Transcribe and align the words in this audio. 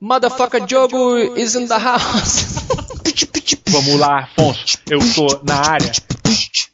Motherfucker 0.00 0.66
Jogo 0.68 1.36
is 1.36 1.56
in 1.56 1.66
the 1.66 1.78
house. 1.78 2.44
Vamos 3.68 3.98
lá, 3.98 4.20
Afonso. 4.20 4.78
Eu 4.88 5.00
tô 5.12 5.40
na 5.42 5.56
área. 5.56 5.92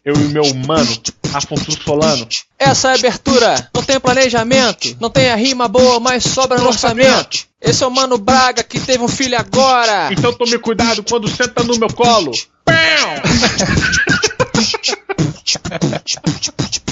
Eu 0.04 0.14
e 0.14 0.28
meu 0.28 0.54
mano, 0.54 0.90
Afonso 1.32 1.72
Solano. 1.82 2.28
Essa 2.58 2.88
é 2.88 2.90
a 2.92 2.94
abertura. 2.94 3.70
Não 3.74 3.82
tem 3.82 3.98
planejamento. 3.98 4.94
Não 5.00 5.08
tem 5.08 5.30
a 5.30 5.36
rima 5.36 5.66
boa, 5.66 5.98
mas 5.98 6.24
sobra 6.24 6.58
no 6.58 6.66
orçamento. 6.66 7.46
Esse 7.60 7.82
é 7.82 7.86
o 7.86 7.90
Mano 7.90 8.18
Braga 8.18 8.62
que 8.62 8.78
teve 8.78 9.02
um 9.02 9.08
filho 9.08 9.38
agora. 9.38 10.12
Então 10.12 10.32
tome 10.34 10.58
cuidado 10.58 11.02
quando 11.02 11.28
senta 11.28 11.64
no 11.64 11.78
meu 11.78 11.88
colo. 11.88 12.30
Pão! 12.64 12.74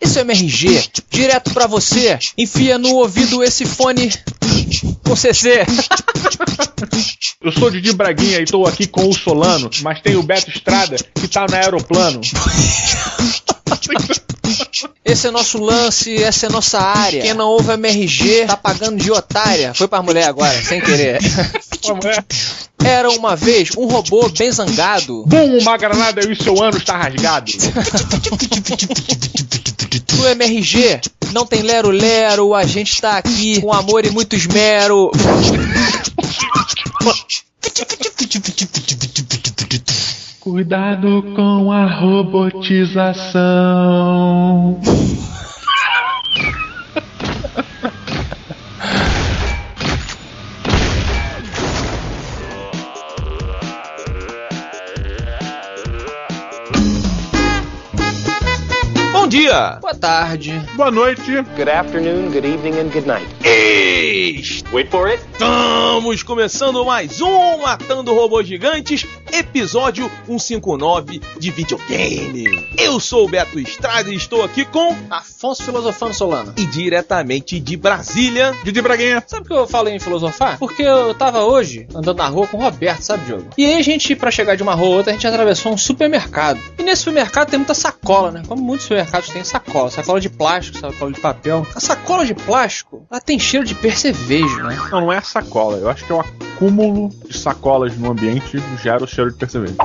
Esse 0.00 0.18
é 0.18 0.22
o 0.22 0.24
MRG, 0.24 0.88
direto 1.10 1.52
pra 1.52 1.66
você. 1.66 2.18
Enfia 2.38 2.78
no 2.78 2.94
ouvido 2.94 3.44
esse 3.44 3.66
fone 3.66 4.10
com 5.04 5.14
CC. 5.14 5.66
Eu 7.42 7.52
sou 7.52 7.70
Didi 7.70 7.92
Braguinha 7.92 8.40
e 8.40 8.44
tô 8.44 8.66
aqui 8.66 8.86
com 8.86 9.08
o 9.08 9.12
Solano, 9.12 9.70
mas 9.82 10.00
tem 10.00 10.16
o 10.16 10.22
Beto 10.22 10.50
Estrada 10.50 10.96
que 11.14 11.28
tá 11.28 11.46
no 11.48 11.54
aeroplano. 11.54 12.20
Esse 15.04 15.28
é 15.28 15.30
nosso 15.30 15.58
lance, 15.58 16.22
essa 16.22 16.46
é 16.46 16.48
nossa 16.48 16.78
área. 16.78 17.22
Quem 17.22 17.34
não 17.34 17.48
ouve 17.48 17.72
MRG 17.72 18.46
tá 18.46 18.56
pagando 18.56 18.96
de 18.96 19.10
otária. 19.10 19.74
Foi 19.74 19.88
pra 19.88 20.02
mulher 20.02 20.28
agora, 20.28 20.60
sem 20.62 20.80
querer. 20.80 21.18
Era 22.82 23.10
uma 23.10 23.36
vez 23.36 23.70
um 23.76 23.86
robô 23.86 24.28
bem 24.30 24.50
zangado. 24.50 25.24
Bum, 25.26 25.58
uma 25.58 25.76
granada 25.76 26.24
e 26.24 26.32
o 26.32 26.42
seu 26.42 26.62
ano 26.62 26.78
está 26.78 26.96
rasgado. 26.96 27.52
No 30.16 30.28
MRG 30.28 31.00
não 31.32 31.46
tem 31.46 31.62
lero-lero, 31.62 32.54
a 32.54 32.66
gente 32.66 33.00
tá 33.00 33.16
aqui 33.16 33.60
com 33.60 33.72
amor 33.72 34.04
e 34.04 34.10
muito 34.10 34.36
esmero. 34.36 35.10
Cuidado 40.50 41.22
com 41.36 41.70
a 41.70 41.86
robotização. 41.86 44.80
Bom 59.12 59.28
dia! 59.28 59.78
Boa 59.80 59.94
tarde. 59.94 60.60
Boa 60.74 60.90
noite. 60.90 61.30
Good 61.56 61.68
afternoon, 61.68 62.32
good 62.32 62.44
evening, 62.44 62.80
and 62.80 62.90
good 62.90 63.06
night. 63.06 63.28
Wait 64.72 64.88
for 64.88 65.08
it. 65.08 65.20
Estamos 65.32 66.22
começando 66.22 66.84
mais 66.84 67.20
um 67.20 67.58
Matando 67.58 68.14
Robôs 68.14 68.46
Gigantes, 68.46 69.04
episódio 69.32 70.10
159 70.26 71.20
de 71.38 71.50
videogame. 71.50 72.68
Eu 72.76 73.00
sou 73.00 73.24
o 73.24 73.28
Beto 73.28 73.58
Estrada 73.58 74.10
e 74.10 74.14
estou 74.14 74.42
aqui 74.44 74.64
com 74.64 74.96
Afonso 75.10 75.62
Filosofano 75.64 76.14
Solano. 76.14 76.52
e 76.56 76.66
diretamente 76.66 77.58
de 77.60 77.76
Brasília. 77.76 78.54
Didi 78.64 78.80
Braguinha. 78.80 79.22
Sabe 79.26 79.42
por 79.42 79.54
que 79.54 79.60
eu 79.60 79.66
falei 79.66 79.94
em 79.94 79.98
filosofar? 79.98 80.58
Porque 80.58 80.82
eu 80.82 81.14
tava 81.14 81.44
hoje 81.44 81.86
andando 81.94 82.18
na 82.18 82.26
rua 82.28 82.46
com 82.46 82.56
o 82.56 82.60
Roberto, 82.60 83.02
sabe, 83.02 83.24
Diogo? 83.24 83.50
E 83.56 83.64
aí 83.64 83.78
a 83.78 83.82
gente, 83.82 84.14
pra 84.16 84.30
chegar 84.30 84.56
de 84.56 84.62
uma 84.62 84.74
rua 84.74 84.88
a 84.88 84.96
outra, 84.96 85.12
a 85.12 85.14
gente 85.14 85.26
atravessou 85.26 85.72
um 85.72 85.76
supermercado. 85.78 86.60
E 86.78 86.82
nesse 86.82 87.02
supermercado 87.02 87.50
tem 87.50 87.58
muita 87.58 87.74
sacola, 87.74 88.30
né? 88.30 88.42
Como 88.46 88.62
muitos 88.62 88.84
supermercados 88.86 89.28
têm 89.28 89.44
sacola. 89.44 89.90
Sacola 89.90 90.20
de 90.20 90.28
plástico, 90.28 90.78
sacola 90.78 91.12
de 91.12 91.20
papel. 91.20 91.66
A 91.74 91.80
sacola 91.80 92.24
de 92.26 92.34
plástico, 92.34 93.06
ela 93.10 93.20
tem 93.20 93.38
cheiro 93.38 93.64
de 93.64 93.74
percevejo, 93.74 94.62
né? 94.62 94.76
Não, 94.90 95.00
não 95.02 95.12
é 95.12 95.20
sacola. 95.20 95.78
Eu 95.78 95.88
acho 95.88 96.04
que 96.04 96.12
é 96.12 96.14
o 96.14 96.49
acúmulo 96.60 97.08
de 97.26 97.36
sacolas 97.38 97.96
no 97.96 98.10
ambiente 98.10 98.62
gera 98.82 99.02
o 99.02 99.06
cheiro 99.06 99.30
de 99.30 99.36
percevejo. 99.38 99.76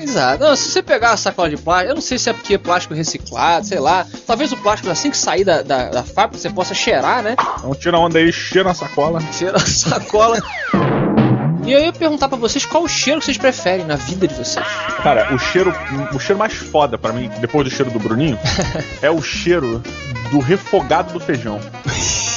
Exato. 0.00 0.42
Não, 0.42 0.56
se 0.56 0.70
você 0.70 0.82
pegar 0.82 1.12
a 1.12 1.16
sacola 1.16 1.50
de 1.50 1.58
plástico, 1.58 1.90
eu 1.90 1.94
não 1.94 2.02
sei 2.02 2.18
se 2.18 2.30
é 2.30 2.32
porque 2.32 2.54
é 2.54 2.58
plástico 2.58 2.94
reciclado, 2.94 3.66
sei 3.66 3.78
lá. 3.78 4.06
Talvez 4.26 4.50
o 4.50 4.56
plástico, 4.56 4.90
assim 4.90 5.10
que 5.10 5.16
sair 5.16 5.44
da, 5.44 5.60
da, 5.60 5.90
da 5.90 6.02
fábrica, 6.02 6.38
você 6.38 6.48
possa 6.48 6.74
cheirar, 6.74 7.22
né? 7.22 7.36
Então 7.58 7.74
tira 7.74 7.98
a 7.98 8.00
onda 8.00 8.18
aí, 8.18 8.32
cheira 8.32 8.70
a 8.70 8.74
sacola. 8.74 9.20
Cheira 9.32 9.58
a 9.58 9.60
sacola. 9.60 10.42
E 11.64 11.70
eu 11.70 11.80
ia 11.80 11.92
perguntar 11.92 12.28
pra 12.28 12.38
vocês 12.38 12.64
qual 12.64 12.82
o 12.82 12.88
cheiro 12.88 13.20
que 13.20 13.26
vocês 13.26 13.38
preferem 13.38 13.86
na 13.86 13.94
vida 13.94 14.26
de 14.26 14.34
vocês. 14.34 14.66
Cara, 15.02 15.32
o 15.34 15.38
cheiro, 15.38 15.72
o 16.12 16.18
cheiro 16.18 16.38
mais 16.38 16.54
foda 16.54 16.96
pra 16.96 17.12
mim, 17.12 17.30
depois 17.40 17.64
do 17.64 17.70
cheiro 17.70 17.90
do 17.90 18.00
Bruninho, 18.00 18.38
é 19.00 19.10
o 19.10 19.22
cheiro 19.22 19.82
do 20.30 20.40
refogado 20.40 21.12
do 21.12 21.20
feijão. 21.20 21.60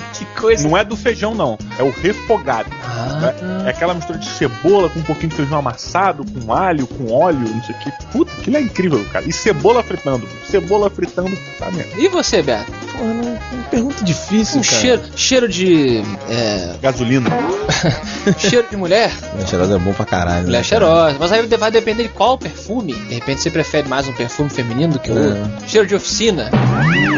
que 0.12 0.24
coisa. 0.38 0.66
Não 0.68 0.76
é 0.76 0.84
do 0.84 0.96
feijão, 0.96 1.34
não. 1.34 1.58
É 1.78 1.82
o 1.82 1.90
refogado. 1.90 2.68
Ah, 2.84 3.32
É, 3.64 3.68
é 3.68 3.70
aquela 3.70 3.94
mistura 3.94 4.18
de 4.18 4.28
cebola 4.28 4.88
com 4.88 4.98
um 5.00 5.02
pouquinho 5.02 5.28
de 5.30 5.36
feijão 5.36 5.58
amassado, 5.58 6.24
com 6.24 6.52
alho, 6.52 6.86
com 6.86 7.12
óleo, 7.12 7.38
não 7.38 7.62
sei 7.62 7.74
o 7.74 7.78
que. 7.78 7.90
Puta, 8.12 8.32
aquilo 8.32 8.56
é 8.56 8.60
incrível, 8.60 9.04
cara. 9.12 9.24
E 9.26 9.32
cebola 9.32 9.82
fritando. 9.82 10.26
Cebola 10.48 10.90
fritando, 10.90 11.36
tá 11.58 11.70
mesmo. 11.70 11.98
E 11.98 12.08
você, 12.08 12.42
Beto? 12.42 12.70
Porra, 12.92 13.04
não, 13.04 13.22
não 13.52 13.62
pergunta 13.70 14.04
difícil, 14.04 14.60
Um 14.60 14.62
cheiro, 14.62 15.02
cheiro 15.16 15.48
de. 15.48 16.02
É, 16.28 16.76
Gasolina. 16.80 17.30
cheiro 18.38 18.66
de 18.70 18.76
mulher? 18.76 19.12
Mulher 19.32 19.48
cheirosa 19.48 19.74
é 19.74 19.78
bom 19.78 19.92
pra 19.92 20.04
caralho. 20.04 20.44
Mulher 20.44 20.62
né, 20.62 20.68
cara? 20.68 20.84
cheirosa. 20.84 21.16
Mas 21.18 21.32
aí 21.32 21.46
vai 21.46 21.70
depender 21.70 22.04
de 22.04 22.08
qual 22.10 22.38
perfume. 22.38 22.92
De 22.92 23.14
repente 23.14 23.40
você 23.40 23.50
prefere 23.50 23.88
mais 23.88 24.06
um 24.08 24.12
perfume 24.12 24.50
feminino 24.50 24.94
do 24.94 24.98
que 24.98 25.10
o 25.10 25.14
outro. 25.16 25.68
Cheiro 25.68 25.86
de 25.86 25.94
oficina. 25.94 26.50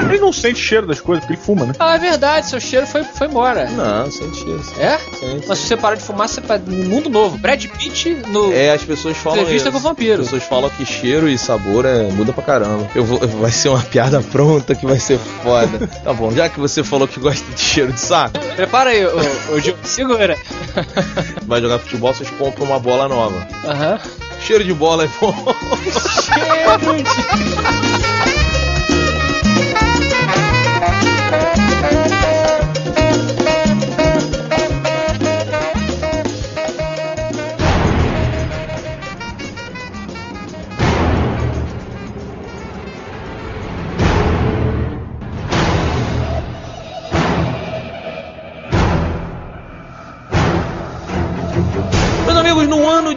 Ele 0.08 0.18
não 0.18 0.32
sente 0.32 0.58
cheiro 0.60 0.86
das 0.86 1.00
coisas, 1.00 1.24
porque 1.24 1.34
ele 1.34 1.42
fuma, 1.42 1.66
né? 1.66 1.72
Ah, 1.78 1.96
é 1.96 1.98
verdade, 1.98 2.46
seu 2.46 2.60
cheiro 2.66 2.86
foi, 2.86 3.02
foi 3.04 3.26
embora. 3.26 3.68
Não, 3.70 4.10
cheiro. 4.10 4.60
É? 4.78 4.98
Sente. 4.98 5.46
Mas 5.48 5.58
se 5.58 5.66
você 5.68 5.76
parar 5.76 5.94
de 5.94 6.02
fumar, 6.02 6.28
você 6.28 6.40
vai 6.40 6.58
no 6.58 6.84
mundo 6.84 7.08
novo. 7.08 7.38
Brad 7.38 7.64
Pitt 7.64 8.10
no. 8.28 8.52
É, 8.52 8.72
as 8.72 8.82
pessoas 8.82 9.16
falam 9.16 9.40
Entrevista 9.40 9.68
isso. 9.68 9.78
com 9.78 9.84
o 9.86 9.88
vampiro. 9.88 10.20
As 10.22 10.26
pessoas 10.28 10.42
falam 10.44 10.70
que 10.70 10.84
cheiro 10.84 11.28
e 11.28 11.38
sabor 11.38 11.84
é, 11.84 12.02
muda 12.10 12.32
pra 12.32 12.42
caramba. 12.42 12.88
Eu 12.94 13.04
vou, 13.04 13.18
vai 13.18 13.50
ser 13.50 13.68
uma 13.68 13.80
piada 13.86 14.20
pronta 14.20 14.74
que 14.74 14.86
vai 14.86 14.98
ser 14.98 15.18
foda. 15.18 15.86
tá 15.86 16.12
bom, 16.12 16.30
já 16.32 16.48
que 16.48 16.58
você 16.60 16.82
falou 16.82 17.06
que 17.06 17.20
gosta 17.20 17.44
de 17.54 17.60
cheiro 17.60 17.92
de 17.92 18.00
saco, 18.00 18.38
Prepara 18.56 18.90
aí, 18.90 19.04
ô, 19.06 19.54
ô, 19.54 19.60
Gil. 19.60 19.76
Segura. 19.84 20.36
vai 21.46 21.60
jogar 21.60 21.78
futebol, 21.78 22.12
vocês 22.12 22.28
compram 22.30 22.64
uma 22.66 22.78
bola 22.78 23.08
nova. 23.08 23.46
Aham. 23.64 23.98
Cheiro 24.40 24.64
de 24.64 24.74
bola 24.74 25.04
é 25.04 25.08
bom. 25.20 25.34
Cheiro 25.92 27.02
de. 27.02 28.35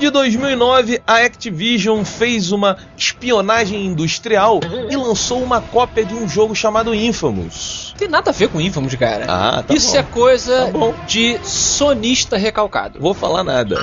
De 0.09 0.13
2009, 0.13 1.01
a 1.05 1.17
Activision 1.17 2.03
fez 2.03 2.51
uma 2.51 2.77
espionagem 2.97 3.85
industrial 3.85 4.59
e 4.89 4.95
lançou 4.95 5.41
uma 5.41 5.61
cópia 5.61 6.03
de 6.03 6.13
um 6.13 6.27
jogo 6.27 6.55
chamado 6.55 6.93
Infamous. 6.93 7.93
Tem 7.97 8.07
nada 8.07 8.31
a 8.31 8.33
ver 8.33 8.49
com 8.49 8.59
Infamous, 8.59 8.95
cara. 8.95 9.25
Ah, 9.27 9.63
tá 9.63 9.73
Isso 9.73 9.91
bom. 9.91 9.97
é 9.99 10.03
coisa 10.03 10.71
Tá 10.71 11.05
de 11.05 11.39
sonista 11.43 12.37
recalcado. 12.37 12.99
Vou 12.99 13.13
falar 13.13 13.43
nada. 13.43 13.77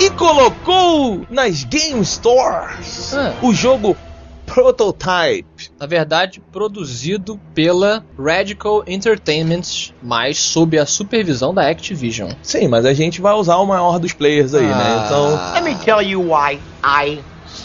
E 0.00 0.08
colocou 0.10 1.26
nas 1.30 1.64
Game 1.64 2.04
Stores 2.04 3.12
Ah. 3.14 3.34
o 3.42 3.52
jogo 3.52 3.96
Prototype. 4.46 5.70
Na 5.78 5.86
verdade, 5.86 6.40
produzido 6.52 7.38
pela 7.54 8.04
Radical 8.18 8.82
Entertainment, 8.86 9.92
mas 10.02 10.38
sob 10.38 10.78
a 10.78 10.86
supervisão 10.86 11.52
da 11.52 11.68
Activision. 11.68 12.30
Sim, 12.42 12.68
mas 12.68 12.84
a 12.86 12.94
gente 12.94 13.20
vai 13.20 13.34
usar 13.34 13.56
o 13.56 13.66
maior 13.66 13.98
dos 13.98 14.12
players 14.12 14.54
aí, 14.54 14.66
né? 14.66 15.02
Então, 15.04 15.36
Ah. 15.36 15.52
Let 15.54 15.64
me 15.64 15.74
tell 15.84 16.00
you 16.00 16.20
why 16.22 16.58
I 16.82 17.18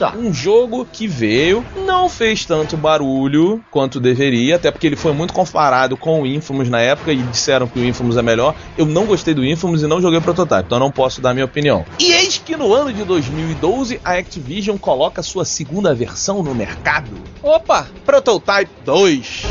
um 0.09 0.33
jogo 0.33 0.87
que 0.91 1.07
veio, 1.07 1.65
não 1.85 2.09
fez 2.09 2.45
tanto 2.45 2.75
barulho 2.75 3.63
quanto 3.69 3.99
deveria, 3.99 4.55
até 4.55 4.71
porque 4.71 4.87
ele 4.87 4.95
foi 4.95 5.13
muito 5.13 5.33
comparado 5.33 5.95
com 5.95 6.21
o 6.21 6.27
Infamous 6.27 6.69
na 6.69 6.79
época 6.79 7.11
e 7.11 7.17
disseram 7.17 7.67
que 7.67 7.79
o 7.79 7.85
Infamous 7.85 8.17
é 8.17 8.21
melhor. 8.21 8.55
Eu 8.77 8.85
não 8.85 9.05
gostei 9.05 9.33
do 9.33 9.45
Infamous 9.45 9.83
e 9.83 9.87
não 9.87 10.01
joguei 10.01 10.19
o 10.19 10.21
Prototype, 10.21 10.63
então 10.65 10.79
não 10.79 10.91
posso 10.91 11.21
dar 11.21 11.33
minha 11.33 11.45
opinião. 11.45 11.85
E 11.99 12.11
eis 12.11 12.37
que 12.37 12.55
no 12.55 12.73
ano 12.73 12.91
de 12.91 13.03
2012 13.03 13.99
a 14.03 14.13
Activision 14.13 14.77
coloca 14.77 15.21
sua 15.21 15.45
segunda 15.45 15.93
versão 15.93 16.41
no 16.43 16.53
mercado, 16.55 17.11
Opa! 17.43 17.87
Prototype 18.05 18.71
2. 18.85 19.43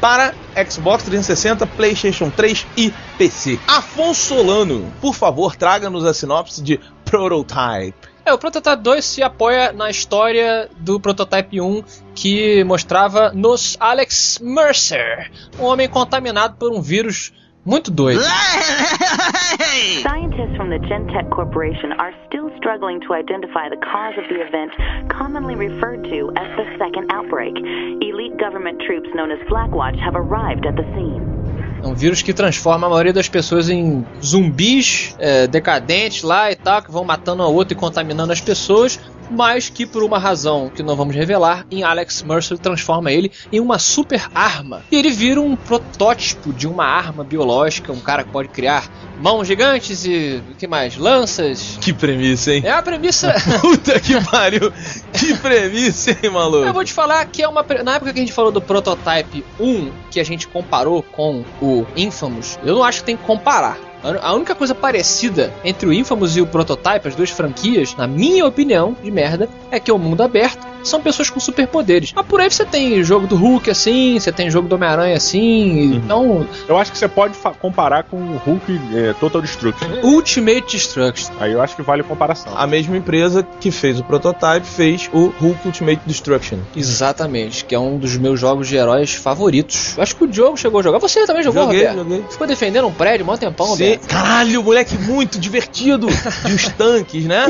Para 0.00 0.34
Xbox 0.68 1.04
360, 1.04 1.66
PlayStation 1.66 2.30
3 2.30 2.66
e 2.76 2.92
PC. 3.18 3.58
Afonso 3.66 4.28
Solano, 4.28 4.90
por 5.00 5.14
favor, 5.14 5.56
traga-nos 5.56 6.04
a 6.04 6.14
sinopse 6.14 6.62
de 6.62 6.80
Prototype. 7.04 8.08
É, 8.28 8.32
o 8.34 8.36
Prototype 8.36 8.82
2 8.82 9.02
se 9.02 9.22
apoia 9.22 9.72
na 9.72 9.88
história 9.88 10.68
do 10.80 11.00
Prototype 11.00 11.62
1 11.62 11.82
que 12.14 12.62
mostrava 12.62 13.32
nos 13.32 13.74
Alex 13.80 14.38
Mercer, 14.42 15.30
um 15.58 15.64
homem 15.64 15.88
contaminado 15.88 16.56
por 16.58 16.70
um 16.70 16.82
vírus 16.82 17.32
Muito 17.64 17.90
doido. 17.90 18.20
Scientists 20.00 20.56
from 20.56 20.70
the 20.70 20.78
Gentech 20.88 21.28
Corporation 21.28 21.92
are 21.98 22.14
still 22.26 22.48
struggling 22.56 22.98
to 23.00 23.12
identify 23.12 23.68
the 23.68 23.76
cause 23.76 24.16
of 24.16 24.24
the 24.28 24.40
event 24.40 24.72
commonly 25.10 25.54
referred 25.54 26.02
to 26.04 26.32
as 26.36 26.48
the 26.56 26.64
second 26.78 27.12
outbreak. 27.12 27.52
Elite 28.00 28.38
government 28.38 28.80
troops 28.86 29.08
known 29.14 29.30
as 29.30 29.38
Blackwatch 29.50 29.98
have 29.98 30.16
arrived 30.16 30.64
at 30.64 30.76
the 30.76 30.84
scene. 30.94 31.37
É 31.82 31.86
um 31.86 31.94
vírus 31.94 32.22
que 32.22 32.32
transforma 32.34 32.86
a 32.86 32.90
maioria 32.90 33.12
das 33.12 33.28
pessoas 33.28 33.68
em 33.68 34.04
zumbis 34.22 35.14
é, 35.18 35.46
decadentes 35.46 36.22
lá 36.22 36.50
e 36.50 36.56
tal, 36.56 36.82
que 36.82 36.90
vão 36.90 37.04
matando 37.04 37.42
a 37.42 37.46
outra 37.46 37.74
e 37.74 37.76
contaminando 37.76 38.32
as 38.32 38.40
pessoas, 38.40 38.98
mas 39.30 39.68
que 39.68 39.86
por 39.86 40.02
uma 40.02 40.18
razão 40.18 40.70
que 40.74 40.82
não 40.82 40.96
vamos 40.96 41.14
revelar, 41.14 41.66
em 41.70 41.82
Alex 41.82 42.22
Mercer 42.22 42.58
transforma 42.58 43.12
ele 43.12 43.30
em 43.52 43.60
uma 43.60 43.78
super 43.78 44.28
arma. 44.34 44.82
E 44.90 44.96
ele 44.96 45.10
vira 45.10 45.40
um 45.40 45.56
protótipo 45.56 46.52
de 46.52 46.66
uma 46.66 46.84
arma 46.84 47.24
biológica, 47.24 47.92
um 47.92 48.00
cara 48.00 48.24
que 48.24 48.30
pode 48.30 48.48
criar 48.48 48.88
mãos 49.20 49.46
gigantes 49.46 50.04
e 50.04 50.42
o 50.50 50.54
que 50.54 50.66
mais? 50.66 50.96
Lanças. 50.96 51.78
Que 51.80 51.92
premissa, 51.92 52.54
hein? 52.54 52.62
É 52.64 52.70
a 52.70 52.82
premissa. 52.82 53.34
Puta 53.60 53.98
que 54.00 54.22
pariu! 54.24 54.72
Que 55.12 55.36
premissa, 55.36 56.10
hein, 56.10 56.30
maluco? 56.30 56.64
Eu 56.64 56.72
vou 56.72 56.84
te 56.84 56.92
falar 56.92 57.24
que 57.26 57.42
é 57.42 57.48
uma. 57.48 57.64
Na 57.84 57.96
época 57.96 58.12
que 58.12 58.18
a 58.18 58.22
gente 58.22 58.32
falou 58.32 58.52
do 58.52 58.60
Prototype 58.60 59.44
1, 59.58 59.90
que 60.10 60.20
a 60.20 60.24
gente 60.24 60.46
comparou 60.46 61.02
com 61.02 61.44
o 61.60 61.86
Infamous, 61.96 62.58
eu 62.64 62.74
não 62.74 62.84
acho 62.84 63.00
que 63.00 63.06
tem 63.06 63.16
que 63.16 63.24
comparar. 63.24 63.87
A 64.02 64.34
única 64.34 64.54
coisa 64.54 64.74
parecida 64.74 65.52
entre 65.64 65.88
o 65.88 65.92
Infamous 65.92 66.36
e 66.36 66.40
o 66.40 66.46
Prototype, 66.46 67.08
as 67.08 67.14
duas 67.14 67.30
franquias, 67.30 67.94
na 67.96 68.06
minha 68.06 68.46
opinião, 68.46 68.96
de 69.02 69.10
merda, 69.10 69.48
é 69.70 69.80
que 69.80 69.90
é 69.90 69.94
o 69.94 69.98
mundo 69.98 70.22
aberto 70.22 70.66
são 70.82 71.00
pessoas 71.00 71.30
com 71.30 71.40
superpoderes. 71.40 72.12
Mas 72.14 72.26
por 72.26 72.40
aí 72.40 72.50
você 72.50 72.64
tem 72.64 73.02
jogo 73.02 73.26
do 73.26 73.36
Hulk 73.36 73.70
assim, 73.70 74.18
você 74.18 74.32
tem 74.32 74.50
jogo 74.50 74.68
do 74.68 74.74
Homem-Aranha 74.74 75.16
assim, 75.16 75.96
então. 75.96 76.46
Eu 76.68 76.76
acho 76.76 76.92
que 76.92 76.98
você 76.98 77.08
pode 77.08 77.36
comparar 77.60 78.04
com 78.04 78.16
o 78.16 78.36
Hulk 78.36 78.80
é, 78.94 79.12
Total 79.14 79.40
Destruction. 79.40 79.88
Ultimate 80.02 80.76
Destruction. 80.76 81.32
Aí 81.38 81.52
eu 81.52 81.60
acho 81.60 81.76
que 81.76 81.82
vale 81.82 82.02
a 82.02 82.04
comparação. 82.04 82.52
A 82.56 82.66
mesma 82.66 82.96
empresa 82.96 83.46
que 83.60 83.70
fez 83.70 83.98
o 84.00 84.04
Prototype 84.04 84.66
fez 84.66 85.08
o 85.12 85.32
Hulk 85.40 85.66
Ultimate 85.66 86.00
Destruction. 86.06 86.58
Exatamente, 86.74 87.64
que 87.64 87.74
é 87.74 87.78
um 87.78 87.98
dos 87.98 88.16
meus 88.16 88.40
jogos 88.40 88.68
de 88.68 88.76
heróis 88.76 89.14
favoritos. 89.14 89.98
Acho 89.98 90.16
que 90.16 90.24
o 90.24 90.26
Diogo 90.26 90.56
chegou 90.56 90.80
a 90.80 90.82
jogar. 90.82 90.98
Você 90.98 91.26
também 91.26 91.42
jogou, 91.42 91.64
Joguei, 91.64 91.86
Roberto? 91.86 91.98
joguei. 91.98 92.24
Ficou 92.30 92.46
defendendo 92.46 92.86
um 92.86 92.92
prédio 92.92 93.26
mó 93.26 93.36
tempão, 93.36 93.66
Sim. 93.76 93.76
Caralho, 93.96 94.62
moleque 94.62 94.96
muito 94.98 95.38
divertido! 95.38 96.08
De 96.44 96.52
uns 96.52 96.68
tanques, 96.68 97.24
né? 97.24 97.46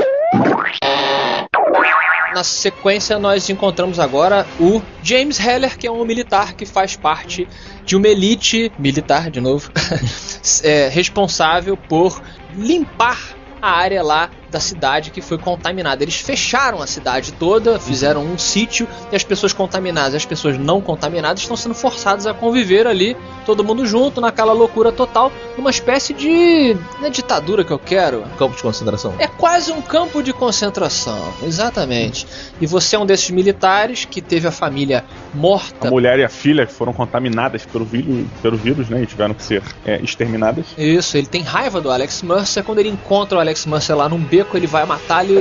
Na 2.35 2.45
sequência, 2.45 3.19
nós 3.19 3.49
encontramos 3.49 3.99
agora 3.99 4.47
o 4.61 4.81
James 5.03 5.41
Heller, 5.41 5.77
que 5.77 5.87
é 5.87 5.91
um 5.91 6.05
militar 6.05 6.53
que 6.53 6.65
faz 6.65 6.95
parte 6.95 7.49
de 7.85 7.97
uma 7.97 8.07
elite 8.07 8.71
militar, 8.79 9.31
de 9.31 9.41
novo, 9.41 9.73
é, 10.63 10.89
responsável 10.89 11.77
por 11.77 12.23
limpar 12.55 13.19
a 13.61 13.71
área 13.71 14.03
lá 14.03 14.31
da 14.51 14.61
cidade 14.61 15.11
que 15.11 15.21
foi 15.21 15.39
contaminada. 15.39 16.03
Eles 16.03 16.17
fecharam 16.17 16.81
a 16.83 16.87
cidade 16.87 17.33
toda, 17.33 17.79
fizeram 17.79 18.25
um 18.25 18.39
sítio 18.39 18.89
e 19.13 19.17
as 19.17 19.25
pessoas 19.25 19.53
contaminadas 19.53 20.15
e 20.15 20.17
as 20.17 20.27
pessoas 20.27 20.59
não 20.59 20.81
contaminadas 20.81 21.41
estão 21.41 21.57
sendo 21.57 21.75
forçadas 21.75 22.27
a 22.27 22.35
conviver 22.35 22.87
ali, 22.87 23.17
todo 23.45 23.63
mundo 23.65 23.87
junto, 23.87 24.21
naquela 24.21 24.53
loucura 24.53 24.93
total, 24.93 25.33
numa 25.57 25.71
espécie 25.71 26.13
de. 26.13 26.77
Não 26.99 27.07
é 27.07 27.11
ditadura 27.11 27.65
que 27.65 27.71
eu 27.73 27.79
quero, 27.79 28.25
Campo 28.39 28.57
de 28.57 28.63
concentração. 28.63 29.15
é 29.19 29.27
quase 29.27 29.73
um 29.73 29.81
campo 29.81 30.23
de 30.23 30.33
concentração, 30.33 31.33
exatamente. 31.43 32.27
E 32.61 32.67
você 32.67 32.97
é 32.97 32.99
um 32.99 33.07
desses 33.07 33.31
militares 33.31 34.05
que 34.05 34.21
teve 34.21 34.47
a 34.47 34.53
família 34.53 35.05
morta. 35.35 35.89
A 35.89 35.91
mulher 35.91 36.19
e 36.19 36.25
a 36.25 36.29
filha 36.29 36.67
que 36.67 36.73
foram 36.73 36.93
contaminadas 36.93 37.65
pelo 37.67 37.85
vírus, 37.85 38.27
pelo 38.43 38.57
vírus 38.57 38.89
né? 38.89 39.03
E 39.03 39.07
tiveram 39.07 39.35
que 39.35 39.43
ser 39.43 39.63
é, 39.85 40.01
exterminadas. 40.03 40.67
Isso, 40.77 41.17
ele 41.17 41.27
tem 41.27 41.43
raiva 41.43 41.81
do 41.81 41.91
Alex 41.91 42.23
Mercer. 42.23 42.63
Quando 42.65 42.79
ele 42.79 42.89
encontra 42.89 43.39
o 43.39 43.41
Alex 43.41 43.67
Mercer 43.67 43.97
lá 43.97 44.09
num 44.09 44.19
beco, 44.19 44.38
ele 44.55 44.67
vai 44.67 44.85
matá-lo. 44.85 45.39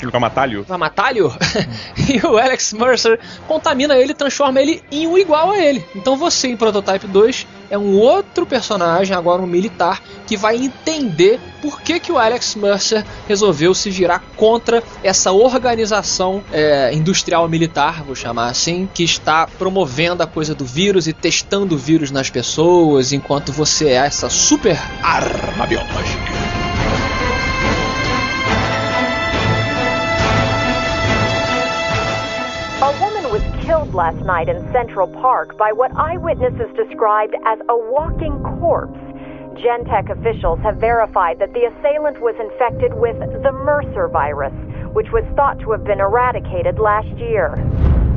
Ele 0.00 0.10
vai 0.10 0.20
matá-lo. 0.20 0.64
Vai 0.64 0.78
matá-lo? 0.78 1.36
e 2.08 2.26
o 2.26 2.36
Alex 2.36 2.72
Mercer 2.72 3.18
contamina 3.46 3.96
ele 3.96 4.12
e 4.12 4.14
transforma 4.14 4.60
ele 4.60 4.82
em 4.90 5.06
um 5.06 5.18
igual 5.18 5.50
a 5.50 5.58
ele. 5.58 5.84
Então 5.94 6.16
você, 6.16 6.48
em 6.48 6.56
Prototype 6.56 7.06
2, 7.06 7.46
é 7.70 7.78
um 7.78 7.96
outro 7.98 8.44
personagem, 8.44 9.16
agora 9.16 9.40
um 9.40 9.46
militar, 9.46 10.02
que 10.26 10.36
vai 10.36 10.56
entender 10.56 11.40
por 11.62 11.80
que, 11.80 11.98
que 11.98 12.12
o 12.12 12.18
Alex 12.18 12.54
Mercer 12.54 13.02
resolveu 13.26 13.72
se 13.74 13.88
virar 13.88 14.22
contra 14.36 14.82
essa 15.02 15.32
organização 15.32 16.44
é, 16.52 16.92
industrial 16.92 17.48
militar, 17.48 18.02
vou 18.02 18.14
chamar 18.14 18.48
assim, 18.48 18.86
que 18.92 19.02
está 19.02 19.46
promovendo 19.46 20.22
a 20.22 20.26
coisa 20.26 20.54
do 20.54 20.66
vírus 20.66 21.06
e 21.06 21.14
testando 21.14 21.74
o 21.74 21.78
vírus 21.78 22.10
nas 22.10 22.28
pessoas, 22.28 23.12
enquanto 23.12 23.52
você 23.52 23.88
é 23.88 23.94
essa 23.94 24.28
super 24.28 24.78
arma 25.02 25.66
biológica. 25.66 26.51
Killed 33.92 33.94
last 33.94 34.24
night 34.24 34.48
in 34.48 34.60
Central 34.72 35.06
Park 35.06 35.56
by 35.56 35.72
what 35.72 35.90
eyewitnesses 35.96 36.70
described 36.76 37.34
as 37.46 37.58
a 37.68 37.76
walking 37.90 38.42
corpse. 38.60 38.98
Gentech 39.54 40.10
officials 40.10 40.58
have 40.60 40.76
verified 40.76 41.38
that 41.38 41.52
the 41.52 41.64
assailant 41.66 42.20
was 42.20 42.34
infected 42.40 42.92
with 42.94 43.18
the 43.42 43.52
Mercer 43.52 44.08
virus, 44.08 44.52
which 44.94 45.10
was 45.12 45.24
thought 45.36 45.58
to 45.60 45.72
have 45.72 45.84
been 45.84 46.00
eradicated 46.00 46.78
last 46.78 47.08
year. 47.18 47.54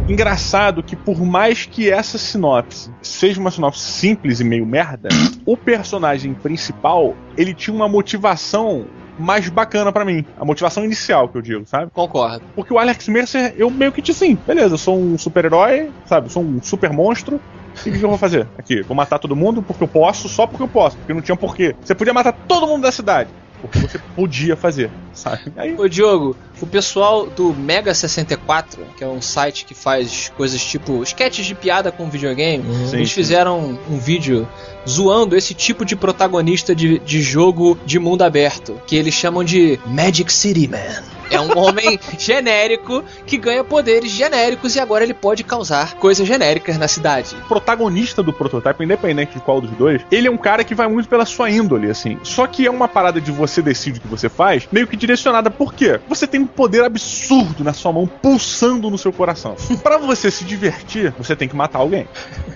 Engraçado 0.07 0.83
que 0.83 0.95
por 0.95 1.25
mais 1.25 1.66
que 1.66 1.92
essa 1.92 2.18
sinopse 2.19 2.92
seja 3.01 3.42
uma 3.42 3.50
sinopse 3.50 3.81
simples 3.81 4.39
e 4.39 4.44
meio 4.44 4.66
merda, 4.66 5.10
o 5.45 5.57
personagem 5.57 6.33
principal, 6.36 7.16
ele 7.36 7.56
tinha 7.56 7.75
uma 7.75 7.89
motivação 7.89 8.86
mais 9.17 9.47
bacana 9.50 9.91
pra 9.91 10.06
mim. 10.06 10.25
A 10.38 10.45
motivação 10.45 10.83
inicial 10.83 11.29
que 11.29 11.38
eu 11.38 11.41
digo, 11.41 11.65
sabe? 11.65 11.91
Concordo. 11.91 12.44
Porque 12.56 12.73
o 12.73 12.79
Alex 12.79 13.07
Mercer, 13.07 13.53
eu 13.57 13.69
meio 13.69 13.91
que 13.91 14.01
disse 14.01 14.23
assim, 14.23 14.35
beleza, 14.35 14.75
eu 14.75 14.77
sou 14.77 14.97
um 14.97 15.17
super-herói, 15.17 15.91
sabe? 16.06 16.27
Eu 16.27 16.31
sou 16.31 16.44
um 16.44 16.62
super 16.62 16.91
monstro. 16.91 17.39
E 17.85 17.89
o 17.89 17.91
que 17.91 18.00
que 18.00 18.06
eu 18.06 18.09
vou 18.09 18.17
fazer 18.17 18.47
aqui? 18.57 18.81
Vou 18.83 18.95
matar 18.95 19.19
todo 19.19 19.35
mundo 19.35 19.62
porque 19.62 19.83
eu 19.83 19.88
posso, 19.88 20.29
só 20.29 20.47
porque 20.47 20.63
eu 20.63 20.67
posso, 20.67 20.97
porque 20.97 21.13
não 21.13 21.21
tinha 21.21 21.35
porquê. 21.35 21.75
Você 21.83 21.94
podia 21.94 22.13
matar 22.13 22.31
todo 22.31 22.67
mundo 22.67 22.83
da 22.83 22.91
cidade. 22.91 23.29
Porque 23.61 23.79
você 23.79 23.99
podia 24.15 24.55
fazer, 24.55 24.89
sabe? 25.13 25.51
Aí, 25.55 25.75
Ô 25.77 25.87
Diogo, 25.87 26.35
o 26.61 26.67
pessoal 26.67 27.27
do 27.27 27.53
Mega 27.53 27.93
64, 27.93 28.85
que 28.97 29.03
é 29.03 29.07
um 29.07 29.21
site 29.21 29.65
que 29.65 29.73
faz 29.73 30.31
coisas 30.35 30.63
tipo 30.63 31.03
sketches 31.03 31.45
de 31.45 31.55
piada 31.55 31.91
com 31.91 32.09
videogame, 32.09 32.63
Sim, 32.87 32.97
eles 32.97 33.11
fizeram 33.11 33.79
um 33.89 33.97
vídeo 33.97 34.47
zoando 34.87 35.35
esse 35.35 35.53
tipo 35.53 35.83
de 35.85 35.95
protagonista 35.95 36.75
de, 36.75 36.99
de 36.99 37.21
jogo 37.21 37.77
de 37.85 37.99
mundo 37.99 38.21
aberto, 38.24 38.79
que 38.85 38.95
eles 38.95 39.13
chamam 39.13 39.43
de 39.43 39.79
Magic 39.85 40.31
City 40.31 40.67
Man. 40.67 41.14
É 41.29 41.39
um 41.39 41.58
homem 41.58 42.00
genérico 42.17 43.03
que 43.25 43.38
ganha 43.38 43.63
poderes 43.63 44.12
genéricos 44.12 44.75
e 44.75 44.79
agora 44.79 45.03
ele 45.03 45.13
pode 45.13 45.44
causar 45.44 45.96
coisas 45.96 46.27
genéricas 46.27 46.77
na 46.77 46.88
cidade. 46.88 47.36
o 47.36 47.48
protagonista 47.48 48.22
do 48.22 48.34
prototype, 48.34 48.84
independente 48.84 49.34
de 49.34 49.39
qual 49.39 49.62
dos 49.62 49.72
dois, 49.72 50.01
ele 50.12 50.27
é 50.27 50.32
um 50.32 50.38
cara 50.38 50.63
que 50.63 50.75
vai 50.75 50.88
muito 50.88 51.10
pela 51.10 51.25
sua 51.25 51.50
índole, 51.50 51.89
assim. 51.89 52.20
Só 52.24 52.48
que 52.48 52.65
é 52.65 52.72
uma 52.72 52.88
parada 52.88 53.20
de 53.20 53.32
você 53.32 53.62
decide 53.62 54.00
o 54.00 54.01
que 54.01 54.08
você 54.08 54.29
faz, 54.29 54.67
meio 54.72 54.88
que 54.88 54.96
direcionada. 54.96 55.50
Por 55.50 55.74
quê? 55.74 56.00
Você 56.08 56.27
tem 56.27 56.41
um 56.41 56.48
poder 56.48 56.84
absurdo 56.84 57.63
na 57.63 57.74
sua 57.74 57.91
mão, 57.91 58.08
pulsando 58.08 58.89
no 58.89 58.98
seu 58.98 59.12
coração. 59.12 59.55
Pra 59.82 59.98
você 59.98 60.32
se 60.32 60.44
divertir, 60.44 61.13
você 61.17 61.36
tem 61.36 61.48
que 61.48 61.55
matar 61.55 61.79
alguém. 61.79 62.08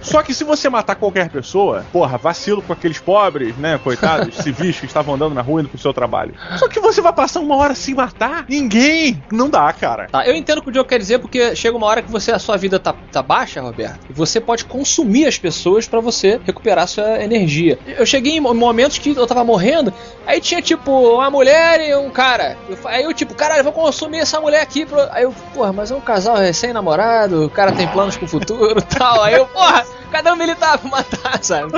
Só 0.01 0.21
que 0.23 0.33
se 0.33 0.43
você 0.43 0.69
matar 0.69 0.95
qualquer 0.95 1.29
pessoa, 1.29 1.85
porra, 1.91 2.17
vacilo 2.17 2.61
com 2.61 2.73
aqueles 2.73 2.99
pobres, 2.99 3.55
né, 3.57 3.79
coitados, 3.83 4.35
civis 4.43 4.79
que 4.79 4.85
estavam 4.85 5.15
andando 5.15 5.35
na 5.35 5.41
rua 5.41 5.61
indo 5.61 5.69
pro 5.69 5.77
seu 5.77 5.93
trabalho. 5.93 6.33
Só 6.57 6.67
que 6.67 6.79
você 6.79 7.01
vai 7.01 7.13
passar 7.13 7.39
uma 7.39 7.55
hora 7.55 7.75
sem 7.75 7.95
matar 7.95 8.45
ninguém. 8.59 9.23
Não 9.31 9.49
dá, 9.49 9.71
cara. 9.73 10.07
Tá, 10.11 10.25
eu 10.25 10.35
entendo 10.35 10.59
o 10.59 10.61
que 10.61 10.69
o 10.69 10.71
Diogo 10.71 10.89
quer 10.89 10.99
dizer, 10.99 11.19
porque 11.19 11.55
chega 11.55 11.75
uma 11.77 11.87
hora 11.87 12.01
que 12.01 12.11
você, 12.11 12.31
a 12.31 12.39
sua 12.39 12.57
vida 12.57 12.79
tá, 12.79 12.93
tá 13.11 13.21
baixa, 13.21 13.61
Roberto, 13.61 13.99
e 14.09 14.13
você 14.13 14.39
pode 14.39 14.65
consumir 14.65 15.25
as 15.27 15.37
pessoas 15.37 15.87
pra 15.87 15.99
você 15.99 16.39
recuperar 16.45 16.87
sua 16.87 17.23
energia. 17.23 17.77
Eu 17.85 18.05
cheguei 18.05 18.37
em 18.37 18.39
mo- 18.39 18.53
momentos 18.53 18.97
que 18.97 19.15
eu 19.15 19.27
tava 19.27 19.43
morrendo, 19.43 19.93
aí 20.25 20.39
tinha 20.41 20.61
tipo 20.61 20.91
uma 20.91 21.29
mulher 21.29 21.79
e 21.81 21.95
um 21.95 22.09
cara. 22.09 22.57
Eu 22.69 22.77
aí 22.85 23.03
eu 23.03 23.13
tipo, 23.13 23.33
caralho, 23.33 23.59
eu 23.59 23.63
vou 23.63 23.73
consumir 23.73 24.19
essa 24.19 24.39
mulher 24.39 24.61
aqui. 24.61 24.85
Pro... 24.85 24.99
Aí 25.11 25.23
eu, 25.23 25.33
porra, 25.53 25.71
mas 25.73 25.91
é 25.91 25.95
um 25.95 26.01
casal 26.01 26.35
recém-namorado, 26.37 27.45
o 27.45 27.49
cara 27.49 27.71
tem 27.71 27.87
planos 27.87 28.17
pro 28.17 28.27
futuro 28.27 28.79
e 28.79 28.81
tal. 28.81 29.23
Aí 29.23 29.33
eu, 29.35 29.45
porra, 29.47 29.85
cadê 30.11 30.29
o 30.29 30.35
militar 30.35 30.77
pra 30.77 30.89
matar, 30.89 31.43
sabe? 31.43 31.71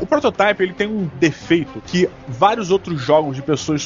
O, 0.00 0.04
o 0.04 0.06
Prototype 0.06 0.62
ele 0.62 0.72
tem 0.72 0.86
um 0.86 1.10
defeito 1.14 1.82
que 1.86 2.08
vários 2.28 2.70
outros 2.70 3.00
jogos 3.00 3.36
de 3.36 3.42
pessoas 3.42 3.82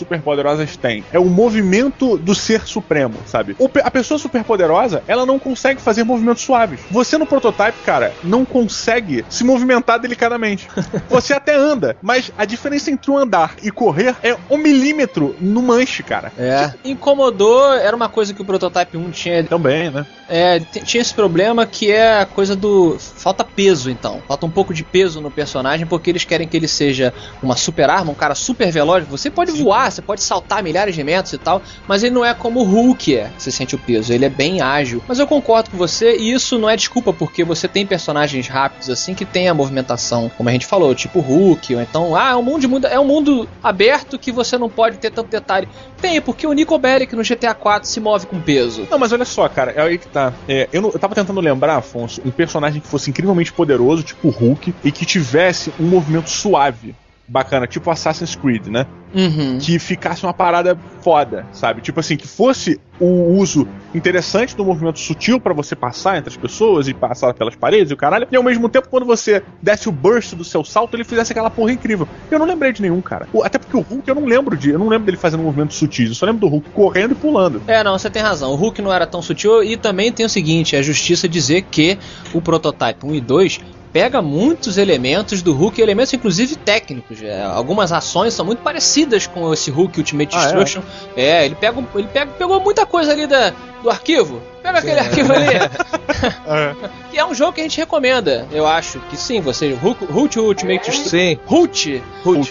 superpoderosas 0.47 0.77
têm. 0.77 1.05
É 1.13 1.19
o 1.19 1.25
movimento 1.25 2.17
do 2.17 2.35
ser 2.35 2.67
supremo, 2.67 3.15
sabe? 3.27 3.57
O 3.59 3.71
a 3.83 3.91
pessoa 3.91 4.19
superpoderosa, 4.19 5.03
ela 5.07 5.27
não 5.27 5.39
consegue 5.39 5.81
fazer 5.81 6.05
movimentos 6.05 6.43
suaves. 6.43 6.81
Você 6.91 7.19
no 7.19 7.27
Prototype, 7.27 7.79
cara, 7.85 8.13
não 8.23 8.45
consegue 8.45 9.25
se 9.29 9.45
movimentar 9.45 9.99
delicadamente. 9.99 10.69
Você 11.11 11.35
até 11.35 11.55
anda, 11.55 11.97
mas 12.01 12.33
a 12.39 12.45
diferença 12.45 12.91
entre 12.91 13.11
o 13.11 13.17
andar 13.17 13.57
e 13.63 13.71
correr 13.71 14.15
é 14.23 14.37
um 14.49 14.57
milímetro 14.57 15.37
no 15.41 15.61
manche, 15.63 16.03
cara. 16.03 16.33
É. 16.39 16.73
Incomodou, 16.85 17.75
era 17.75 17.95
uma 17.95 18.09
coisa 18.09 18.33
que 18.33 18.41
o 18.41 18.45
Prototype 18.45 18.97
1 18.97 19.11
tinha 19.11 19.45
Também, 19.45 19.91
né? 19.91 20.07
É, 20.29 20.59
tinha 20.61 21.01
esse 21.01 21.15
problema 21.15 21.67
que 21.67 21.91
é 21.91 22.21
a 22.21 22.27
coisa 22.27 22.57
do. 22.57 22.97
Falta 22.99 23.45
peso, 23.45 23.91
então. 23.91 24.23
Falta 24.27 24.45
um 24.45 24.51
pouco 24.51 24.75
de 24.75 24.83
peso 24.83 25.21
no 25.21 25.31
personagem, 25.31 25.87
porque 25.87 26.11
eles 26.11 26.25
querem 26.25 26.49
que 26.49 26.57
ele 26.57 26.67
seja 26.67 27.15
uma 27.43 27.57
super 27.57 27.89
arma, 27.89 28.11
um 28.11 28.15
cara 28.15 28.35
super 28.35 28.71
veloz. 28.73 29.07
Você 29.07 29.31
pode 29.31 29.53
voar, 29.53 29.91
você 29.91 30.03
pode 30.03 30.23
saltar 30.23 30.36
milhares 30.63 30.95
de 30.95 31.03
metros 31.05 31.33
e 31.33 31.39
tal, 31.39 31.63
mas 31.87 32.03
ele 32.03 32.15
não 32.15 32.25
é 32.25 32.35
como 32.35 32.61
o 32.61 32.65
Hulk 32.65 33.17
é. 33.17 33.31
Você 33.39 33.51
sente 33.51 33.75
o 33.75 33.79
peso, 33.79 34.13
ele 34.13 34.25
é 34.25 34.29
bem 34.29 34.61
ágil. 34.61 35.03
Mas 35.07 35.19
eu 35.19 35.27
concordo 35.27 35.71
com 35.71 35.77
você, 35.77 36.17
e 36.17 36.33
isso 36.33 36.59
não 36.59 36.69
é 36.69 36.77
desculpa, 36.77 37.13
porque 37.13 37.45
você 37.45 37.69
tem 37.69 37.87
personagens 37.87 38.49
rápidos 38.49 38.91
assim 38.91 39.15
que 39.15 39.25
tem 39.25 39.49
a 39.49 39.55
movimentação, 39.55 40.31
como 40.37 40.49
a 40.49 40.53
gente 40.53 40.67
falou, 40.67 40.95
tipo 40.95 41.21
Hulk, 41.21 41.75
ou 41.75 41.81
então, 41.81 42.17
ah, 42.17 42.31
é 42.31 42.37
um 42.37 42.43
mundo 42.43 42.69
mundo, 42.69 42.87
é 42.87 42.99
um 42.99 43.05
mundo 43.05 43.49
aberto 43.63 44.19
que 44.19 44.33
você 44.33 44.59
não 44.59 44.69
pode 44.69 44.99
ter 44.99 45.11
tanto 45.11 45.29
detalhe. 45.31 45.69
Tem, 46.01 46.21
porque 46.21 46.47
o 46.47 46.53
Nico 46.53 46.79
Bellic 46.79 47.15
no 47.15 47.23
GTA 47.23 47.55
4 47.55 47.89
se 47.89 48.01
move 48.01 48.27
com 48.27 48.41
peso. 48.41 48.87
Não, 48.91 48.99
mas 48.99 49.13
olha 49.13 49.25
só, 49.25 49.49
cara, 49.49 49.73
é 49.73 49.81
aí 49.81 49.99
que 49.99 50.07
tá. 50.09 50.33
É, 50.49 50.69
eu, 50.73 50.83
não- 50.83 50.91
eu 50.91 50.99
tava 50.99 51.15
tentando 51.15 51.41
lembrar, 51.41 51.77
Afonso, 51.77 52.21
um 52.25 52.31
personagem 52.31 52.81
que 52.81 52.87
fosse 52.87 53.11
incrivelmente 53.11 53.53
poderoso, 53.53 54.03
tipo 54.03 54.29
Hulk, 54.29 54.75
e 54.85 54.93
que 54.93 55.05
tivesse 55.07 55.73
um 55.81 55.85
movimento 55.85 56.29
suave. 56.31 56.95
Bacana, 57.29 57.67
tipo 57.67 57.91
Assassin's 57.91 58.35
Creed, 58.35 58.67
né? 58.69 58.87
Uhum. 59.15 59.59
Que 59.59 59.79
ficasse 59.79 60.23
uma 60.25 60.35
parada 60.35 60.79
foda, 61.01 61.47
sabe? 61.53 61.81
Tipo 61.81 62.01
assim, 62.01 62.17
que 62.17 62.27
fosse 62.27 62.81
o 63.01 63.35
uso 63.35 63.67
interessante 63.95 64.57
do 64.57 64.65
movimento 64.65 64.99
sutil 64.99 65.41
pra 65.41 65.53
você 65.53 65.75
passar 65.75 66.19
entre 66.19 66.31
as 66.31 66.37
pessoas 66.37 66.89
e 66.89 66.95
passar 66.95 67.33
pelas 67.35 67.55
paredes 67.55 67.91
e 67.91 67.95
o 67.95 67.97
caralho, 67.97 68.27
e 68.31 68.37
ao 68.37 68.43
mesmo 68.43 68.69
tempo, 68.69 68.89
quando 68.89 69.07
você 69.07 69.43
desse 69.63 69.89
o 69.89 69.93
burst 69.93 70.35
do 70.35 70.45
seu 70.45 70.65
salto, 70.65 70.95
ele 70.95 71.05
fizesse 71.05 71.33
aquela 71.33 71.51
porra 71.51 71.73
incrível. 71.73 72.09
Eu 72.31 72.39
não 72.39 72.47
lembrei 72.47 72.73
de 72.73 72.83
nenhum, 72.83 73.01
cara. 73.01 73.29
Até 73.43 73.59
porque 73.59 73.77
o 73.77 73.81
Hulk 73.81 74.09
eu 74.09 74.15
não 74.15 74.25
lembro 74.25 74.57
de. 74.57 74.71
Eu 74.71 74.79
não 74.79 74.89
lembro 74.89 75.07
dele 75.07 75.17
fazendo 75.17 75.43
movimentos 75.43 75.77
sutis, 75.77 76.09
eu 76.09 76.15
só 76.15 76.27
lembro 76.27 76.41
do 76.41 76.49
Hulk 76.49 76.71
correndo 76.71 77.13
e 77.13 77.15
pulando. 77.15 77.63
É, 77.67 77.83
não, 77.83 77.99
você 77.99 78.11
tem 78.11 78.23
razão. 78.23 78.53
O 78.53 78.57
Hulk 78.57 78.81
não 78.83 78.93
era 78.93 79.07
tão 79.07 79.23
sutil 79.23 79.63
e 79.63 79.77
também 79.77 80.13
tem 80.13 80.27
o 80.27 80.29
seguinte, 80.29 80.77
é 80.77 80.83
justiça 80.83 81.29
dizer 81.29 81.63
que 81.63 81.99
o 82.33 82.41
Prototype 82.41 83.05
1 83.05 83.15
e 83.15 83.21
2 83.21 83.61
pega 83.97 84.21
muitos 84.21 84.77
elementos 84.77 85.41
do 85.41 85.55
Hulk, 85.55 85.81
elementos 85.81 86.13
inclusive 86.13 86.55
técnicos. 86.55 87.23
É, 87.23 87.43
algumas 87.43 87.93
ações 87.93 88.35
são 88.35 88.45
muito 88.45 88.59
parecidas 88.59 89.27
com 89.27 89.51
esse 89.55 89.71
Hulk 89.71 89.99
Ultimate 89.99 90.37
Ah, 90.37 90.39
é? 90.39 90.43
Destruction. 90.43 90.83
É, 91.17 91.47
ele 91.47 91.55
pega, 91.55 91.83
ele 91.95 92.09
pega, 92.13 92.31
pegou 92.33 92.61
muita 92.61 92.85
coisa 92.85 93.13
ali 93.13 93.27
da, 93.27 93.55
do 93.87 93.91
arquivo. 93.91 94.43
Pega 94.65 94.81
aquele 94.81 94.99
arquivo 94.99 95.33
ali. 95.33 95.47
que 97.09 97.17
é 97.17 97.25
um 97.25 97.33
jogo 97.33 97.53
que 97.53 97.61
a 97.61 97.63
gente 97.63 97.79
recomenda. 97.79 98.45
Eu 98.51 98.67
acho 98.67 98.99
que 99.09 99.17
sim, 99.17 99.41
você 99.41 99.73
Hulk 99.73 100.41
Ultimate 100.41 100.91
Destruction. 100.91 101.09
Sim. 101.09 101.39
Hult, 101.49 102.03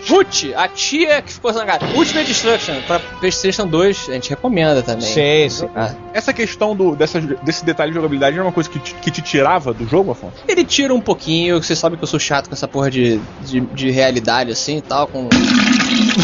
Hult, 0.10 0.54
a 0.56 0.68
tia 0.70 1.22
que 1.22 1.34
ficou 1.34 1.52
zangada. 1.52 1.86
Ultimate 1.88 2.26
Destruction 2.28 2.76
pra 2.88 3.00
PlayStation 3.00 3.68
2, 3.68 4.08
a 4.10 4.14
gente 4.14 4.30
recomenda 4.30 4.82
também. 4.82 5.02
Sim, 5.02 5.50
sim. 5.50 5.70
Ah, 5.76 5.94
Essa 6.14 6.32
questão 6.32 6.74
do, 6.74 6.96
dessa, 6.96 7.20
desse 7.20 7.66
detalhe 7.66 7.92
de 7.92 7.96
jogabilidade 7.96 8.38
era 8.38 8.46
uma 8.46 8.54
coisa 8.54 8.70
que 8.70 8.80
te, 8.80 8.96
que 8.96 9.12
te 9.12 9.22
tirava 9.22 9.74
do 9.74 9.86
jogo, 9.86 10.12
Afonso? 10.12 10.36
Ele 10.48 10.64
tira 10.64 10.94
um 10.94 11.02
pouquinho, 11.02 11.62
você 11.62 11.76
sabe 11.76 11.98
que 11.98 12.04
eu 12.04 12.08
sou 12.08 12.20
chato 12.20 12.48
com 12.48 12.56
essa 12.56 12.68
porra 12.68 12.90
de, 12.90 13.20
de, 13.42 13.60
de 13.60 13.92
realidade 13.92 14.52
assim 14.52 14.78
e 14.78 14.82
tal, 14.82 15.08
com. 15.08 15.28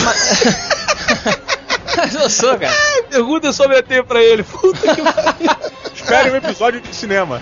Mas 0.06 1.52
eu 2.22 2.30
sou, 2.30 2.58
cara. 2.58 2.74
Pergunta 3.10 3.52
sobre 3.52 3.78
a 3.78 3.84
T 3.84 4.04
pra 4.04 4.22
ele. 4.22 4.44
Puta 4.44 4.96
que 4.96 5.02
Espere 5.94 6.32
um 6.32 6.36
episódio 6.36 6.82
de 6.82 6.96
cinema. 6.96 7.42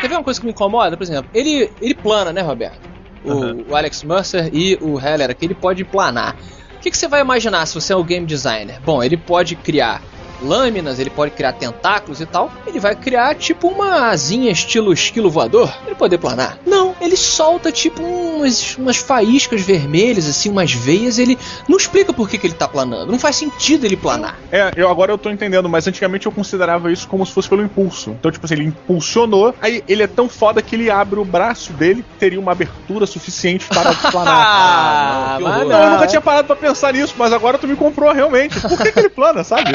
Quer 0.00 0.08
ver 0.08 0.14
uma 0.16 0.24
coisa 0.24 0.40
que 0.40 0.46
me 0.46 0.52
incomoda? 0.52 0.96
Por 0.96 1.02
exemplo, 1.02 1.30
ele, 1.34 1.70
ele 1.80 1.94
plana, 1.94 2.32
né, 2.32 2.42
Roberto? 2.42 2.80
O, 3.24 3.32
Aham. 3.32 3.64
o 3.68 3.76
Alex 3.76 4.02
Mercer 4.02 4.50
e 4.52 4.78
o 4.80 4.98
Heller 5.00 5.30
aqui, 5.30 5.46
ele 5.46 5.54
pode 5.54 5.84
planar. 5.84 6.36
O 6.76 6.80
que, 6.80 6.90
que 6.90 6.98
você 6.98 7.08
vai 7.08 7.20
imaginar 7.20 7.64
se 7.66 7.74
você 7.74 7.92
é 7.92 7.96
o 7.96 8.04
game 8.04 8.26
designer? 8.26 8.78
Bom, 8.80 9.02
ele 9.02 9.16
pode 9.16 9.56
criar 9.56 10.02
lâminas, 10.42 10.98
ele 10.98 11.10
pode 11.10 11.32
criar 11.32 11.52
tentáculos 11.52 12.20
e 12.20 12.26
tal. 12.26 12.50
Ele 12.66 12.80
vai 12.80 12.94
criar 12.94 13.34
tipo 13.34 13.68
uma 13.68 14.08
asinha 14.10 14.50
estilo 14.50 14.92
esquilo 14.92 15.30
voador. 15.30 15.72
Ele 15.86 15.94
poder 15.94 16.18
planar. 16.18 16.58
Não, 16.66 16.94
ele 17.00 17.16
solta 17.16 17.70
tipo 17.70 18.02
umas, 18.02 18.76
umas 18.76 18.96
faíscas 18.96 19.62
vermelhas, 19.62 20.26
assim, 20.26 20.50
umas 20.50 20.72
veias. 20.72 21.18
Ele 21.18 21.38
não 21.68 21.76
explica 21.76 22.12
por 22.12 22.28
que, 22.28 22.38
que 22.38 22.46
ele 22.46 22.54
tá 22.54 22.68
planando. 22.68 23.10
Não 23.10 23.18
faz 23.18 23.36
sentido 23.36 23.84
ele 23.84 23.96
planar. 23.96 24.38
É, 24.50 24.70
eu 24.76 24.88
agora 24.88 25.12
eu 25.12 25.18
tô 25.18 25.30
entendendo, 25.30 25.68
mas 25.68 25.86
antigamente 25.86 26.26
eu 26.26 26.32
considerava 26.32 26.90
isso 26.92 27.08
como 27.08 27.24
se 27.24 27.32
fosse 27.32 27.48
pelo 27.48 27.62
impulso. 27.62 28.10
Então, 28.10 28.30
tipo 28.30 28.44
assim, 28.44 28.54
ele 28.54 28.64
impulsionou, 28.64 29.54
aí 29.60 29.82
ele 29.88 30.02
é 30.02 30.06
tão 30.06 30.28
foda 30.28 30.62
que 30.62 30.74
ele 30.74 30.90
abre 30.90 31.18
o 31.18 31.24
braço 31.24 31.72
dele, 31.72 32.02
que 32.02 32.18
teria 32.18 32.40
uma 32.40 32.52
abertura 32.52 33.06
suficiente 33.06 33.66
para 33.66 33.94
planar. 34.10 34.34
Ah, 34.34 35.38
horror. 35.40 35.64
Não, 35.64 35.82
eu 35.82 35.90
nunca 35.90 36.06
tinha 36.06 36.20
parado 36.20 36.46
pra 36.46 36.56
pensar 36.56 36.92
nisso, 36.92 37.14
mas 37.16 37.32
agora 37.32 37.58
tu 37.58 37.66
me 37.66 37.76
comprou 37.76 38.12
realmente. 38.12 38.60
Por 38.60 38.78
que, 38.78 38.92
que 38.92 38.98
ele 38.98 39.08
plana, 39.08 39.44
sabe? 39.44 39.72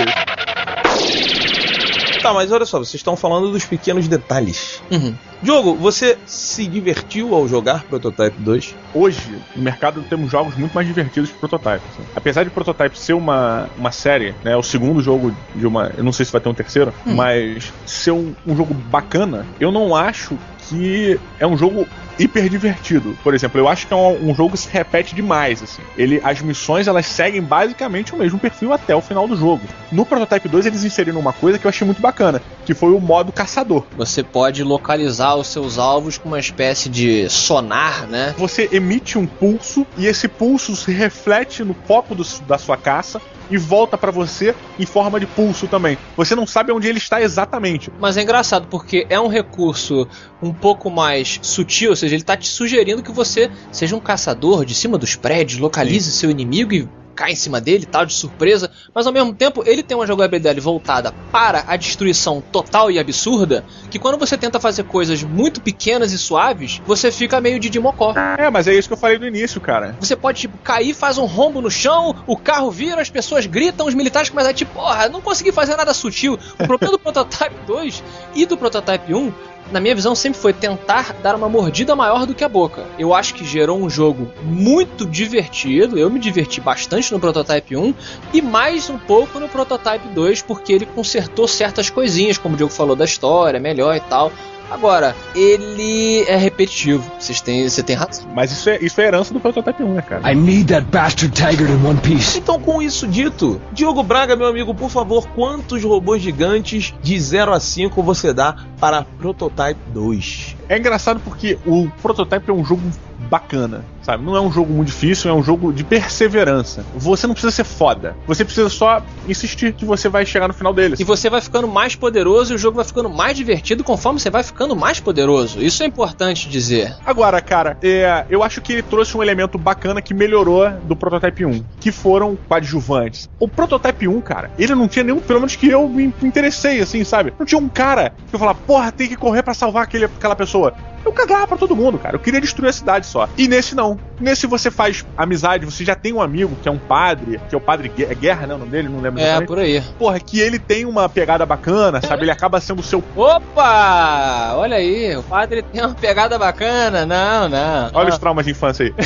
Tá, 2.21 2.33
mas 2.33 2.51
olha 2.51 2.65
só, 2.65 2.77
vocês 2.79 2.95
estão 2.95 3.15
falando 3.15 3.51
dos 3.51 3.65
pequenos 3.65 4.07
detalhes. 4.07 4.81
Uhum. 4.91 5.15
Diogo, 5.41 5.73
você 5.75 6.17
se 6.25 6.67
divertiu 6.67 7.33
ao 7.33 7.47
jogar 7.47 7.83
Prototype 7.85 8.35
2? 8.39 8.75
Hoje, 8.93 9.41
no 9.55 9.63
mercado, 9.63 10.03
temos 10.03 10.29
jogos 10.29 10.55
muito 10.55 10.73
mais 10.73 10.85
divertidos 10.85 11.31
que 11.31 11.37
Prototype. 11.37 11.81
assim. 11.93 12.03
Apesar 12.13 12.43
de 12.43 12.49
Prototype 12.49 12.99
ser 12.99 13.13
uma, 13.13 13.69
uma 13.77 13.91
série, 13.91 14.35
né, 14.43 14.55
o 14.57 14.63
segundo 14.63 15.01
jogo 15.01 15.33
de 15.55 15.65
uma. 15.65 15.93
Eu 15.97 16.03
não 16.03 16.11
sei 16.11 16.25
se 16.25 16.31
vai 16.31 16.41
ter 16.41 16.49
um 16.49 16.53
terceiro, 16.53 16.93
mas 17.05 17.71
ser 17.85 18.11
um, 18.11 18.35
um 18.45 18.55
jogo 18.55 18.73
bacana, 18.73 19.45
eu 19.59 19.71
não 19.71 19.95
acho 19.95 20.37
que 20.69 21.19
é 21.39 21.47
um 21.47 21.57
jogo 21.57 21.87
hiper 22.17 22.49
divertido. 22.49 23.17
Por 23.23 23.33
exemplo, 23.33 23.59
eu 23.59 23.67
acho 23.67 23.87
que 23.87 23.93
é 23.93 23.95
um, 23.97 24.29
um 24.29 24.35
jogo 24.35 24.51
que 24.51 24.59
se 24.59 24.69
repete 24.69 25.15
demais, 25.15 25.63
assim. 25.63 25.81
Ele, 25.97 26.19
as 26.23 26.41
missões, 26.41 26.87
elas 26.87 27.05
seguem 27.05 27.41
basicamente 27.41 28.13
o 28.13 28.17
mesmo 28.17 28.37
perfil 28.37 28.73
até 28.73 28.93
o 28.95 29.01
final 29.01 29.27
do 29.27 29.35
jogo. 29.35 29.61
No 29.91 30.05
Prototype 30.05 30.47
2, 30.49 30.65
eles 30.65 30.83
inseriram 30.83 31.19
uma 31.19 31.33
coisa 31.33 31.57
que 31.57 31.65
eu 31.65 31.69
achei 31.69 31.85
muito 31.85 32.01
bacana, 32.01 32.41
que 32.65 32.73
foi 32.73 32.91
o 32.91 32.99
modo 32.99 33.31
caçador. 33.31 33.85
Você 33.97 34.21
pode 34.21 34.63
localizar 34.63 35.35
os 35.35 35.47
seus 35.47 35.77
alvos 35.77 36.17
com 36.17 36.27
uma 36.29 36.39
espécie 36.39 36.89
de 36.89 37.29
sonar, 37.29 38.05
né? 38.07 38.35
Você 38.37 38.69
emite 38.71 39.17
um 39.17 39.25
pulso 39.25 39.87
e 39.97 40.05
esse 40.05 40.27
pulso 40.27 40.75
se 40.75 40.91
reflete 40.91 41.63
no 41.63 41.73
foco 41.87 42.13
do- 42.13 42.25
da 42.47 42.57
sua 42.57 42.75
caça 42.77 43.21
e 43.49 43.57
volta 43.57 43.97
pra 43.97 44.11
você 44.11 44.55
em 44.77 44.85
forma 44.85 45.19
de 45.19 45.25
pulso 45.25 45.67
também. 45.67 45.97
Você 46.15 46.35
não 46.35 46.45
sabe 46.45 46.71
onde 46.71 46.87
ele 46.87 46.97
está 46.97 47.21
exatamente. 47.21 47.91
Mas 47.99 48.17
é 48.17 48.21
engraçado 48.21 48.67
porque 48.67 49.05
é 49.09 49.19
um 49.19 49.27
recurso 49.27 50.07
um 50.41 50.53
pouco 50.53 50.89
mais 50.89 51.39
sutil, 51.41 51.91
ou 51.91 51.95
seja, 51.95 52.15
ele 52.15 52.23
tá 52.23 52.37
te 52.37 52.47
sugerindo 52.47 53.03
que 53.03 53.11
você 53.11 53.49
seja 53.71 53.95
um 53.95 53.99
caçador 53.99 54.65
de 54.65 54.75
cima 54.75 54.97
dos 54.97 55.15
prédios, 55.15 55.59
localize 55.59 56.11
seu 56.11 56.29
inimigo 56.29 56.73
e 56.73 56.87
cai 57.19 57.33
em 57.33 57.35
cima 57.35 57.59
dele, 57.59 57.85
tal, 57.85 58.05
de 58.05 58.13
surpresa, 58.13 58.71
mas 58.95 59.05
ao 59.05 59.11
mesmo 59.11 59.33
tempo 59.33 59.61
ele 59.65 59.83
tem 59.83 59.97
uma 59.97 60.07
jogabilidade 60.07 60.61
voltada 60.61 61.13
para 61.33 61.65
a 61.67 61.75
destruição 61.75 62.41
total 62.49 62.89
e 62.89 62.97
absurda, 62.97 63.65
que 63.91 63.99
quando 63.99 64.17
você 64.17 64.37
tenta 64.37 64.57
fazer 64.57 64.83
coisas 64.83 65.21
muito 65.21 65.59
pequenas 65.59 66.13
e 66.13 66.17
suaves, 66.17 66.81
você 66.85 67.11
fica 67.11 67.41
meio 67.41 67.59
de 67.59 67.69
dimocó. 67.69 68.13
É, 68.37 68.49
mas 68.49 68.69
é 68.69 68.73
isso 68.73 68.87
que 68.87 68.93
eu 68.93 68.97
falei 68.97 69.19
no 69.19 69.27
início, 69.27 69.59
cara. 69.59 69.97
Você 69.99 70.15
pode, 70.15 70.39
tipo, 70.39 70.57
cair, 70.59 70.93
faz 70.93 71.17
um 71.17 71.25
rombo 71.25 71.59
no 71.59 71.69
chão, 71.69 72.15
o 72.25 72.37
carro 72.37 72.71
vira, 72.71 73.01
as 73.01 73.09
pessoas 73.09 73.45
gritam, 73.45 73.85
os 73.85 73.93
militares 73.93 74.29
começam 74.29 74.51
a, 74.51 74.53
tipo, 74.53 74.73
porra, 74.73 75.09
não 75.09 75.19
consegui 75.19 75.51
fazer 75.51 75.75
nada 75.75 75.93
sutil. 75.93 76.39
O 76.57 76.65
problema 76.65 76.93
do 76.93 76.99
Prototype 77.03 77.55
2 77.67 78.01
e 78.33 78.45
do 78.45 78.55
Prototype 78.55 79.13
1, 79.13 79.33
na 79.71 79.79
minha 79.79 79.95
visão, 79.95 80.15
sempre 80.15 80.39
foi 80.39 80.53
tentar 80.53 81.13
dar 81.21 81.35
uma 81.35 81.47
mordida 81.47 81.95
maior 81.95 82.25
do 82.25 82.33
que 82.33 82.43
a 82.43 82.49
boca. 82.49 82.85
Eu 82.97 83.13
acho 83.13 83.33
que 83.33 83.45
gerou 83.45 83.79
um 83.79 83.89
jogo 83.89 84.31
muito 84.43 85.05
divertido, 85.05 85.97
eu 85.97 86.09
me 86.09 86.19
diverti 86.19 86.59
bastante 86.59 87.11
no 87.11 87.19
Prototype 87.19 87.75
1 87.75 87.93
e 88.33 88.41
mais 88.41 88.89
um 88.89 88.97
pouco 88.97 89.39
no 89.39 89.47
Prototype 89.47 90.07
2, 90.09 90.41
porque 90.41 90.73
ele 90.73 90.85
consertou 90.85 91.47
certas 91.47 91.89
coisinhas, 91.89 92.37
como 92.37 92.55
o 92.55 92.57
Diogo 92.57 92.73
falou 92.73 92.95
da 92.95 93.05
história, 93.05 93.59
melhor 93.59 93.95
e 93.95 93.99
tal. 94.01 94.31
Agora, 94.69 95.15
ele 95.35 96.23
é 96.27 96.35
repetitivo. 96.35 97.09
Vocês 97.19 97.41
têm, 97.41 97.67
você 97.67 97.81
tem 97.81 97.95
razão. 97.95 98.25
Mas 98.33 98.51
isso 98.51 98.69
é, 98.69 98.77
isso 98.79 99.01
é 99.01 99.05
herança 99.05 99.33
do 99.33 99.39
Prototype 99.39 99.83
1, 99.83 99.93
né, 99.93 100.01
cara? 100.01 100.31
I 100.31 100.35
need 100.35 100.65
that 100.73 100.85
bastard 100.91 101.33
Taggart 101.33 101.69
in 101.69 101.85
one 101.85 101.99
piece. 101.99 102.37
Então, 102.37 102.59
com 102.59 102.81
isso 102.81 103.07
dito, 103.07 103.59
Diogo 103.71 104.03
Braga, 104.03 104.35
meu 104.35 104.47
amigo, 104.47 104.73
por 104.73 104.89
favor, 104.89 105.27
quantos 105.29 105.83
robôs 105.83 106.21
gigantes 106.21 106.93
de 107.01 107.19
0 107.19 107.53
a 107.53 107.59
5 107.59 108.01
você 108.03 108.33
dá 108.33 108.55
para 108.79 109.03
Prototype 109.03 109.79
2? 109.93 110.55
É 110.67 110.77
engraçado 110.77 111.19
porque 111.19 111.57
o 111.65 111.89
Prototype 112.01 112.49
é 112.49 112.53
um 112.53 112.63
jogo 112.63 112.81
bacana, 113.29 113.83
sabe? 114.09 114.25
Não 114.25 114.35
é 114.35 114.41
um 114.41 114.51
jogo 114.51 114.73
muito 114.73 114.87
difícil, 114.87 115.29
é 115.29 115.33
um 115.33 115.43
jogo 115.43 115.71
de 115.71 115.83
perseverança. 115.83 116.83
Você 116.95 117.27
não 117.27 117.33
precisa 117.33 117.51
ser 117.51 117.63
foda. 117.63 118.15
Você 118.25 118.43
precisa 118.43 118.69
só 118.69 119.03
insistir 119.27 119.73
que 119.73 119.85
você 119.85 120.09
vai 120.09 120.25
chegar 120.25 120.47
no 120.47 120.53
final 120.53 120.73
dele. 120.73 120.95
E 120.97 121.03
você 121.03 121.29
vai 121.29 121.41
ficando 121.41 121.67
mais 121.67 121.95
poderoso 121.95 122.53
e 122.53 122.55
o 122.55 122.57
jogo 122.57 122.77
vai 122.77 122.85
ficando 122.85 123.09
mais 123.09 123.37
divertido 123.37 123.83
conforme 123.83 124.19
você 124.19 124.29
vai 124.29 124.41
ficando 124.41 124.75
mais 124.75 124.99
poderoso. 124.99 125.61
Isso 125.61 125.83
é 125.83 125.85
importante 125.85 126.49
dizer. 126.49 126.95
Agora, 127.05 127.39
cara, 127.41 127.77
é, 127.83 128.25
eu 128.29 128.41
acho 128.41 128.61
que 128.61 128.73
ele 128.73 128.81
trouxe 128.81 129.15
um 129.15 129.21
elemento 129.21 129.57
bacana 129.57 130.01
que 130.01 130.13
melhorou 130.13 130.69
do 130.83 130.95
Prototype 130.95 131.45
1, 131.45 131.63
que 131.79 131.91
foram 131.91 132.37
coadjuvantes. 132.47 133.29
O 133.39 133.47
Prototype 133.47 134.07
1, 134.07 134.21
cara, 134.21 134.51
ele 134.57 134.73
não 134.73 134.87
tinha 134.87 135.03
nenhum, 135.03 135.19
pelo 135.19 135.39
menos 135.39 135.55
que 135.55 135.67
eu 135.67 135.87
me 135.87 136.13
interessei, 136.23 136.81
assim, 136.81 137.03
sabe? 137.03 137.33
Não 137.37 137.45
tinha 137.45 137.59
um 137.59 137.69
cara 137.69 138.13
que 138.27 138.35
eu 138.35 138.39
falava, 138.39 138.59
porra, 138.65 138.91
tem 138.91 139.07
que 139.07 139.15
correr 139.15 139.43
pra 139.43 139.53
salvar 139.53 139.83
aquele, 139.83 140.05
aquela 140.05 140.35
pessoa. 140.35 140.73
Eu 141.05 141.13
cagava 141.13 141.47
pra 141.47 141.57
todo 141.57 141.75
mundo, 141.75 141.97
cara. 141.97 142.15
Eu 142.15 142.19
queria 142.19 142.41
destruir 142.41 142.69
a 142.69 142.73
cidade 142.73 143.05
só. 143.05 143.27
E 143.37 143.47
nesse 143.47 143.75
não. 143.75 143.98
Nesse 144.19 144.45
você 144.47 144.69
faz 144.69 145.05
amizade, 145.17 145.63
você 145.65 145.85
já 145.85 145.95
tem 145.95 146.11
um 146.11 146.21
amigo 146.21 146.53
que 146.61 146.67
é 146.67 146.71
um 146.71 146.77
padre, 146.77 147.39
que 147.47 147.55
é 147.55 147.57
o 147.57 147.61
padre 147.61 147.87
Gue- 147.87 148.03
é 148.03 148.13
Guerra, 148.13 148.47
né? 148.47 148.53
O 148.53 148.57
nome 148.57 148.69
dele, 148.71 148.89
não 148.89 148.99
lembro 148.99 149.21
É, 149.21 149.39
por 149.41 149.57
aí. 149.59 149.81
Porra, 149.97 150.19
que 150.19 150.39
ele 150.41 150.59
tem 150.59 150.83
uma 150.85 151.07
pegada 151.07 151.45
bacana, 151.45 152.01
sabe? 152.01 152.23
Ele 152.23 152.31
acaba 152.31 152.59
sendo 152.59 152.79
o 152.79 152.83
seu. 152.83 153.01
Opa! 153.15 154.53
Olha 154.55 154.75
aí, 154.75 155.15
o 155.15 155.23
padre 155.23 155.61
tem 155.61 155.81
uma 155.85 155.95
pegada 155.95 156.37
bacana. 156.37 157.05
Não, 157.05 157.47
não. 157.47 157.89
Olha 157.93 158.09
os 158.09 158.17
traumas 158.17 158.43
de 158.45 158.51
infância 158.51 158.85
aí. 158.85 158.93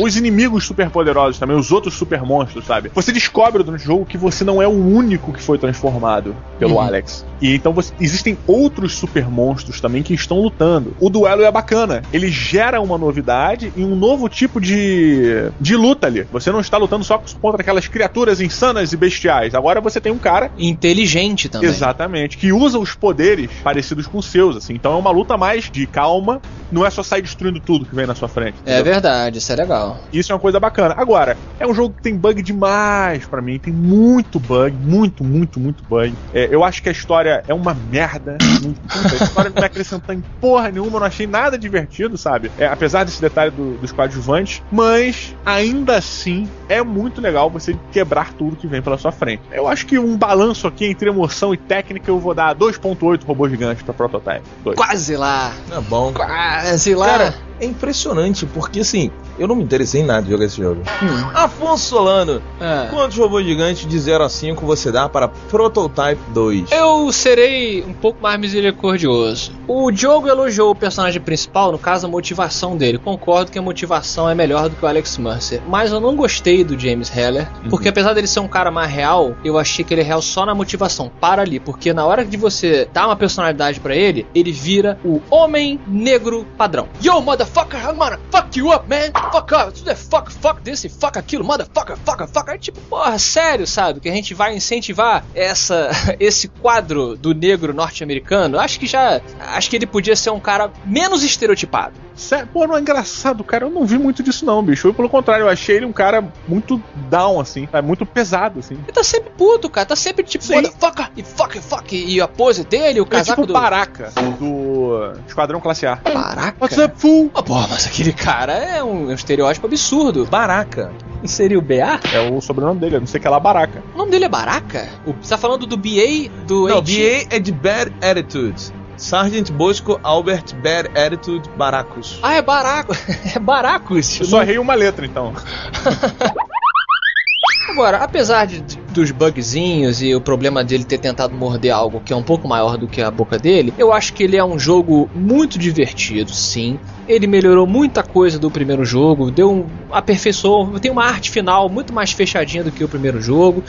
Os 0.00 0.16
inimigos 0.16 0.64
super 0.64 0.88
poderosos 0.90 1.40
também, 1.40 1.56
os 1.56 1.72
outros 1.72 1.94
super 1.94 2.22
monstros, 2.22 2.64
sabe? 2.66 2.88
Você 2.94 3.10
descobre 3.10 3.64
durante 3.64 3.82
o 3.82 3.84
jogo 3.84 4.06
que 4.06 4.16
você 4.16 4.44
não 4.44 4.62
é 4.62 4.66
o 4.66 4.70
único 4.70 5.32
que 5.32 5.42
foi 5.42 5.58
transformado 5.58 6.36
pelo 6.56 6.74
Uhum. 6.74 6.80
Alex. 6.80 7.26
E 7.40 7.52
então 7.52 7.72
você- 7.72 7.92
existem 7.98 8.38
outros 8.46 8.94
super 8.94 9.28
monstros 9.28 9.80
também 9.80 10.04
que 10.04 10.14
estão 10.14 10.38
lutando. 10.40 10.94
O 11.00 11.10
duelo 11.10 11.42
é 11.42 11.50
bacana. 11.50 12.02
Ele 12.12 12.30
gera 12.48 12.80
uma 12.80 12.96
novidade 12.96 13.70
e 13.76 13.84
um 13.84 13.94
novo 13.94 14.28
tipo 14.28 14.58
de, 14.60 15.50
de 15.60 15.76
luta 15.76 16.06
ali. 16.06 16.26
Você 16.32 16.50
não 16.50 16.60
está 16.60 16.78
lutando 16.78 17.04
só 17.04 17.22
contra 17.40 17.60
aquelas 17.60 17.86
criaturas 17.86 18.40
insanas 18.40 18.92
e 18.92 18.96
bestiais. 18.96 19.54
Agora 19.54 19.80
você 19.80 20.00
tem 20.00 20.10
um 20.10 20.18
cara 20.18 20.50
Inteligente 20.58 21.48
também. 21.48 21.68
Exatamente, 21.68 22.38
que 22.38 22.52
usa 22.52 22.78
os 22.78 22.94
poderes 22.94 23.50
parecidos 23.62 24.06
com 24.06 24.18
os 24.18 24.26
seus, 24.26 24.56
assim. 24.56 24.72
Então 24.72 24.94
é 24.94 24.96
uma 24.96 25.10
luta 25.10 25.36
mais 25.36 25.70
de 25.70 25.86
calma, 25.86 26.40
não 26.70 26.84
é 26.84 26.90
só 26.90 27.02
sair 27.02 27.22
destruindo 27.22 27.60
tudo 27.60 27.84
que 27.86 27.94
vem 27.94 28.06
na 28.06 28.14
sua 28.14 28.28
frente. 28.28 28.56
É 28.64 28.74
entendeu? 28.74 28.92
verdade, 28.92 29.38
isso 29.38 29.52
é 29.52 29.56
legal. 29.56 29.98
Isso 30.12 30.32
é 30.32 30.34
uma 30.34 30.40
coisa 30.40 30.58
bacana. 30.60 30.94
Agora, 30.96 31.36
é 31.58 31.66
um 31.66 31.74
jogo 31.74 31.94
que 31.94 32.02
tem 32.02 32.16
bug 32.16 32.42
demais 32.42 33.26
pra 33.26 33.40
mim, 33.42 33.58
tem 33.58 33.72
muito 33.72 34.38
bug, 34.40 34.74
muito, 34.76 35.24
muito, 35.24 35.58
muito 35.60 35.82
bug. 35.88 36.14
É, 36.32 36.48
eu 36.50 36.62
acho 36.64 36.82
que 36.82 36.88
a 36.88 36.92
história 36.92 37.42
é 37.46 37.54
uma 37.54 37.74
merda. 37.74 38.36
Não- 38.62 38.72
puta, 38.72 39.14
a 39.20 39.24
história 39.24 39.50
não 39.50 39.60
me 39.60 39.66
acrescentou 39.66 40.14
em 40.14 40.22
porra 40.40 40.70
nenhuma, 40.70 40.96
eu 40.96 41.00
não 41.00 41.06
achei 41.06 41.26
nada 41.26 41.58
divertido, 41.58 42.16
sabe? 42.18 42.50
É, 42.58 42.66
apesar 42.66 43.04
desse 43.04 43.20
detalhe 43.20 43.50
do- 43.50 43.76
dos 43.78 43.92
coadjuvantes, 43.92 44.62
mas 44.70 45.34
ainda 45.44 45.96
assim 45.96 46.48
é 46.68 46.82
muito 46.82 47.20
legal 47.20 47.48
você 47.50 47.76
quebrar 47.92 48.32
tudo 48.34 48.56
que 48.56 48.66
vem 48.66 48.82
pela 48.82 48.98
sua 48.98 49.12
frente. 49.12 49.42
Eu 49.50 49.66
acho 49.66 49.86
que 49.86 49.98
um 49.98 50.16
balanço 50.16 50.66
aqui 50.66 50.86
entre 50.86 51.08
emoção 51.08 51.52
e 51.54 51.56
técnica 51.56 52.10
eu 52.10 52.18
vou 52.18 52.34
dar 52.34 52.54
2.8 52.54 53.24
robôs 53.24 53.50
gigantes 53.50 53.82
pra 53.82 53.94
Prototype. 53.94 54.42
Dois. 54.62 54.76
Quase 54.76 55.16
lá. 55.16 55.52
É 55.70 55.80
bom. 55.80 56.12
Quase 56.12 56.57
lá. 56.94 57.06
Cara, 57.06 57.34
é 57.60 57.66
impressionante, 57.66 58.46
porque 58.46 58.80
assim, 58.80 59.10
eu 59.38 59.46
não 59.48 59.54
me 59.56 59.62
interessei 59.62 60.00
em 60.00 60.04
nada 60.04 60.22
de 60.22 60.30
jogar 60.30 60.44
esse 60.46 60.56
jogo. 60.56 60.82
Hum. 61.02 61.30
Afonso 61.34 61.84
Solano, 61.84 62.42
É. 62.60 62.86
quantos 62.90 63.16
robôs 63.16 63.44
gigantes 63.46 63.86
de 63.86 63.98
0 63.98 64.24
a 64.24 64.28
5 64.28 64.64
você 64.66 64.90
dá 64.92 65.08
para 65.08 65.28
Prototype 65.28 66.20
2? 66.32 66.70
Eu 66.72 67.10
serei 67.12 67.82
um 67.84 67.92
pouco 67.92 68.22
mais 68.22 68.38
misericordioso. 68.40 69.52
O 69.66 69.90
Diogo 69.90 70.28
elogiou 70.28 70.70
o 70.70 70.74
personagem 70.74 71.20
principal, 71.20 71.72
no 71.72 71.78
caso 71.78 72.06
a 72.06 72.08
motivação 72.08 72.76
dele. 72.76 72.98
Concordo 72.98 73.50
que 73.50 73.58
a 73.58 73.62
motivação 73.62 74.28
é 74.28 74.34
melhor 74.34 74.68
do 74.68 74.76
que 74.76 74.84
o 74.84 74.88
Alex 74.88 75.18
Mercer. 75.18 75.60
Mas 75.68 75.92
eu 75.92 76.00
não 76.00 76.16
gostei 76.16 76.64
do 76.64 76.78
James 76.78 77.14
Heller, 77.14 77.48
porque 77.68 77.88
apesar 77.88 78.14
dele 78.14 78.26
ser 78.26 78.40
um 78.40 78.48
cara 78.48 78.70
mais 78.70 78.90
real, 78.90 79.34
eu 79.44 79.58
achei 79.58 79.84
que 79.84 79.92
ele 79.92 80.00
é 80.00 80.04
real 80.04 80.22
só 80.22 80.46
na 80.46 80.54
motivação. 80.54 81.10
Para 81.20 81.42
ali, 81.42 81.58
porque 81.60 81.92
na 81.92 82.04
hora 82.06 82.24
de 82.24 82.36
você 82.36 82.88
dar 82.92 83.06
uma 83.06 83.16
personalidade 83.16 83.80
pra 83.80 83.94
ele, 83.94 84.26
ele 84.34 84.52
vira 84.52 84.98
o 85.04 85.20
homem 85.30 85.78
negro 85.86 86.46
padrão. 86.56 86.88
Yo, 87.02 87.20
motherfucker, 87.20 87.47
I'm 87.56 87.96
gonna 87.96 88.18
fuck 88.30 88.58
you 88.58 88.72
up, 88.72 88.88
man. 88.88 89.12
Fuck 89.32 89.54
up, 89.54 89.72
tudo 89.72 89.90
é 89.90 89.94
fuck, 89.94 90.32
fuck 90.32 90.60
this 90.62 90.84
e 90.84 90.88
fuck 90.88 91.18
aquilo, 91.18 91.44
motherfucker, 91.44 91.96
fuck, 92.04 92.26
fuck. 92.26 92.50
Aí, 92.50 92.58
tipo, 92.58 92.80
porra, 92.82 93.18
sério, 93.18 93.66
sabe? 93.66 94.00
Que 94.00 94.08
a 94.08 94.12
gente 94.12 94.34
vai 94.34 94.54
incentivar 94.54 95.24
essa, 95.34 95.90
esse 96.20 96.48
quadro 96.48 97.16
do 97.16 97.34
negro 97.34 97.72
norte-americano. 97.72 98.58
Acho 98.58 98.78
que 98.78 98.86
já. 98.86 99.20
Acho 99.40 99.70
que 99.70 99.76
ele 99.76 99.86
podia 99.86 100.16
ser 100.16 100.30
um 100.30 100.40
cara 100.40 100.70
menos 100.84 101.22
estereotipado. 101.22 101.94
Sério, 102.14 102.48
pô, 102.52 102.66
não 102.66 102.76
é 102.76 102.80
engraçado, 102.80 103.44
cara. 103.44 103.64
Eu 103.64 103.70
não 103.70 103.86
vi 103.86 103.96
muito 103.96 104.22
disso, 104.22 104.44
não, 104.44 104.60
bicho. 104.62 104.88
Eu, 104.88 104.94
pelo 104.94 105.08
contrário, 105.08 105.44
eu 105.44 105.48
achei 105.48 105.76
ele 105.76 105.86
um 105.86 105.92
cara 105.92 106.26
muito 106.48 106.82
down, 107.08 107.38
assim. 107.38 107.68
É 107.72 107.80
muito 107.80 108.04
pesado, 108.04 108.58
assim. 108.58 108.74
Ele 108.74 108.92
tá 108.92 109.04
sempre 109.04 109.30
puto, 109.30 109.70
cara. 109.70 109.86
Tá 109.86 109.96
sempre 109.96 110.24
tipo, 110.24 110.44
Sim. 110.44 110.56
motherfucker, 110.56 111.10
e 111.16 111.22
fuck, 111.22 111.60
fuck. 111.60 111.96
E 111.96 112.20
a 112.20 112.26
pose 112.26 112.64
dele, 112.64 113.00
o 113.00 113.04
Ele 113.04 113.08
é 113.08 113.18
casaco 113.18 113.42
tipo 113.42 113.46
do. 113.46 113.52
Baraca 113.52 114.12
do 114.38 115.12
Esquadrão 115.26 115.60
Classe 115.60 115.86
A. 115.86 115.96
Baraca? 115.96 116.56
What's 116.60 116.78
up, 116.78 117.00
fool? 117.00 117.30
Ah, 117.38 117.42
porra, 117.42 117.68
mas 117.70 117.86
aquele 117.86 118.12
cara 118.12 118.52
é 118.52 118.82
um, 118.82 119.04
é 119.08 119.12
um 119.12 119.14
estereótipo 119.14 119.66
absurdo. 119.66 120.26
Baraca. 120.26 120.92
Seria 121.24 121.58
o 121.58 121.62
BA? 121.62 122.00
É 122.12 122.28
o 122.30 122.40
sobrenome 122.40 122.80
dele, 122.80 122.96
eu 122.96 123.00
não 123.00 123.06
sei 123.06 123.20
que 123.20 123.26
é 123.26 123.30
lá 123.30 123.38
Baraca. 123.38 123.82
O 123.94 123.98
nome 123.98 124.10
dele 124.10 124.24
é 124.24 124.28
Baraca? 124.28 124.88
O- 125.06 125.12
Você 125.12 125.30
tá 125.30 125.38
falando 125.38 125.64
do 125.66 125.76
BA 125.76 126.28
do 126.46 126.66
Não, 126.68 126.78
AT? 126.78 126.84
BA 126.86 127.26
é 127.36 127.38
de 127.38 127.52
Bad 127.52 127.92
Attitude. 128.02 128.72
Sargent 128.96 129.52
Bosco 129.52 130.00
Albert 130.02 130.56
Bad 130.56 130.88
Attitude 130.98 131.48
Baracus. 131.56 132.18
Ah, 132.24 132.34
é 132.34 132.42
Baraco. 132.42 132.92
é 133.34 133.38
Baracos. 133.38 134.18
Eu 134.18 134.26
só 134.26 134.42
errei 134.42 134.58
uma 134.58 134.74
letra, 134.74 135.06
então. 135.06 135.32
Agora, 137.70 137.98
apesar 137.98 138.46
de, 138.46 138.60
dos 138.98 139.12
bugzinhos 139.12 140.02
e 140.02 140.12
o 140.14 140.20
problema 140.20 140.64
dele 140.64 140.82
ter 140.82 140.98
tentado 140.98 141.32
morder 141.34 141.72
algo 141.72 142.00
que 142.04 142.12
é 142.12 142.16
um 142.16 142.22
pouco 142.22 142.48
maior 142.48 142.76
do 142.76 142.88
que 142.88 143.00
a 143.00 143.10
boca 143.10 143.38
dele, 143.38 143.72
eu 143.78 143.92
acho 143.92 144.12
que 144.12 144.24
ele 144.24 144.36
é 144.36 144.44
um 144.44 144.58
jogo 144.58 145.08
muito 145.14 145.58
divertido, 145.58 146.32
sim. 146.32 146.80
Ele 147.06 147.26
melhorou 147.26 147.66
muita 147.66 148.02
coisa 148.02 148.38
do 148.38 148.50
primeiro 148.50 148.84
jogo, 148.84 149.30
deu 149.30 149.50
um 149.50 149.66
aperfeiçoou, 149.90 150.78
tem 150.78 150.90
uma 150.90 151.04
arte 151.04 151.30
final 151.30 151.68
muito 151.68 151.92
mais 151.92 152.12
fechadinha 152.12 152.62
do 152.62 152.70
que 152.70 152.84
o 152.84 152.88
primeiro 152.88 153.22
jogo. 153.22 153.62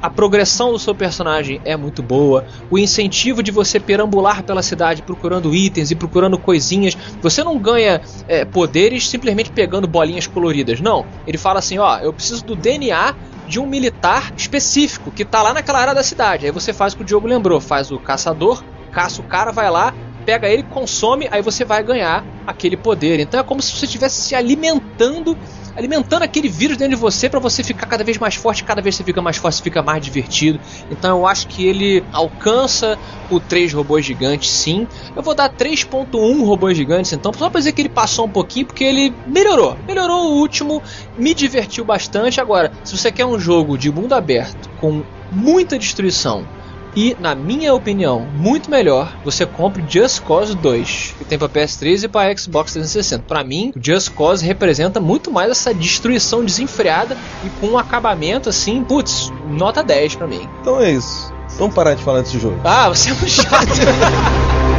A 0.00 0.08
progressão 0.08 0.72
do 0.72 0.78
seu 0.78 0.94
personagem 0.94 1.60
é 1.64 1.76
muito 1.76 2.02
boa. 2.02 2.46
O 2.70 2.78
incentivo 2.78 3.42
de 3.42 3.50
você 3.50 3.78
perambular 3.78 4.42
pela 4.42 4.62
cidade 4.62 5.02
procurando 5.02 5.54
itens 5.54 5.90
e 5.90 5.94
procurando 5.94 6.38
coisinhas. 6.38 6.96
Você 7.20 7.44
não 7.44 7.58
ganha 7.58 8.00
é, 8.26 8.44
poderes 8.44 9.06
simplesmente 9.08 9.50
pegando 9.50 9.86
bolinhas 9.86 10.26
coloridas. 10.26 10.80
Não. 10.80 11.04
Ele 11.26 11.36
fala 11.36 11.58
assim: 11.58 11.78
ó, 11.78 11.98
eu 11.98 12.12
preciso 12.12 12.44
do 12.44 12.56
DNA 12.56 13.14
de 13.52 13.60
um 13.60 13.66
militar 13.66 14.32
específico 14.34 15.10
que 15.10 15.26
tá 15.26 15.42
lá 15.42 15.52
naquela 15.52 15.78
área 15.78 15.94
da 15.94 16.02
cidade. 16.02 16.46
Aí 16.46 16.50
você 16.50 16.72
faz 16.72 16.94
o 16.94 16.96
que 16.96 17.02
o 17.02 17.04
Diogo 17.04 17.26
lembrou: 17.26 17.60
faz 17.60 17.90
o 17.90 17.98
caçador, 17.98 18.64
caça 18.90 19.20
o 19.20 19.24
cara, 19.24 19.52
vai 19.52 19.70
lá. 19.70 19.92
Pega 20.24 20.48
ele, 20.48 20.62
consome, 20.62 21.28
aí 21.30 21.42
você 21.42 21.62
vai 21.62 21.82
ganhar 21.82 22.24
aquele 22.46 22.78
poder. 22.78 23.20
Então 23.20 23.38
é 23.38 23.42
como 23.42 23.60
se 23.60 23.76
você 23.76 23.84
estivesse 23.84 24.22
se 24.22 24.34
alimentando 24.34 25.36
alimentando 25.76 26.22
aquele 26.22 26.48
vírus 26.48 26.76
dentro 26.76 26.94
de 26.96 27.00
você 27.00 27.28
para 27.28 27.40
você 27.40 27.62
ficar 27.62 27.86
cada 27.86 28.04
vez 28.04 28.18
mais 28.18 28.34
forte, 28.34 28.64
cada 28.64 28.82
vez 28.82 28.94
você 28.94 29.04
fica 29.04 29.22
mais 29.22 29.36
forte, 29.36 29.56
você 29.56 29.62
fica 29.62 29.82
mais 29.82 30.04
divertido. 30.04 30.60
Então 30.90 31.18
eu 31.18 31.26
acho 31.26 31.46
que 31.48 31.66
ele 31.66 32.04
alcança 32.12 32.98
o 33.30 33.40
3 33.40 33.72
robôs 33.72 34.04
gigantes, 34.04 34.50
sim. 34.50 34.86
Eu 35.16 35.22
vou 35.22 35.34
dar 35.34 35.48
3.1 35.50 36.44
robôs 36.44 36.76
gigantes, 36.76 37.12
então, 37.12 37.32
só 37.32 37.48
pra 37.48 37.60
dizer 37.60 37.72
que 37.72 37.82
ele 37.82 37.88
passou 37.88 38.26
um 38.26 38.30
pouquinho, 38.30 38.66
porque 38.66 38.84
ele 38.84 39.14
melhorou. 39.26 39.76
Melhorou 39.86 40.32
o 40.32 40.38
último, 40.38 40.82
me 41.16 41.34
divertiu 41.34 41.84
bastante. 41.84 42.40
Agora, 42.40 42.72
se 42.84 42.96
você 42.96 43.10
quer 43.10 43.26
um 43.26 43.38
jogo 43.38 43.78
de 43.78 43.90
mundo 43.90 44.14
aberto 44.14 44.68
com 44.80 45.02
muita 45.30 45.78
destruição 45.78 46.46
e, 46.94 47.16
na 47.18 47.34
minha 47.34 47.74
opinião, 47.74 48.20
muito 48.20 48.70
melhor, 48.70 49.16
você 49.24 49.46
compre 49.46 49.84
Just 49.88 50.22
Cause 50.22 50.54
2, 50.54 51.14
que 51.18 51.24
tem 51.24 51.38
para 51.38 51.48
PS3 51.48 52.04
e 52.04 52.08
para 52.08 52.36
Xbox 52.36 52.72
360. 52.72 53.24
Para 53.26 53.42
mim, 53.42 53.72
o 53.74 53.80
Just 53.82 54.10
Cause 54.10 54.44
representa 54.44 55.00
muito 55.00 55.30
mais 55.30 55.50
essa 55.50 55.72
destruição 55.72 56.44
desenfreada 56.44 57.16
e 57.44 57.50
com 57.60 57.68
um 57.68 57.78
acabamento 57.78 58.48
assim, 58.48 58.84
putz, 58.84 59.32
nota 59.48 59.82
10 59.82 60.16
para 60.16 60.26
mim. 60.26 60.48
Então 60.60 60.80
é 60.80 60.92
isso. 60.92 61.32
Vamos 61.58 61.74
parar 61.74 61.94
de 61.94 62.02
falar 62.02 62.22
desse 62.22 62.38
jogo. 62.38 62.58
Ah, 62.64 62.88
você 62.88 63.10
é 63.10 63.12
um 63.12 63.28
chato. 63.28 63.66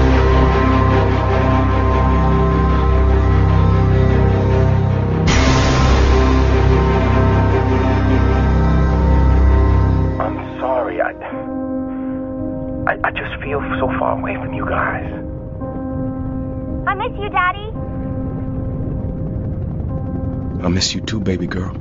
I 20.63 20.69
miss 20.69 20.95
you 20.95 21.01
too, 21.01 21.19
baby 21.19 21.45
girl. 21.45 21.73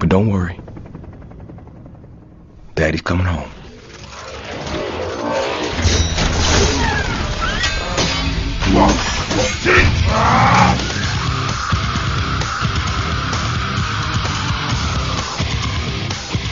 But 0.00 0.08
don't 0.08 0.28
worry. 0.28 0.58
Daddy's 2.74 3.02
coming 3.02 3.24
home. 3.24 3.48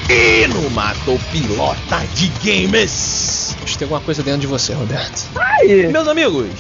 E 0.08 0.46
no 0.46 0.70
Matou 0.70 1.18
Pilota 1.32 2.06
de 2.14 2.28
Games. 2.44 3.56
Acho 3.64 3.72
que 3.72 3.78
tem 3.78 3.86
alguma 3.86 4.00
coisa 4.00 4.22
dentro 4.22 4.42
de 4.42 4.46
você, 4.46 4.72
Roberto. 4.74 5.28
Meus 5.90 6.06
amigos. 6.06 6.50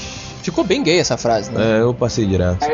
Ficou 0.42 0.64
bem 0.64 0.82
gay 0.82 0.98
essa 0.98 1.16
frase, 1.16 1.52
né? 1.52 1.78
É, 1.78 1.82
eu 1.82 1.94
passei 1.94 2.26
direto. 2.26 2.66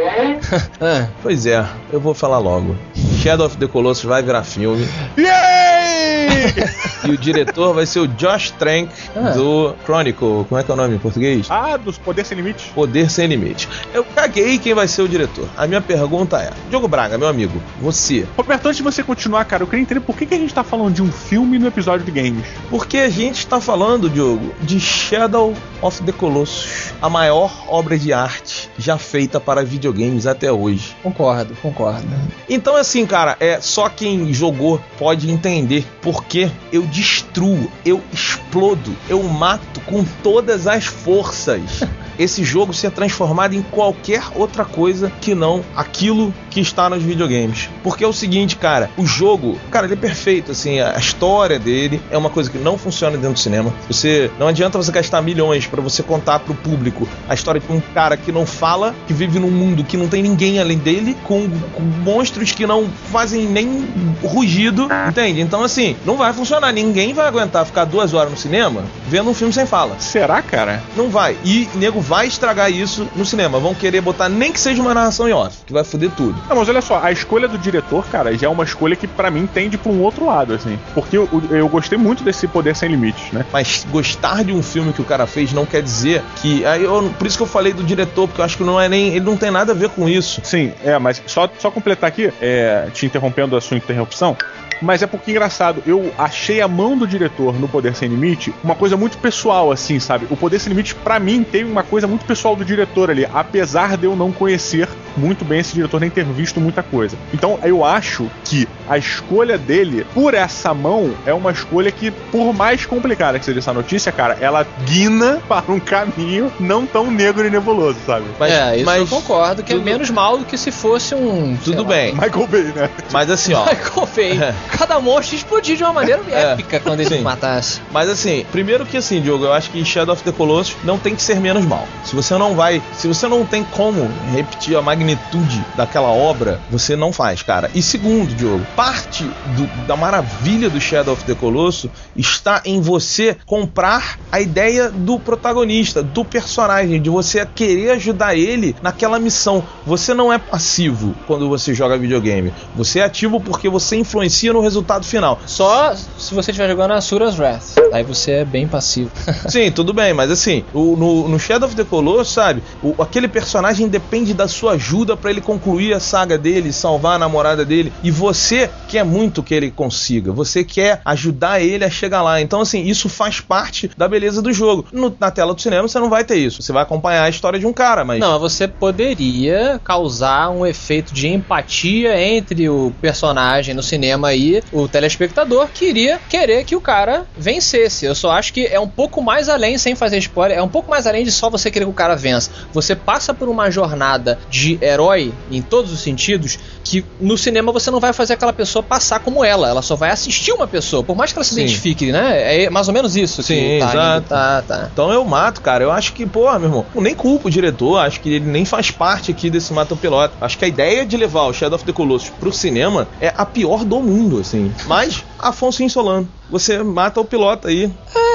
Ah, 0.81 1.09
Pois 1.23 1.47
é, 1.47 1.65
eu 1.93 2.01
vou 2.01 2.15
falar 2.15 2.39
logo. 2.39 2.75
Shadow 3.23 3.47
of 3.47 3.57
the 3.59 3.67
Colossus 3.67 4.05
vai 4.05 4.23
virar 4.23 4.45
filme. 4.45 4.87
Yay! 5.17 5.68
E 7.05 7.11
o 7.11 7.17
diretor 7.17 7.73
vai 7.75 7.87
ser 7.87 8.01
o 8.01 8.09
Josh 8.09 8.51
Trank 8.59 8.91
Ah. 9.17 9.31
do 9.31 9.75
Chronicle. 9.85 10.45
Como 10.49 10.59
é 10.59 10.63
que 10.65 10.71
é 10.71 10.75
o 10.75 10.77
nome 10.77 10.97
em 10.97 10.99
português? 10.99 11.47
Ah, 11.49 11.77
dos 11.77 11.97
Poder 11.97 12.25
Sem 12.27 12.37
Limites. 12.37 12.67
Poder 12.75 13.09
Sem 13.11 13.27
Limite. 13.29 13.69
Eu 13.95 14.05
caguei 14.05 14.59
quem 14.59 14.75
vai 14.75 14.89
ser 14.89 15.03
o 15.03 15.09
diretor. 15.09 15.49
A 15.57 15.67
minha 15.67 15.81
pergunta 15.81 16.39
é: 16.39 16.51
Diogo 16.69 16.89
Braga, 16.89 17.17
meu 17.17 17.29
amigo, 17.29 17.63
você, 17.81 18.27
Roberto, 18.37 18.67
antes 18.67 18.79
de 18.79 18.83
você 18.83 19.03
continuar, 19.03 19.45
cara, 19.45 19.63
eu 19.63 19.67
queria 19.67 19.83
entender 19.83 20.01
por 20.01 20.17
que, 20.17 20.27
que 20.27 20.35
a 20.35 20.39
gente 20.39 20.53
tá 20.53 20.65
falando 20.65 20.93
de 20.95 21.03
um 21.03 21.11
filme 21.11 21.59
no 21.59 21.67
episódio 21.69 22.05
de 22.05 22.11
games. 22.11 22.45
porque 22.69 22.99
a 22.99 23.09
gente 23.09 23.39
está 23.39 23.61
falando, 23.61 24.11
Diogo, 24.11 24.53
de 24.61 24.79
Shadow 24.81 25.55
of 25.81 26.03
the 26.03 26.13
Colossus, 26.13 26.93
a 27.01 27.09
maior 27.09 27.65
obra 27.69 27.97
de 27.99 28.13
arte 28.13 28.69
já 28.77 28.99
feita 28.99 29.39
para 29.41 29.65
videogames 29.65 30.27
até 30.27 30.51
hoje. 30.53 30.97
Concordo, 31.03 31.55
concordo. 31.63 32.07
Então, 32.49 32.77
assim, 32.77 33.07
cara, 33.07 33.37
é 33.41 33.61
só 33.61 33.89
quem 33.89 34.33
jogou 34.35 34.81
pode 34.99 35.31
entender 35.31 35.87
porque 36.03 36.51
eu 36.73 36.83
destruo, 36.83 37.71
eu 37.85 38.03
explodo, 38.13 38.95
eu 39.09 39.23
mato 39.23 39.81
com 39.83 40.05
todas 40.23 40.67
as 40.67 40.87
forças. 40.87 41.81
Esse 42.19 42.45
jogo 42.45 42.73
ser 42.73 42.91
transformado 42.91 43.55
em 43.55 43.63
qualquer 43.63 44.23
outra 44.35 44.65
coisa 44.65 45.13
que 45.21 45.35
não 45.35 45.65
aquilo 45.77 46.33
que 46.51 46.61
está 46.61 46.91
nos 46.91 47.03
videogames. 47.03 47.69
Porque 47.83 48.05
é 48.05 48.07
o 48.07 48.13
seguinte, 48.13 48.57
cara, 48.57 48.91
o 48.97 49.07
jogo, 49.07 49.59
cara, 49.71 49.87
ele 49.87 49.95
é 49.95 49.97
perfeito, 49.97 50.53
assim, 50.53 50.81
a 50.81 50.99
história 50.99 51.59
dele 51.59 52.01
é 52.11 52.19
uma 52.19 52.31
coisa 52.31 52.51
que 52.51 52.59
não 52.59 52.77
funciona 52.77 53.17
dentro 53.17 53.35
do 53.35 53.39
cinema. 53.39 53.73
Você 53.87 54.31
não 54.39 54.49
adianta 54.49 54.79
você 54.79 54.91
gastar 54.91 55.23
milhões 55.23 55.67
para 55.67 55.81
você 55.81 56.03
contar 56.03 56.41
pro 56.41 56.55
público 56.55 57.09
a 57.29 57.35
história 57.35 57.61
de 57.61 57.73
um 57.73 57.81
cara 57.95 58.17
que 58.17 58.33
não 58.33 58.47
fala, 58.47 58.95
que 59.07 59.13
vive 59.13 59.39
num 59.39 59.51
mundo 59.51 59.85
que 59.85 59.97
não 59.97 60.09
tem 60.09 60.23
ninguém 60.23 60.59
além 60.59 60.79
dele, 60.79 61.17
com, 61.25 61.49
com 61.75 61.83
monstros 61.83 62.53
que 62.53 62.67
não 62.67 62.89
fazem 63.11 63.47
nem 63.47 63.87
rugido, 64.23 64.89
entende? 65.09 65.41
Então, 65.41 65.63
assim, 65.63 65.97
não 66.05 66.17
vai 66.17 66.33
funcionar. 66.33 66.73
Ninguém 66.73 67.13
vai 67.13 67.27
aguentar 67.27 67.65
ficar 67.65 67.85
duas 67.85 68.15
horas 68.15 68.31
no 68.31 68.37
cinema 68.37 68.83
vendo 69.07 69.31
um 69.31 69.35
filme 69.35 69.53
sem 69.53 69.67
fala. 69.67 69.99
Será, 69.99 70.43
cara? 70.43 70.83
Não 70.97 71.09
vai. 71.09 71.37
E 71.45 71.69
nego 71.75 72.01
vai 72.09 72.27
estragar 72.27 72.73
isso 72.73 73.07
no 73.15 73.25
cinema. 73.25 73.61
Vão 73.61 73.75
querer 73.75 74.01
botar 74.01 74.29
nem 74.31 74.51
que 74.51 74.59
seja 74.59 74.81
uma 74.81 74.95
narração 74.95 75.29
em 75.29 75.33
off, 75.33 75.59
que 75.67 75.73
vai 75.73 75.85
foder 75.85 76.11
tudo. 76.17 76.35
Não, 76.49 76.57
mas 76.57 76.69
olha 76.69 76.81
só, 76.81 77.01
a 77.03 77.13
escolha 77.13 77.47
do 77.47 77.59
diretor, 77.59 78.07
cara, 78.07 78.37
já 78.37 78.47
é 78.47 78.51
uma 78.51 78.65
escolha 78.65 78.97
que 78.97 79.07
pra 79.07 79.31
mim 79.31 79.47
tende 79.47 79.77
pra 79.77 79.93
um 79.93 80.01
outro 80.01 80.25
lado, 80.25 80.55
assim. 80.55 80.79
Porque 80.95 81.19
eu, 81.19 81.29
eu 81.51 81.69
gostei 81.69 81.99
muito 81.99 82.25
desse 82.25 82.49
Poder 82.49 82.75
Sem 82.75 82.89
Limites, 82.89 83.31
né? 83.31 83.45
Mas 83.53 83.87
gostar 83.91 84.43
de 84.43 84.53
um 84.53 84.63
filme 84.63 84.93
que 84.93 85.03
o 85.03 85.05
cara 85.05 85.27
fez 85.27 85.53
não 85.53 85.67
quer 85.67 85.83
dizer 85.83 86.23
que. 86.37 86.65
Aí 86.65 86.85
eu, 86.85 87.15
por 87.19 87.27
isso 87.27 87.37
que 87.37 87.43
eu 87.43 87.47
falei 87.47 87.75
do 87.75 87.83
diretor, 87.83 88.27
porque 88.27 88.41
eu 88.41 88.45
acho 88.45 88.57
que 88.57 88.65
não 88.65 88.81
é 88.81 88.89
nem. 88.89 89.09
Ele 89.09 89.21
não 89.21 89.37
tem 89.37 89.51
nada 89.51 89.73
a 89.73 89.75
ver 89.75 89.91
com 89.91 90.09
isso. 90.09 90.41
Sim, 90.43 90.73
é, 90.83 90.99
mas 90.99 91.23
só, 91.27 91.49
só 91.59 91.71
completar 91.71 92.09
aqui, 92.09 92.33
é, 92.41 92.89
te 92.95 93.05
interrompendo 93.05 93.55
a 93.55 93.61
sua 93.61 93.77
interrupção. 93.77 94.37
Mas 94.81 95.03
é 95.03 95.07
porque 95.07 95.31
engraçado, 95.31 95.83
eu 95.87 96.13
achei 96.17 96.61
a 96.61 96.69
mão 96.69 96.97
do 96.97 97.07
diretor 97.07 97.59
no 97.59 97.69
Poder 97.69 97.95
Sem 97.95 98.09
Limite 98.09 98.55
uma 98.63 98.75
coisa 98.75 98.97
muito 98.97 99.19
pessoal, 99.19 99.73
assim, 99.73 99.99
sabe? 99.99 100.27
O 100.31 100.37
Poder 100.37 100.59
Sem 100.59 100.71
Limite, 100.71 100.95
pra 100.95 101.19
mim, 101.19 101.43
tem 101.43 101.65
uma 101.65 101.83
coisa 101.83 101.98
muito 102.07 102.25
pessoal 102.25 102.55
do 102.55 102.65
diretor 102.65 103.11
ali, 103.11 103.27
apesar 103.33 103.97
de 103.97 104.05
eu 104.07 104.15
não 104.15 104.31
conhecer 104.33 104.89
muito 105.17 105.45
bem 105.45 105.61
esse 105.61 105.75
diretor, 105.75 106.01
nem 106.01 106.11
ter 106.11 106.25
visto 106.25 106.61
muita 106.61 106.83
coisa. 106.83 107.17
Então, 107.35 107.59
eu 107.63 107.85
acho 107.85 108.31
que 108.45 108.69
a 108.89 108.97
escolha 108.97 109.59
dele 109.59 110.07
por 110.15 110.33
essa 110.35 110.73
mão 110.73 111.13
é 111.27 111.35
uma 111.35 111.51
escolha 111.51 111.91
que, 111.91 112.11
por 112.11 112.53
mais 112.55 112.87
complicada 112.87 113.39
que 113.39 113.45
seja 113.45 113.59
essa 113.59 113.73
notícia, 113.73 114.13
cara, 114.13 114.37
ela 114.41 114.67
guina 114.87 115.41
para 115.49 115.71
um 115.73 115.81
caminho 115.81 116.53
não 116.61 116.87
tão 116.87 117.11
negro 117.11 117.47
e 117.47 117.51
nebuloso, 117.51 117.99
sabe? 118.07 118.25
Mas, 118.39 118.53
é, 118.53 118.77
isso 118.77 118.85
mas 118.87 119.01
eu 119.01 119.07
concordo, 119.19 119.63
que 119.63 119.73
tudo- 119.75 119.83
é 119.89 119.93
menos 119.93 120.11
mal 120.11 120.39
do 120.39 120.45
que 120.45 120.57
se 120.57 120.71
fosse 120.71 121.15
um. 121.15 121.57
Tudo 121.65 121.83
lá, 121.83 121.89
bem. 121.89 122.13
Michael 122.13 122.47
Bay, 122.47 122.63
né? 122.75 122.91
Mas 123.11 123.31
assim, 123.31 123.55
ó. 123.55 123.65
Michael 123.67 124.09
Bay. 124.15 124.55
Cada 124.77 125.01
monstro 125.01 125.35
explodir 125.37 125.77
de 125.77 125.83
uma 125.83 125.93
maneira 125.93 126.21
É, 126.31 126.53
épica 126.53 126.79
quando 126.81 127.01
ele 127.01 127.17
sim. 127.17 127.23
matasse. 127.23 127.81
Mas 127.91 128.09
assim, 128.09 128.45
primeiro 128.53 128.85
que 128.87 128.97
assim, 128.97 129.21
Diogo, 129.21 129.45
eu 129.45 129.53
acho 129.53 129.71
que 129.71 129.85
Shadow 129.85 130.13
of 130.15 130.23
the 130.23 130.31
Colossus 130.33 130.77
não 130.85 130.99
tem 130.99 131.15
que 131.17 131.23
ser 131.23 131.41
menos 131.41 131.65
mal. 131.65 131.88
Se 132.03 132.15
você 132.15 132.37
não 132.39 132.55
vai, 132.55 132.83
se 132.93 133.07
você 133.07 133.27
não 133.29 133.45
tem 133.45 133.65
como 133.65 134.09
repetir 134.25 134.77
a 134.77 134.83
magnitude 134.83 135.67
daquela 135.75 136.09
obra, 136.09 136.61
você 136.71 136.97
não 136.97 137.13
faz, 137.13 137.43
cara. 137.43 137.71
E 137.75 137.83
segundo, 137.83 138.35
Diogo, 138.35 138.67
parte 138.75 139.31
do- 139.45 139.67
da 139.87 139.97
maravilha 139.97 140.71
do 140.71 140.81
Shadow 140.81 141.13
of 141.15 141.25
the 141.25 141.35
Colossus 141.35 141.91
está 142.17 142.63
em 142.65 142.81
você 142.81 143.37
comprar 143.47 144.19
a 144.31 144.41
ideia 144.41 144.91
do 144.91 145.19
protagonista, 145.19 146.03
do 146.03 146.25
personagem, 146.25 147.01
de 147.01 147.11
você 147.11 147.45
querer 147.47 147.91
ajudar 147.93 148.35
ele 148.37 148.77
naquela 148.83 149.19
missão. 149.19 149.63
Você 149.85 150.15
não 150.15 150.33
é 150.33 150.39
passivo 150.39 151.15
quando 151.27 151.49
você 151.49 151.75
joga 151.75 151.99
videogame. 151.99 152.53
Você 152.75 153.01
é 153.01 153.05
ativo 153.05 153.41
porque 153.41 153.69
você 153.69 153.97
influencia 153.97 154.53
no 154.53 154.61
resultado 154.61 155.05
final. 155.05 155.41
Só 155.47 155.95
se 155.95 156.35
você 156.35 156.51
estiver 156.51 156.69
jogando 156.69 156.93
Asura's 156.93 157.39
Wrath. 157.39 157.77
Aí 157.93 158.03
você 158.05 158.33
é 158.33 158.45
bem 158.45 158.67
passivo. 158.69 159.11
Sim, 159.49 159.71
tudo 159.73 159.93
bem, 159.93 160.13
mas 160.13 160.31
assim, 160.31 160.65
no, 160.75 161.29
no 161.29 161.39
Shadow 161.39 161.68
of 161.69 161.77
the 161.77 161.85
Colossus, 161.85 162.33
sabe, 162.35 162.63
o- 162.83 162.95
aquele 163.01 163.29
personagem 163.29 163.89
depende 163.89 164.35
da 164.35 164.49
sua 164.49 164.73
ajuda 164.73 165.17
pra 165.17 165.31
ele 165.31 165.41
concluir 165.41 165.93
a 165.95 166.01
saga 166.01 166.37
dele, 166.37 166.73
salvar 166.73 167.17
a 167.17 167.19
namorada 167.19 167.65
dele, 167.65 167.93
e 168.03 168.11
você 168.11 168.71
quer 168.89 169.05
muito 169.05 169.43
que 169.43 169.55
ele 169.55 169.71
consiga, 169.71 170.33
você 170.33 170.65
quer 170.65 171.01
ajudar 171.05 171.61
ele 171.61 171.85
a 171.85 171.91
chegar 171.91 172.23
lá. 172.23 172.41
Então, 172.41 172.61
assim, 172.61 172.83
isso 172.85 173.09
faz 173.09 173.41
parte 173.41 173.91
da 173.97 174.09
beleza 174.09 174.41
do 174.43 174.53
jogo. 174.53 174.87
No- 174.93 175.15
na 175.19 175.31
tela 175.31 175.55
do 175.55 175.61
cinema 175.61 175.87
você 175.89 175.99
não 175.99 176.09
vai 176.11 176.25
ter 176.25 176.37
isso, 176.37 176.63
você 176.63 176.73
vai 176.73 176.83
acompanhar 176.83 177.25
a 177.25 177.29
história 177.29 177.59
de 177.59 177.67
um 177.67 177.73
cara, 177.73 178.05
mas. 178.05 178.21
Não, 178.21 178.39
você 178.39 178.67
poderia 178.69 179.81
causar 179.83 180.51
um 180.51 180.65
efeito 180.67 181.13
de 181.15 181.29
empatia 181.29 182.21
entre 182.21 182.69
o 182.69 182.93
personagem 183.01 183.75
no 183.75 183.83
cinema 183.83 184.35
e 184.35 184.63
o 184.73 184.87
telespectador 184.89 185.69
que 185.73 185.87
iria 185.87 186.21
querer 186.29 186.65
que 186.65 186.77
o 186.77 186.81
cara 186.81 187.25
vencesse. 187.37 188.05
Eu 188.07 188.15
só 188.15 188.31
acho 188.33 188.53
que 188.53 188.67
é 188.67 188.79
um 188.79 188.89
pouco 188.89 189.23
mais 189.23 189.49
além, 189.49 189.79
sem 189.79 189.95
fazer 189.95 190.19
spoiler, 190.19 190.59
é 190.59 190.63
um 190.63 190.69
pouco 190.69 190.91
mais 190.91 191.07
além 191.07 191.25
de 191.25 191.33
só 191.33 191.49
você 191.51 191.58
querer 191.71 191.85
que 191.85 191.91
o 191.91 191.95
cara 191.95 192.15
vença. 192.15 192.51
Você 192.73 192.95
passa 192.95 193.35
por 193.35 193.49
uma 193.49 193.71
jornada 193.71 194.39
de 194.51 194.79
herói 194.81 195.33
em 195.51 195.61
todos 195.63 195.93
os 195.93 196.01
sentidos 196.01 196.59
que 196.85 197.05
no 197.21 197.37
cinema 197.37 197.71
você 197.71 197.91
não 197.91 198.01
vai 198.01 198.13
fazer 198.13 198.35
aquela 198.35 198.53
pessoa 198.53 198.83
passar 198.83 199.21
como 199.21 199.45
ela, 199.45 199.69
ela 199.69 199.83
só 199.83 199.95
vai 199.95 200.11
assistir 200.11 200.53
uma 200.53 200.67
pessoa, 200.67 201.03
por 201.03 201.15
mais 201.15 201.33
que 201.33 201.39
ela 201.39 201.45
se 201.45 201.55
Sim. 201.55 201.63
identifique, 201.63 202.11
né? 202.11 202.65
É 202.65 202.71
mais 202.71 202.89
ou 202.89 202.95
menos 202.95 203.17
isso. 203.17 203.43
Sim, 203.43 203.79
tá 203.79 203.87
indo. 203.87 203.99
exato. 203.99 204.29
Tá, 204.29 204.63
tá. 204.67 204.89
Então 204.93 205.13
eu 205.13 205.25
mato, 205.25 205.61
cara. 205.61 205.85
Eu 205.85 205.91
acho 205.91 206.13
que, 206.13 206.27
pô, 206.27 206.51
meu 206.53 206.69
irmão, 206.69 206.87
eu 206.95 207.01
nem 207.03 207.15
culpo 207.15 207.49
o 207.49 207.51
diretor, 207.51 207.99
acho 207.99 208.21
que 208.21 208.35
ele 208.35 208.47
nem 208.47 208.65
faz 208.65 208.91
parte 208.91 209.31
aqui 209.31 209.51
desse 209.51 209.73
mata 209.73 209.95
o 209.95 209.97
piloto. 209.97 210.35
Acho 210.41 210.57
que 210.57 210.65
a 210.65 210.69
ideia 210.69 211.05
de 211.05 211.17
levar 211.17 211.43
o 211.43 211.53
Shadow 211.53 211.77
of 211.77 211.85
the 211.85 211.93
Colossus 211.93 212.31
pro 212.31 212.53
cinema 212.53 213.07
é 213.21 213.33
a 213.37 213.45
pior 213.45 213.85
do 213.85 214.01
mundo, 214.01 214.41
assim. 214.41 214.73
Mas, 214.87 215.25
Afonso 215.39 215.83
Insolano, 215.83 216.29
você 216.51 216.83
mata 216.83 217.21
o 217.21 217.25
piloto 217.25 217.69
aí. 217.69 217.91
É 218.15 218.28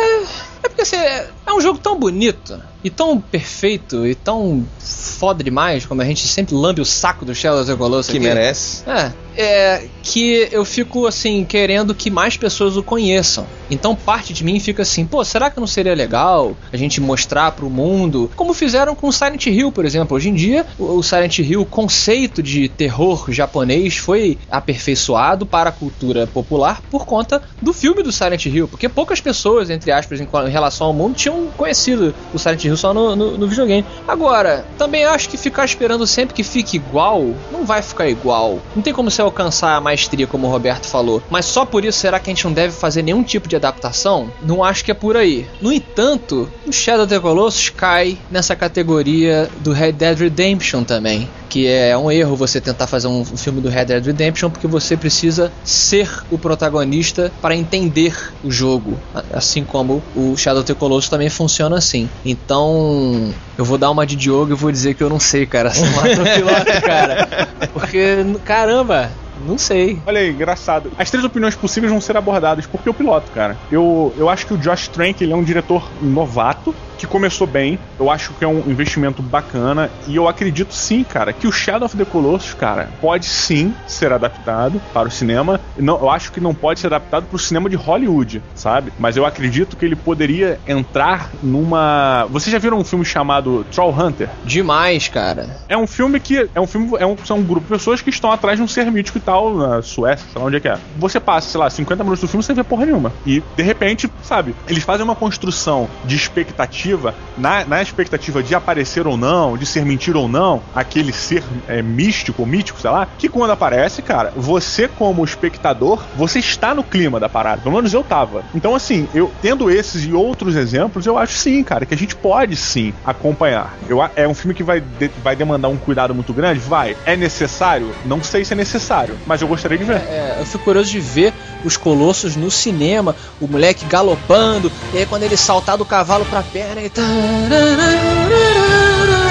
porque 0.61 0.81
assim, 0.81 0.95
é 0.95 1.29
é 1.45 1.53
um 1.53 1.61
jogo 1.61 1.77
tão 1.77 1.97
bonito 1.99 2.59
e 2.83 2.89
tão 2.89 3.19
perfeito 3.19 4.05
e 4.05 4.13
tão 4.15 4.65
foda 4.79 5.43
demais, 5.43 5.85
como 5.85 6.01
a 6.01 6.05
gente 6.05 6.27
sempre 6.27 6.53
lambe 6.53 6.81
o 6.81 6.85
saco 6.85 7.23
do 7.23 7.33
Shadow 7.33 7.61
of 7.61 7.71
the 7.71 7.77
Colossus 7.77 8.11
Que 8.11 8.17
aqui. 8.17 8.27
merece. 8.27 8.83
É, 8.89 9.11
é 9.37 9.87
que 10.01 10.49
eu 10.51 10.65
fico 10.65 11.07
assim 11.07 11.45
querendo 11.45 11.95
que 11.95 12.09
mais 12.09 12.35
pessoas 12.35 12.75
o 12.75 12.83
conheçam. 12.83 13.45
Então 13.71 13.95
parte 13.95 14.33
de 14.33 14.43
mim 14.43 14.59
fica 14.59 14.81
assim, 14.81 15.05
pô, 15.05 15.23
será 15.23 15.49
que 15.49 15.59
não 15.59 15.67
seria 15.67 15.93
legal 15.95 16.57
a 16.73 16.77
gente 16.77 16.99
mostrar 16.99 17.51
pro 17.53 17.69
mundo, 17.69 18.29
como 18.35 18.53
fizeram 18.53 18.95
com 18.95 19.11
Silent 19.11 19.45
Hill, 19.45 19.71
por 19.71 19.85
exemplo. 19.85 20.15
Hoje 20.17 20.29
em 20.29 20.33
dia, 20.33 20.65
o 20.77 20.93
o 20.93 21.03
Silent 21.03 21.39
Hill, 21.39 21.61
o 21.61 21.65
conceito 21.65 22.41
de 22.43 22.69
terror 22.69 23.25
japonês 23.29 23.97
foi 23.97 24.37
aperfeiçoado 24.49 25.45
para 25.45 25.69
a 25.69 25.73
cultura 25.73 26.27
popular 26.27 26.81
por 26.91 27.05
conta 27.05 27.41
do 27.61 27.73
filme 27.73 28.03
do 28.03 28.11
Silent 28.11 28.45
Hill, 28.45 28.67
porque 28.67 28.87
poucas 28.87 29.19
pessoas, 29.19 29.69
entre 29.69 29.91
aspas, 29.93 30.19
em, 30.19 30.27
relação 30.49 30.87
ao 30.87 30.93
mundo, 30.93 31.15
tinham 31.15 31.47
conhecido 31.55 32.13
o 32.33 32.39
Silent 32.39 32.63
Hill 32.65 32.77
só 32.77 32.93
no, 32.93 33.15
no- 33.15 33.37
no 33.37 33.47
videogame. 33.47 33.85
Agora, 34.07 34.65
também 34.77 35.05
acho 35.05 35.29
que 35.29 35.37
ficar 35.37 35.65
esperando 35.65 36.05
sempre 36.07 36.33
que 36.33 36.43
fique 36.43 36.77
igual, 36.77 37.23
não 37.51 37.65
vai 37.65 37.81
ficar 37.81 38.07
igual. 38.09 38.59
Não 38.75 38.81
tem 38.83 38.93
como 38.93 39.09
você 39.09 39.21
alcançar 39.21 39.75
a 39.75 39.81
maestria, 39.81 40.27
como 40.27 40.47
o 40.47 40.49
Roberto 40.49 40.87
falou. 40.87 41.21
Mas 41.29 41.45
só 41.45 41.65
por 41.65 41.85
isso, 41.85 41.99
será 41.99 42.19
que 42.19 42.29
a 42.29 42.33
gente 42.33 42.45
não 42.45 42.53
deve 42.53 42.73
fazer 42.73 43.01
nenhum 43.01 43.23
tipo 43.23 43.47
de 43.47 43.55
adaptação? 43.55 44.29
Não 44.41 44.63
acho 44.63 44.83
que 44.83 44.91
é 44.91 44.93
por 44.93 45.15
aí. 45.15 45.47
No 45.61 45.71
entanto, 45.71 46.49
o 46.67 46.71
Shadow 46.71 47.05
of 47.05 47.13
the 47.13 47.19
Colossus 47.19 47.69
cai 47.69 48.17
nessa 48.29 48.55
categoria 48.55 49.49
do 49.59 49.71
Red 49.71 49.93
Dead 49.93 50.17
Redemption 50.17 50.83
também. 50.83 51.29
Que 51.53 51.67
é 51.67 51.95
um 51.95 52.11
erro 52.11 52.35
você 52.35 52.59
tentar 52.59 52.87
fazer 52.87 53.07
um 53.07 53.23
filme 53.23 53.61
do 53.61 53.69
Red 53.69 53.85
Dead 53.85 54.03
Redemption 54.03 54.49
porque 54.49 54.65
você 54.65 54.97
precisa 54.97 55.51
ser 55.63 56.09
o 56.31 56.37
protagonista 56.39 57.31
para 57.39 57.55
entender 57.55 58.17
o 58.43 58.49
jogo. 58.49 58.97
Assim 59.31 59.63
como 59.63 60.01
o 60.15 60.35
Shadow 60.35 60.63
of 60.63 60.67
the 60.67 60.73
Colossus 60.73 61.11
também 61.11 61.29
funciona 61.29 61.77
assim. 61.77 62.09
Então, 62.25 63.31
eu 63.55 63.63
vou 63.63 63.77
dar 63.77 63.91
uma 63.91 64.03
de 64.03 64.15
Diogo 64.15 64.51
e 64.51 64.55
vou 64.55 64.71
dizer 64.71 64.95
que 64.95 65.03
eu 65.03 65.09
não 65.11 65.19
sei, 65.19 65.45
cara. 65.45 65.71
Mata 65.95 66.09
o 66.21 66.35
piloto, 66.35 66.81
cara. 66.83 67.47
Porque, 67.71 68.17
caramba, 68.43 69.11
Não 69.47 69.57
sei. 69.57 69.99
Olha 70.05 70.19
aí, 70.19 70.31
engraçado. 70.31 70.91
As 70.97 71.09
três 71.09 71.25
opiniões 71.25 71.55
possíveis 71.55 71.91
vão 71.91 72.01
ser 72.01 72.17
abordadas. 72.17 72.65
Porque 72.65 72.89
o 72.89 72.93
piloto, 72.93 73.31
cara. 73.31 73.57
Eu, 73.71 74.13
eu 74.17 74.29
acho 74.29 74.45
que 74.45 74.53
o 74.53 74.57
Josh 74.57 74.87
Trank 74.87 75.23
ele 75.23 75.33
é 75.33 75.35
um 75.35 75.43
diretor 75.43 75.89
novato 76.01 76.73
que 77.03 77.07
começou 77.07 77.45
bem. 77.45 77.77
Eu 77.99 78.09
acho 78.09 78.33
que 78.33 78.45
é 78.45 78.47
um 78.47 78.59
investimento 78.59 79.21
bacana. 79.21 79.91
E 80.07 80.15
eu 80.15 80.27
acredito 80.27 80.73
sim, 80.73 81.03
cara, 81.03 81.33
que 81.33 81.45
o 81.45 81.51
Shadow 81.51 81.85
of 81.85 81.97
the 81.97 82.05
Colossus, 82.05 82.53
cara, 82.53 82.89
pode 83.01 83.25
sim 83.25 83.73
ser 83.85 84.13
adaptado 84.13 84.81
para 84.93 85.07
o 85.07 85.11
cinema. 85.11 85.59
Não, 85.77 85.99
eu 85.99 86.09
acho 86.09 86.31
que 86.31 86.39
não 86.39 86.53
pode 86.53 86.79
ser 86.79 86.87
adaptado 86.87 87.25
para 87.25 87.35
o 87.35 87.39
cinema 87.39 87.69
de 87.69 87.75
Hollywood, 87.75 88.41
sabe? 88.55 88.93
Mas 88.97 89.17
eu 89.17 89.25
acredito 89.25 89.75
que 89.75 89.85
ele 89.85 89.95
poderia 89.95 90.59
entrar 90.67 91.29
numa. 91.41 92.25
Vocês 92.29 92.51
já 92.51 92.59
viram 92.59 92.77
um 92.77 92.83
filme 92.85 93.03
chamado 93.03 93.65
Troll 93.71 93.91
Hunter? 93.91 94.29
Demais, 94.45 95.07
cara. 95.09 95.57
É 95.67 95.77
um 95.77 95.87
filme 95.87 96.19
que. 96.19 96.49
É 96.55 96.61
um 96.61 96.67
filme. 96.67 96.91
É 96.99 97.05
um, 97.05 97.17
são 97.25 97.39
um 97.39 97.43
grupo 97.43 97.65
de 97.67 97.73
pessoas 97.73 98.01
que 98.01 98.09
estão 98.09 98.31
atrás 98.31 98.57
de 98.57 98.63
um 98.63 98.67
ser 98.67 98.89
mítico 98.91 99.17
tal, 99.23 99.55
na 99.55 99.81
Suécia, 99.81 100.25
sei 100.31 100.41
lá 100.41 100.47
onde 100.47 100.57
é 100.57 100.59
que 100.59 100.67
é. 100.67 100.77
Você 100.97 101.19
passa, 101.19 101.49
sei 101.49 101.59
lá, 101.59 101.69
50 101.69 102.03
minutos 102.03 102.21
do 102.21 102.27
filme 102.27 102.43
sem 102.43 102.55
ver 102.55 102.63
porra 102.63 102.85
nenhuma. 102.85 103.11
E, 103.25 103.41
de 103.55 103.63
repente, 103.63 104.11
sabe, 104.23 104.55
eles 104.67 104.83
fazem 104.83 105.03
uma 105.03 105.15
construção 105.15 105.89
de 106.05 106.15
expectativa, 106.15 107.15
na, 107.37 107.65
na 107.65 107.81
expectativa 107.81 108.43
de 108.43 108.53
aparecer 108.55 109.07
ou 109.07 109.17
não, 109.17 109.57
de 109.57 109.65
ser 109.65 109.85
mentira 109.85 110.17
ou 110.19 110.27
não, 110.27 110.61
aquele 110.75 111.11
ser 111.11 111.43
é, 111.67 111.81
místico 111.81 112.41
ou 112.43 112.47
mítico, 112.47 112.79
sei 112.79 112.89
lá, 112.91 113.07
que 113.17 113.29
quando 113.29 113.51
aparece, 113.51 114.01
cara, 114.01 114.31
você 114.35 114.87
como 114.87 115.23
espectador, 115.23 116.03
você 116.15 116.39
está 116.39 116.73
no 116.75 116.83
clima 116.83 117.19
da 117.19 117.29
parada. 117.29 117.61
Pelo 117.61 117.75
menos 117.75 117.93
eu 117.93 118.03
tava. 118.03 118.43
Então, 118.53 118.75
assim, 118.75 119.07
eu 119.13 119.31
tendo 119.41 119.69
esses 119.71 120.05
e 120.05 120.13
outros 120.13 120.55
exemplos, 120.55 121.05
eu 121.05 121.17
acho 121.17 121.33
sim, 121.37 121.63
cara, 121.63 121.85
que 121.85 121.93
a 121.93 121.97
gente 121.97 122.15
pode 122.15 122.55
sim 122.55 122.93
acompanhar. 123.03 123.77
Eu, 123.87 123.99
é 124.15 124.27
um 124.27 124.33
filme 124.33 124.53
que 124.53 124.63
vai, 124.63 124.81
de- 124.81 125.11
vai 125.23 125.35
demandar 125.35 125.69
um 125.69 125.77
cuidado 125.77 126.13
muito 126.13 126.33
grande? 126.33 126.59
Vai. 126.59 126.95
É 127.05 127.15
necessário? 127.15 127.93
Não 128.05 128.21
sei 128.23 128.43
se 128.45 128.53
é 128.53 128.55
necessário, 128.55 129.12
mas 129.25 129.41
eu 129.41 129.47
gostaria 129.47 129.77
de 129.77 129.83
ver. 129.83 129.97
É, 129.97 130.37
eu 130.39 130.45
fico 130.45 130.63
curioso 130.63 130.89
de 130.89 130.99
ver 130.99 131.33
os 131.63 131.77
colossos 131.77 132.35
no 132.35 132.51
cinema, 132.51 133.15
o 133.39 133.47
moleque 133.47 133.85
galopando, 133.85 134.71
e 134.93 134.97
aí 134.97 135.05
quando 135.05 135.23
ele 135.23 135.37
saltar 135.37 135.77
do 135.77 135.85
cavalo 135.85 136.25
pra 136.25 136.43
perna 136.43 136.81
e. 136.81 136.91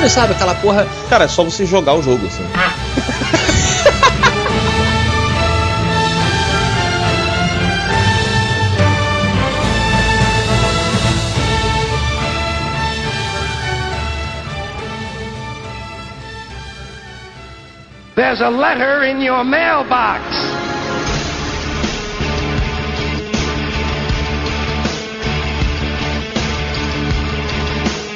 Sabe 0.09 0.33
aquela 0.33 0.55
porra. 0.57 0.87
Cara, 1.09 1.25
é 1.25 1.29
só 1.29 1.45
você 1.45 1.65
jogar 1.65 1.95
o 1.95 2.03
jogo, 2.03 2.27
assim. 2.27 2.43
There's 18.15 18.43
a 18.43 18.51
letter 18.51 19.05
in 19.05 19.23
your 19.23 19.43
mailbox. 19.43 20.23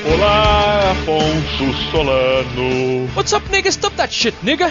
Olá, 0.05 0.93
Afonso 0.93 1.73
Solano. 1.91 3.07
What's 3.15 3.33
up, 3.33 3.43
nigga? 3.45 3.73
Stop 3.73 3.95
that 3.97 4.13
shit, 4.13 4.35
nigga! 4.43 4.71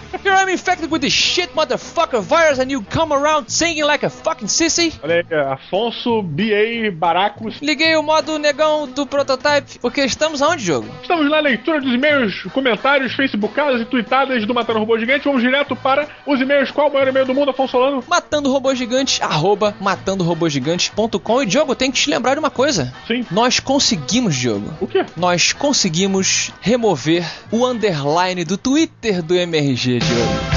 Here 0.26 0.34
I'm 0.34 0.48
infected 0.48 0.90
with 0.90 1.02
this 1.02 1.12
shit 1.12 1.54
motherfucker 1.54 2.20
virus 2.20 2.58
and 2.58 2.68
you 2.68 2.82
come 2.82 3.12
around 3.12 3.48
singing 3.48 3.84
like 3.84 4.02
a 4.02 4.10
fucking 4.10 4.48
sissy? 4.48 4.92
Olha 5.00 5.24
aí, 5.30 5.52
Afonso 5.52 6.20
B.A. 6.20 6.90
Baracos. 6.90 7.60
Liguei 7.62 7.94
o 7.94 8.02
modo 8.02 8.36
negão 8.36 8.88
do 8.88 9.06
prototype, 9.06 9.78
porque 9.78 10.04
estamos 10.04 10.42
aonde, 10.42 10.64
jogo? 10.64 10.88
Estamos 11.00 11.30
na 11.30 11.38
leitura 11.38 11.80
dos 11.80 11.94
e-mails, 11.94 12.42
comentários, 12.52 13.14
facebookadas 13.14 13.80
e 13.80 13.84
tweetadas 13.84 14.44
do 14.44 14.52
Matando 14.52 14.80
Robô 14.80 14.98
Gigante. 14.98 15.26
Vamos 15.26 15.42
direto 15.42 15.76
para 15.76 16.08
os 16.26 16.40
e-mails. 16.40 16.72
Qual 16.72 16.90
o 16.90 16.92
maior 16.92 17.06
e-mail 17.06 17.24
do 17.24 17.32
mundo, 17.32 17.52
Afonso 17.52 17.70
Solano? 17.70 18.02
Matando 18.08 18.50
Robô 18.50 18.74
Gigante, 18.74 19.22
arroba 19.22 19.76
matandorobogigante.com. 19.80 21.42
E 21.44 21.46
Diogo, 21.46 21.76
tenho 21.76 21.92
que 21.92 22.00
te 22.00 22.10
lembrar 22.10 22.34
de 22.34 22.40
uma 22.40 22.50
coisa. 22.50 22.92
Sim. 23.06 23.24
Nós 23.30 23.60
conseguimos, 23.60 24.34
Diogo. 24.34 24.74
O 24.80 24.88
quê? 24.88 25.06
Nós 25.16 25.52
conseguimos 25.52 26.52
remover 26.60 27.24
o 27.52 27.64
underline 27.64 28.44
do 28.44 28.58
Twitter 28.58 29.22
do 29.22 29.36
MRG, 29.36 30.00
Diogo. 30.00 30.15
good. 30.16 30.55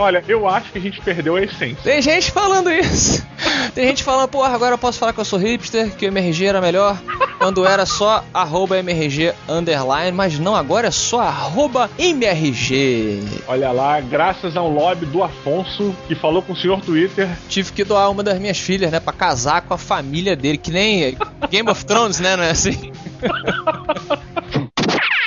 Olha, 0.00 0.24
eu 0.26 0.48
acho 0.48 0.72
que 0.72 0.78
a 0.78 0.80
gente 0.80 0.98
perdeu 1.02 1.36
a 1.36 1.42
essência. 1.42 1.82
Tem 1.84 2.00
gente 2.00 2.30
falando 2.30 2.72
isso. 2.72 3.22
Tem 3.74 3.86
gente 3.88 4.02
falando, 4.02 4.30
porra, 4.30 4.54
agora 4.54 4.72
eu 4.72 4.78
posso 4.78 4.98
falar 4.98 5.12
que 5.12 5.20
eu 5.20 5.24
sou 5.26 5.38
hipster, 5.38 5.94
que 5.94 6.06
o 6.06 6.08
MRG 6.08 6.46
era 6.46 6.58
melhor. 6.58 6.98
Quando 7.38 7.66
era 7.66 7.84
só 7.84 8.24
arroba 8.32 8.78
MRG 8.78 9.34
underline, 9.46 10.12
mas 10.12 10.38
não, 10.38 10.56
agora 10.56 10.88
é 10.88 10.90
só 10.90 11.20
arroba 11.20 11.90
MRG. 11.98 13.42
Olha 13.46 13.70
lá, 13.72 14.00
graças 14.00 14.56
a 14.56 14.62
um 14.62 14.72
lobby 14.72 15.04
do 15.04 15.22
Afonso 15.22 15.94
que 16.08 16.14
falou 16.14 16.40
com 16.40 16.54
o 16.54 16.56
senhor 16.56 16.80
Twitter. 16.80 17.28
Tive 17.50 17.70
que 17.70 17.84
doar 17.84 18.10
uma 18.10 18.22
das 18.22 18.38
minhas 18.38 18.58
filhas, 18.58 18.90
né, 18.90 19.00
pra 19.00 19.12
casar 19.12 19.60
com 19.60 19.74
a 19.74 19.78
família 19.78 20.34
dele, 20.34 20.56
que 20.56 20.70
nem 20.70 21.14
Game 21.50 21.68
of 21.70 21.84
Thrones, 21.84 22.20
né, 22.20 22.36
não 22.36 22.44
é 22.44 22.50
assim? 22.50 22.90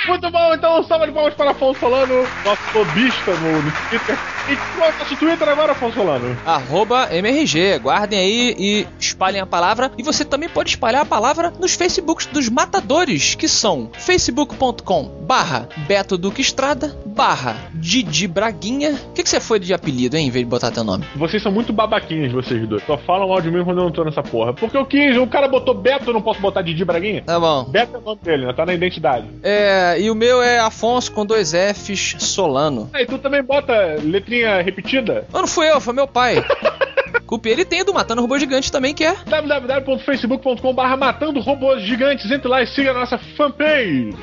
Muito 0.06 0.30
bom, 0.30 0.54
então 0.54 0.82
salva 0.84 1.06
de 1.06 1.12
palmas 1.12 1.34
para 1.34 1.52
Afonso 1.52 1.80
Solano, 1.80 2.26
nosso 2.44 2.62
lobista 2.78 3.32
no, 3.34 3.62
no 3.62 3.72
Twitter. 3.88 4.18
E 4.46 4.56
qual 4.76 4.90
é 4.90 4.94
o 4.94 4.98
nosso 4.98 5.16
Twitter 5.16 5.48
agora, 5.48 5.72
Afonso 5.72 5.94
Solano? 5.94 6.36
Arroba 6.44 7.08
MRG. 7.10 7.78
Guardem 7.78 8.18
aí 8.18 8.56
e 8.58 8.86
espalhem 9.00 9.40
a 9.40 9.46
palavra. 9.46 9.90
E 9.96 10.02
você 10.02 10.22
também 10.22 10.50
pode 10.50 10.68
espalhar 10.70 11.00
a 11.00 11.06
palavra 11.06 11.50
nos 11.58 11.74
Facebooks 11.74 12.26
dos 12.26 12.50
matadores, 12.50 13.34
que 13.34 13.48
são 13.48 13.90
facebook.com 13.94 15.04
barra 15.22 15.66
Beto 15.88 16.18
Duque 16.18 16.42
Estrada 16.42 16.94
barra 17.06 17.56
Didi 17.72 18.26
Braguinha. 18.26 18.92
O 19.10 19.12
que, 19.12 19.22
que 19.22 19.28
você 19.30 19.40
foi 19.40 19.58
de 19.58 19.72
apelido, 19.72 20.16
hein, 20.16 20.26
em 20.26 20.30
vez 20.30 20.44
de 20.44 20.50
botar 20.50 20.70
teu 20.70 20.84
nome? 20.84 21.06
Vocês 21.14 21.42
são 21.42 21.52
muito 21.52 21.72
babaquinhos, 21.72 22.32
vocês 22.32 22.68
dois. 22.68 22.84
Só 22.84 22.98
falam 22.98 23.28
mal 23.28 23.40
de 23.40 23.50
mim 23.50 23.64
quando 23.64 23.78
eu 23.78 23.84
não 23.84 23.92
tô 23.92 24.04
nessa 24.04 24.22
porra. 24.22 24.52
Porque 24.52 24.76
eu 24.76 24.84
quis, 24.84 25.16
o 25.16 25.26
cara 25.26 25.48
botou 25.48 25.74
Beto, 25.74 26.10
eu 26.10 26.14
não 26.14 26.22
posso 26.22 26.40
botar 26.40 26.60
Didi 26.62 26.84
Braguinha? 26.84 27.22
Tá 27.22 27.38
bom. 27.38 27.64
Beto 27.64 27.96
é 27.96 27.98
o 27.98 28.02
nome 28.02 28.20
dele, 28.22 28.46
né? 28.46 28.52
Tá 28.52 28.66
na 28.66 28.74
identidade. 28.74 29.26
É, 29.42 29.93
e 29.98 30.10
o 30.10 30.14
meu 30.14 30.42
é 30.42 30.58
Afonso 30.58 31.12
com 31.12 31.24
dois 31.24 31.52
Fs 31.52 32.16
Solano. 32.18 32.90
Aí 32.92 33.06
tu 33.06 33.18
também 33.18 33.42
bota 33.42 33.96
letrinha 34.02 34.62
repetida? 34.62 35.26
Não, 35.32 35.40
não 35.40 35.48
fui 35.48 35.70
eu, 35.70 35.80
foi 35.80 35.94
meu 35.94 36.06
pai. 36.06 36.36
Culpa 37.26 37.48
ele 37.48 37.64
tem 37.64 37.84
do 37.84 37.94
Matando 37.94 38.20
Robô 38.20 38.38
Gigante 38.38 38.70
também, 38.70 38.94
que 38.94 39.04
é. 39.04 39.16
www.facebook.com.br 39.26 40.96
Matando 40.98 41.40
Robôs 41.40 41.82
Gigantes. 41.82 42.30
Entre 42.30 42.48
lá 42.48 42.62
e 42.62 42.66
siga 42.66 42.90
a 42.90 42.94
nossa 42.94 43.18
fanpage. 43.36 44.14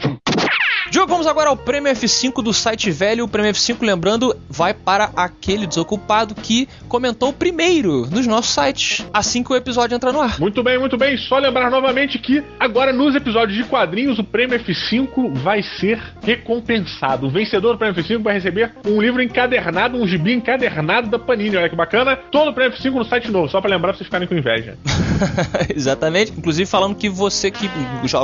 Diogo, 0.92 1.08
vamos 1.08 1.26
agora 1.26 1.48
ao 1.48 1.56
prêmio 1.56 1.90
F5 1.94 2.44
do 2.44 2.52
site 2.52 2.92
velho. 2.92 3.24
O 3.24 3.28
prêmio 3.30 3.54
F5, 3.54 3.78
lembrando, 3.80 4.36
vai 4.50 4.74
para 4.74 5.10
aquele 5.16 5.66
desocupado 5.66 6.36
que 6.36 6.68
comentou 6.90 7.32
primeiro 7.32 8.06
nos 8.08 8.28
nossos 8.28 8.54
sites, 8.54 9.08
assim 9.14 9.42
que 9.42 9.54
o 9.54 9.56
episódio 9.56 9.96
entra 9.96 10.12
no 10.12 10.20
ar. 10.20 10.38
Muito 10.38 10.62
bem, 10.62 10.78
muito 10.78 10.98
bem. 10.98 11.16
Só 11.16 11.38
lembrar 11.38 11.72
novamente 11.72 12.20
que 12.20 12.44
agora 12.60 12.92
nos 12.92 13.16
episódios 13.16 13.58
de 13.58 13.64
quadrinhos 13.64 14.20
o 14.20 14.24
prêmio 14.26 14.60
F5 14.60 15.34
vai 15.36 15.64
ser 15.64 15.98
recompensado. 16.22 17.28
O 17.28 17.30
vencedor 17.32 17.72
do 17.72 17.78
prêmio 17.78 17.96
F5 17.96 18.22
vai 18.22 18.34
receber 18.34 18.74
um 18.86 19.02
livro 19.02 19.24
encadernado, 19.24 19.96
um 19.96 20.06
gibi 20.06 20.34
encadernado 20.34 21.10
da 21.10 21.18
Panini. 21.18 21.56
Olha 21.56 21.70
que 21.70 21.76
bacana. 21.76 22.18
Todo 22.18 22.50
o 22.50 22.54
prêmio 22.54 22.78
F5 22.78 22.92
no 22.92 23.06
site 23.06 23.32
novo, 23.32 23.48
só 23.48 23.62
pra 23.62 23.70
lembrar 23.70 23.94
pra 23.94 23.98
vocês 23.98 24.08
ficarem 24.08 24.28
com 24.28 24.36
inveja. 24.36 24.78
Exatamente. 25.74 26.34
Inclusive 26.38 26.70
falando 26.70 26.96
que 26.96 27.08
você 27.08 27.50
que 27.50 27.70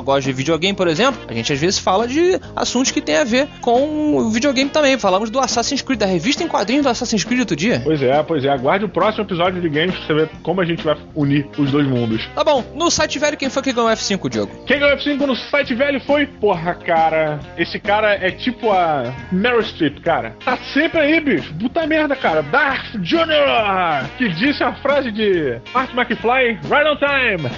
gosta 0.04 0.30
de 0.30 0.34
videogame, 0.34 0.76
por 0.76 0.90
exemplo, 0.90 1.22
a 1.30 1.34
gente 1.34 1.54
às 1.54 1.60
vezes 1.62 1.80
fala 1.80 2.06
de 2.06 2.38
assuntos 2.58 2.92
que 2.92 3.02
tem 3.02 3.18
a 3.18 3.24
ver 3.24 3.48
com 3.62 4.18
o 4.18 4.30
videogame 4.30 4.70
também. 4.70 4.98
Falamos 4.98 5.30
do 5.30 5.40
Assassin's 5.40 5.82
Creed, 5.82 6.00
da 6.00 6.06
revista 6.06 6.44
em 6.44 6.48
quadrinhos 6.48 6.84
do 6.84 6.90
Assassin's 6.90 7.24
Creed 7.24 7.40
outro 7.40 7.56
dia. 7.56 7.82
Pois 7.84 8.02
é, 8.02 8.22
pois 8.24 8.44
é. 8.46 8.50
Aguarde 8.50 8.86
o 8.86 8.90
próximo 8.90 9.24
episódio 9.24 9.62
de 9.62 9.70
games 9.70 9.96
pra 9.96 10.06
você 10.08 10.14
ver 10.14 10.30
como 10.44 10.62
a 10.62 10.66
gente 10.66 10.84
vai 10.84 10.98
unir 11.16 11.48
os 11.58 11.72
dois 11.72 11.88
mundos. 11.88 12.28
Tá 12.34 12.44
bom, 12.44 12.64
no 12.76 12.90
site 12.90 13.20
velho, 13.20 13.38
quem 13.38 13.50
foi 13.50 13.62
que 13.62 13.74
ganhou 13.74 13.90
o 13.90 13.94
F5, 13.94 14.30
Diogo? 14.30 14.52
Quem 14.66 14.80
ganhou 14.80 14.96
o 14.96 15.00
F5 15.00 15.26
no 15.26 15.36
site 15.36 15.74
velho 15.76 16.00
foi. 16.02 16.26
Porra, 16.26 16.76
cara. 16.76 17.40
Esse 17.58 17.80
cara 17.80 18.14
é 18.16 18.32
tipo 18.32 18.72
a 18.72 19.14
Meryl 19.32 19.62
Streep, 19.64 20.00
cara. 20.02 20.36
Tá 20.44 20.58
sempre 20.74 21.00
aí, 21.00 21.20
bicho. 21.20 21.54
Puta 21.56 21.86
merda, 21.86 22.16
cara. 22.16 22.42
Darth 22.44 22.96
Jr. 22.96 24.08
Que 24.18 24.30
disse 24.30 24.64
a 24.64 24.74
frase 24.76 25.12
de 25.12 25.60
Marty 25.74 25.96
McFly: 25.96 26.60
Right 26.64 26.88
on 26.88 26.98
time. 26.98 27.50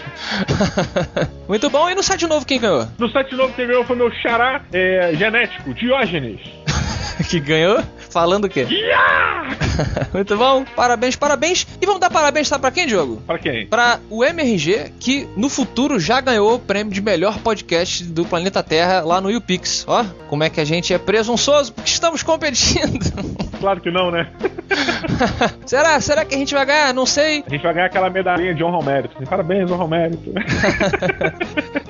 Muito 1.47 1.69
bom, 1.69 1.89
e 1.89 1.95
no 1.95 2.03
site 2.03 2.27
novo 2.27 2.45
quem 2.45 2.59
ganhou? 2.59 2.87
No 2.97 3.09
site 3.09 3.35
novo 3.35 3.53
que 3.53 3.65
ganhou 3.65 3.83
foi 3.83 3.95
meu 3.95 4.11
xará 4.11 4.61
é, 4.71 4.88
genético, 5.15 5.73
Diógenes. 5.73 6.39
que 7.29 7.39
ganhou 7.39 7.83
Falando 8.09 8.45
o 8.45 8.49
quê? 8.49 8.65
Muito 10.13 10.37
bom, 10.37 10.65
parabéns, 10.75 11.15
parabéns. 11.15 11.67
E 11.81 11.85
vamos 11.85 12.01
dar 12.01 12.09
parabéns, 12.09 12.47
sabe 12.47 12.61
pra 12.61 12.71
quem, 12.71 12.87
Diogo? 12.87 13.21
Pra 13.25 13.37
quem? 13.37 13.67
Pra 13.67 13.99
o 14.09 14.23
MRG, 14.23 14.93
que 14.99 15.27
no 15.35 15.49
futuro 15.49 15.99
já 15.99 16.19
ganhou 16.19 16.55
o 16.55 16.59
prêmio 16.59 16.91
de 16.91 17.01
melhor 17.01 17.39
podcast 17.39 18.03
do 18.03 18.25
planeta 18.25 18.61
Terra 18.63 19.01
lá 19.01 19.21
no 19.21 19.29
YouPix. 19.31 19.85
Ó, 19.87 20.03
como 20.27 20.43
é 20.43 20.49
que 20.49 20.59
a 20.59 20.65
gente 20.65 20.93
é 20.93 20.97
presunçoso 20.97 21.73
porque 21.73 21.89
estamos 21.89 22.23
competindo. 22.23 23.49
Claro 23.59 23.81
que 23.81 23.91
não, 23.91 24.09
né? 24.09 24.31
será? 25.67 25.99
Será 25.99 26.23
que 26.23 26.33
a 26.33 26.37
gente 26.37 26.53
vai 26.53 26.65
ganhar? 26.65 26.93
Não 26.93 27.05
sei. 27.05 27.43
A 27.45 27.49
gente 27.49 27.61
vai 27.61 27.73
ganhar 27.73 27.87
aquela 27.87 28.09
medalhinha 28.09 28.55
de 28.55 28.63
honra 28.63 28.77
ao 28.77 28.83
mérito. 28.83 29.17
Parabéns, 29.29 29.69
honra 29.69 29.81
ao 29.81 29.87
mérito. 29.89 30.33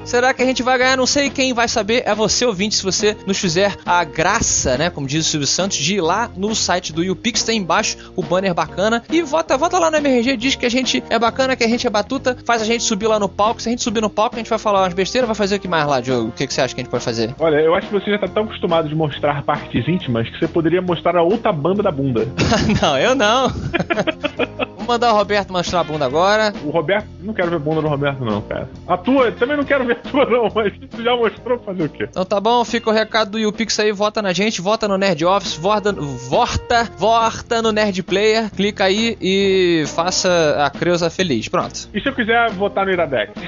Será 0.03 0.33
que 0.33 0.41
a 0.41 0.45
gente 0.45 0.63
vai 0.63 0.79
ganhar? 0.79 0.97
Não 0.97 1.05
sei. 1.05 1.29
Quem 1.29 1.53
vai 1.53 1.67
saber 1.67 2.01
é 2.07 2.15
você, 2.15 2.43
ouvinte, 2.43 2.75
se 2.75 2.83
você 2.83 3.15
nos 3.27 3.37
fizer 3.37 3.75
a 3.85 4.03
graça, 4.03 4.79
né? 4.79 4.89
Como 4.89 5.05
diz 5.05 5.27
o 5.27 5.29
Silvio 5.29 5.45
Santos, 5.45 5.77
de 5.77 5.97
ir 5.97 6.01
lá 6.09 6.27
no 6.35 6.55
site 6.55 6.91
do 6.91 7.03
YouPix, 7.03 7.43
tem 7.43 7.59
embaixo 7.59 8.11
o 8.15 8.23
banner 8.23 8.51
bacana. 8.51 9.03
E 9.11 9.21
vota, 9.21 9.55
vota 9.55 9.77
lá 9.77 9.91
no 9.91 9.97
MRG, 9.97 10.37
diz 10.37 10.55
que 10.55 10.65
a 10.65 10.69
gente 10.69 11.03
é 11.07 11.19
bacana, 11.19 11.55
que 11.55 11.63
a 11.63 11.67
gente 11.67 11.85
é 11.85 11.89
batuta, 11.89 12.35
faz 12.43 12.63
a 12.63 12.65
gente 12.65 12.83
subir 12.83 13.05
lá 13.05 13.19
no 13.19 13.29
palco. 13.29 13.61
Se 13.61 13.69
a 13.69 13.71
gente 13.71 13.83
subir 13.83 14.01
no 14.01 14.09
palco, 14.09 14.35
a 14.35 14.39
gente 14.39 14.49
vai 14.49 14.57
falar 14.57 14.81
umas 14.81 14.93
besteiras, 14.93 15.27
vai 15.27 15.35
fazer 15.35 15.57
o 15.57 15.59
que 15.59 15.67
mais 15.67 15.85
lá, 15.85 16.01
Diogo? 16.01 16.29
O 16.29 16.31
que, 16.31 16.47
que 16.47 16.53
você 16.53 16.61
acha 16.61 16.73
que 16.73 16.81
a 16.81 16.83
gente 16.83 16.91
pode 16.91 17.03
fazer? 17.03 17.35
Olha, 17.37 17.57
eu 17.57 17.75
acho 17.75 17.87
que 17.87 17.93
você 17.93 18.09
já 18.09 18.17
tá 18.17 18.27
tão 18.27 18.45
acostumado 18.45 18.89
de 18.89 18.95
mostrar 18.95 19.43
partes 19.43 19.87
íntimas 19.87 20.27
que 20.29 20.39
você 20.39 20.47
poderia 20.47 20.81
mostrar 20.81 21.15
a 21.15 21.21
outra 21.21 21.51
banda 21.51 21.83
da 21.83 21.91
bunda. 21.91 22.27
não, 22.81 22.97
eu 22.97 23.13
não. 23.13 23.53
Mandar 24.89 25.13
o 25.13 25.17
Roberto 25.17 25.53
mostrar 25.53 25.81
a 25.81 25.83
bunda 25.83 26.03
agora. 26.03 26.51
O 26.63 26.71
Roberto, 26.71 27.07
não 27.21 27.31
quero 27.31 27.51
ver 27.51 27.59
bunda 27.59 27.79
do 27.79 27.87
Roberto, 27.87 28.25
não, 28.25 28.41
cara. 28.41 28.67
A 28.87 28.97
tua, 28.97 29.31
também 29.31 29.55
não 29.55 29.63
quero 29.63 29.85
ver 29.85 29.99
a 30.03 30.09
tua, 30.09 30.25
não, 30.25 30.51
mas 30.55 30.73
tu 30.89 31.03
já 31.03 31.15
mostrou 31.15 31.59
fazer 31.59 31.83
o 31.83 31.89
quê? 31.89 32.07
Então 32.09 32.25
tá 32.25 32.39
bom, 32.39 32.65
fica 32.65 32.89
o 32.89 32.93
recado 32.93 33.29
do 33.29 33.37
YouPix 33.37 33.79
aí, 33.79 33.91
vota 33.91 34.19
na 34.19 34.33
gente, 34.33 34.59
vota 34.59 34.87
no 34.87 34.97
Nerd 34.97 35.23
Office, 35.23 35.57
vota, 35.57 35.91
vorta, 35.91 36.89
vorta 36.97 37.61
no 37.61 37.71
Nerd 37.71 38.01
Player, 38.01 38.49
clica 38.49 38.85
aí 38.85 39.15
e 39.21 39.83
faça 39.89 40.55
a 40.57 40.71
Creuza 40.71 41.07
feliz. 41.11 41.47
Pronto. 41.47 41.87
E 41.93 42.01
se 42.01 42.09
eu 42.09 42.15
quiser 42.15 42.49
votar 42.53 42.83
no 42.83 42.91
Iradex? 42.91 43.31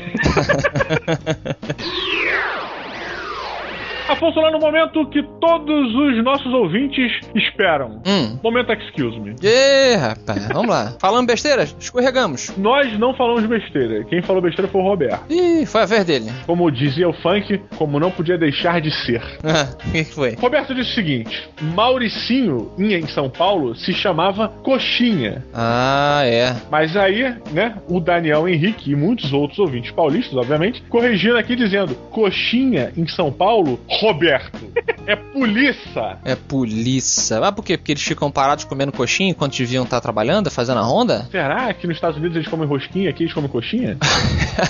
Afonso, 4.11 4.39
lá 4.39 4.51
no 4.51 4.59
momento 4.59 5.05
que 5.07 5.23
todos 5.39 5.95
os 5.95 6.23
nossos 6.23 6.53
ouvintes 6.53 7.11
esperam. 7.33 8.01
Hum. 8.05 8.37
Momento 8.43 8.71
excuse 8.73 9.19
me. 9.19 9.35
Ê, 9.41 9.95
rapaz, 9.95 10.47
vamos 10.49 10.69
lá. 10.69 10.93
Falando 10.99 11.27
besteira? 11.27 11.63
Escorregamos. 11.63 12.55
Nós 12.57 12.97
não 12.99 13.13
falamos 13.13 13.45
besteira. 13.45 14.03
Quem 14.05 14.21
falou 14.21 14.41
besteira 14.41 14.69
foi 14.69 14.81
o 14.81 14.83
Roberto. 14.83 15.23
Ih, 15.29 15.65
foi 15.65 15.81
a 15.81 15.85
vez 15.85 16.05
dele. 16.05 16.31
Como 16.45 16.69
dizia 16.71 17.07
o 17.07 17.13
funk, 17.13 17.61
como 17.77 17.99
não 17.99 18.11
podia 18.11 18.37
deixar 18.37 18.81
de 18.81 18.91
ser. 18.91 19.21
Ah, 19.43 19.69
o 19.87 19.91
que, 19.91 20.03
foi? 20.03 20.35
Roberto 20.35 20.73
disse 20.75 20.91
o 20.91 20.95
seguinte: 20.95 21.49
Mauricinho, 21.61 22.71
em 22.77 23.07
São 23.07 23.29
Paulo, 23.29 23.75
se 23.75 23.93
chamava 23.93 24.47
Coxinha. 24.47 25.43
Ah, 25.53 26.21
é. 26.25 26.55
Mas 26.69 26.95
aí, 26.95 27.35
né, 27.51 27.75
o 27.87 27.99
Daniel 27.99 28.47
Henrique 28.47 28.91
e 28.91 28.95
muitos 28.95 29.31
outros 29.33 29.59
ouvintes 29.59 29.91
paulistas, 29.91 30.35
obviamente, 30.35 30.81
corrigindo 30.89 31.37
aqui 31.37 31.55
dizendo: 31.55 31.95
Coxinha 32.11 32.91
em 32.97 33.07
São 33.07 33.31
Paulo, 33.31 33.79
Roberto. 34.01 34.59
É 35.05 35.15
polícia. 35.15 36.17
É 36.25 36.35
polícia. 36.35 37.37
Ah, 37.39 37.51
por 37.51 37.63
quê? 37.63 37.77
Porque 37.77 37.91
eles 37.91 38.01
ficam 38.03 38.31
parados 38.31 38.63
comendo 38.65 38.91
coxinha 38.91 39.29
enquanto 39.29 39.55
deviam 39.57 39.83
estar 39.83 40.01
trabalhando, 40.01 40.49
fazendo 40.49 40.79
a 40.79 40.83
ronda? 40.83 41.27
Será 41.31 41.71
que 41.73 41.85
nos 41.87 41.97
Estados 41.97 42.17
Unidos 42.17 42.35
eles 42.35 42.47
comem 42.47 42.67
rosquinha, 42.67 43.09
aqui 43.09 43.23
eles 43.23 43.33
comem 43.33 43.49
coxinha? 43.49 43.97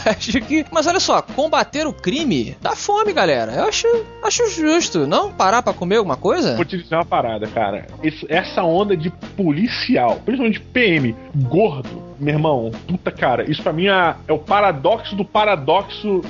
acho 0.06 0.40
que. 0.42 0.66
Mas 0.72 0.86
olha 0.88 1.00
só, 1.00 1.22
combater 1.22 1.88
o 1.88 1.94
crime 1.94 2.56
dá 2.62 2.76
fome, 2.76 3.14
galera. 3.14 3.54
Eu 3.54 3.64
acho, 3.66 3.88
acho 4.24 4.50
justo. 4.50 5.08
Não 5.08 5.32
parar 5.32 5.62
pra 5.62 5.74
comer 5.74 5.98
alguma 5.98 6.18
coisa? 6.18 6.56
Vou 6.56 6.66
te 6.66 6.78
dizer 6.78 6.96
uma 6.96 7.06
parada, 7.06 7.48
cara. 7.48 7.88
Esse- 8.04 8.26
essa 8.30 8.64
onda 8.64 8.96
de 8.98 9.10
policial, 9.36 10.22
principalmente 10.26 10.60
PM, 10.60 11.16
gordo, 11.36 12.04
meu 12.20 12.34
irmão, 12.36 12.72
puta 12.88 13.12
cara, 13.12 13.50
isso 13.50 13.62
pra 13.64 13.74
mim 13.74 13.88
é, 13.88 14.16
é 14.28 14.34
o 14.34 14.38
paradoxo 14.40 15.16
do 15.16 15.26
paradoxo 15.26 16.22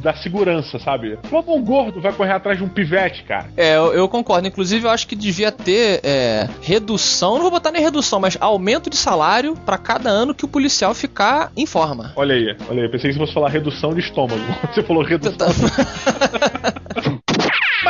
da 0.00 0.14
segurança, 0.14 0.78
sabe? 0.78 1.18
Como 1.28 1.56
um 1.56 1.64
gordo 1.64 2.00
vai 2.00 2.12
correr 2.12 2.32
atrás 2.32 2.58
de 2.58 2.64
um 2.64 2.68
pivete, 2.68 3.24
cara? 3.24 3.46
É, 3.56 3.76
eu, 3.76 3.92
eu 3.92 4.08
concordo. 4.08 4.46
Inclusive, 4.46 4.86
eu 4.86 4.90
acho 4.90 5.06
que 5.06 5.16
devia 5.16 5.50
ter 5.52 6.00
é, 6.02 6.48
redução, 6.62 7.34
não 7.34 7.42
vou 7.42 7.50
botar 7.50 7.70
nem 7.70 7.82
redução, 7.82 8.20
mas 8.20 8.36
aumento 8.40 8.90
de 8.90 8.96
salário 8.96 9.54
pra 9.66 9.78
cada 9.78 10.10
ano 10.10 10.34
que 10.34 10.44
o 10.44 10.48
policial 10.48 10.94
ficar 10.94 11.52
em 11.56 11.66
forma. 11.66 12.12
Olha 12.16 12.34
aí, 12.34 12.56
olha 12.68 12.82
aí, 12.82 12.88
pensei 12.88 13.10
que 13.10 13.14
você 13.14 13.20
fosse 13.20 13.34
falar 13.34 13.48
redução 13.48 13.94
de 13.94 14.00
estômago. 14.00 14.38
Você 14.72 14.82
falou 14.82 15.02
redução. 15.02 15.48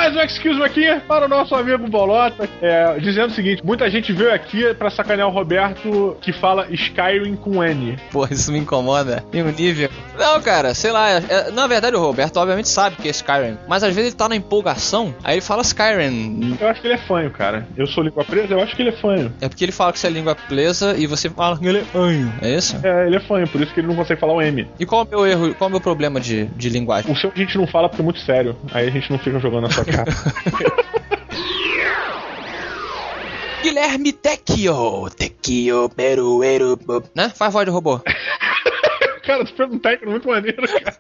Mais 0.09 0.17
um 0.17 0.21
excuse 0.21 0.63
aqui 0.63 1.01
para 1.07 1.27
o 1.27 1.29
nosso 1.29 1.55
amigo 1.55 1.87
Bolota, 1.87 2.49
é, 2.63 2.99
dizendo 2.99 3.31
o 3.31 3.35
seguinte: 3.35 3.63
muita 3.63 3.91
gente 3.91 4.11
veio 4.11 4.33
aqui 4.33 4.73
pra 4.73 4.89
sacanear 4.89 5.29
o 5.29 5.31
Roberto 5.31 6.17
que 6.23 6.33
fala 6.33 6.67
Skyrim 6.71 7.37
com 7.37 7.63
N. 7.63 7.99
Pô, 8.11 8.27
isso 8.31 8.51
me 8.51 8.59
incomoda 8.59 9.23
em 9.35 9.43
um 9.43 9.51
nível. 9.51 9.91
Não, 10.19 10.41
cara, 10.41 10.73
sei 10.73 10.93
lá. 10.93 11.11
é- 11.11 11.51
na 11.53 11.67
verdade, 11.67 11.95
o 11.95 12.01
Roberto 12.01 12.39
obviamente 12.39 12.71
sabe 12.71 12.97
que 12.97 13.07
é 13.07 13.11
Skyrim. 13.11 13.59
Mas 13.69 13.83
às 13.83 13.95
vezes 13.95 14.09
ele 14.13 14.17
tá 14.17 14.31
na 14.31 14.37
empolgação, 14.37 15.15
aí 15.23 15.35
ele 15.35 15.43
fala 15.43 15.61
Skyrim. 15.61 16.57
Eu 16.59 16.69
acho 16.69 16.81
que 16.81 16.87
ele 16.87 16.95
é 16.95 16.99
fanho, 16.99 17.31
cara. 17.31 17.69
Eu 17.77 17.87
sou 17.87 18.03
língua 18.03 18.25
presa, 18.25 18.55
eu 18.55 18.63
acho 18.63 18.75
que 18.75 18.81
ele 18.81 18.89
é 18.91 18.97
fanho. 18.97 19.31
É 19.43 19.49
porque 19.49 19.63
ele 19.63 19.73
fala 19.73 19.93
que 19.93 19.99
você 19.99 20.07
é 20.07 20.11
língua 20.11 20.35
presa 20.35 20.97
e 20.97 21.07
você 21.07 21.29
fala 21.29 21.59
que 21.59 21.67
ele 21.67 21.81
é 21.81 21.99
anho. 21.99 22.33
É 22.41 22.49
isso? 22.55 22.81
É, 22.83 23.07
ele 23.07 23.17
é 23.17 23.21
fanho, 23.21 23.47
por 23.47 23.61
isso 23.61 23.75
que 23.75 23.81
ele 23.81 23.89
não 23.89 23.95
consegue 23.95 24.19
falar 24.19 24.33
o 24.33 24.41
M. 24.41 24.67
E 24.81 24.87
qual 24.87 25.03
é 25.03 25.05
o 25.05 25.09
meu 25.11 25.27
erro? 25.27 25.55
Qual 25.55 25.69
é 25.69 25.69
o 25.69 25.73
meu 25.73 25.81
problema 25.83 26.19
de, 26.19 26.47
de 26.47 26.71
linguagem? 26.71 27.13
O 27.13 27.17
seu 27.17 27.31
a 27.31 27.39
gente 27.39 27.59
não 27.59 27.67
fala 27.67 27.91
porque 27.91 28.01
é 28.01 28.05
muito 28.05 28.21
sério. 28.21 28.57
Aí 28.73 28.89
a 28.89 28.91
gente 28.91 29.11
não 29.11 29.19
fica 29.19 29.39
jogando 29.39 29.65
na 29.65 29.71
sua 29.71 29.85
cara. 29.85 29.98
Guilherme 33.63 34.13
Tecchio. 34.13 35.09
Tecchio, 35.11 35.89
perueiro. 35.89 36.79
Né? 37.15 37.31
Faz 37.35 37.53
voz 37.53 37.65
de 37.65 37.71
robô. 37.71 38.01
cara, 39.29 39.45
tu 39.45 39.55
fez 39.55 39.71
um 39.71 39.79
técnico 39.79 40.11
muito 40.11 40.27
maneiro, 40.27 40.63
cara. 40.67 40.97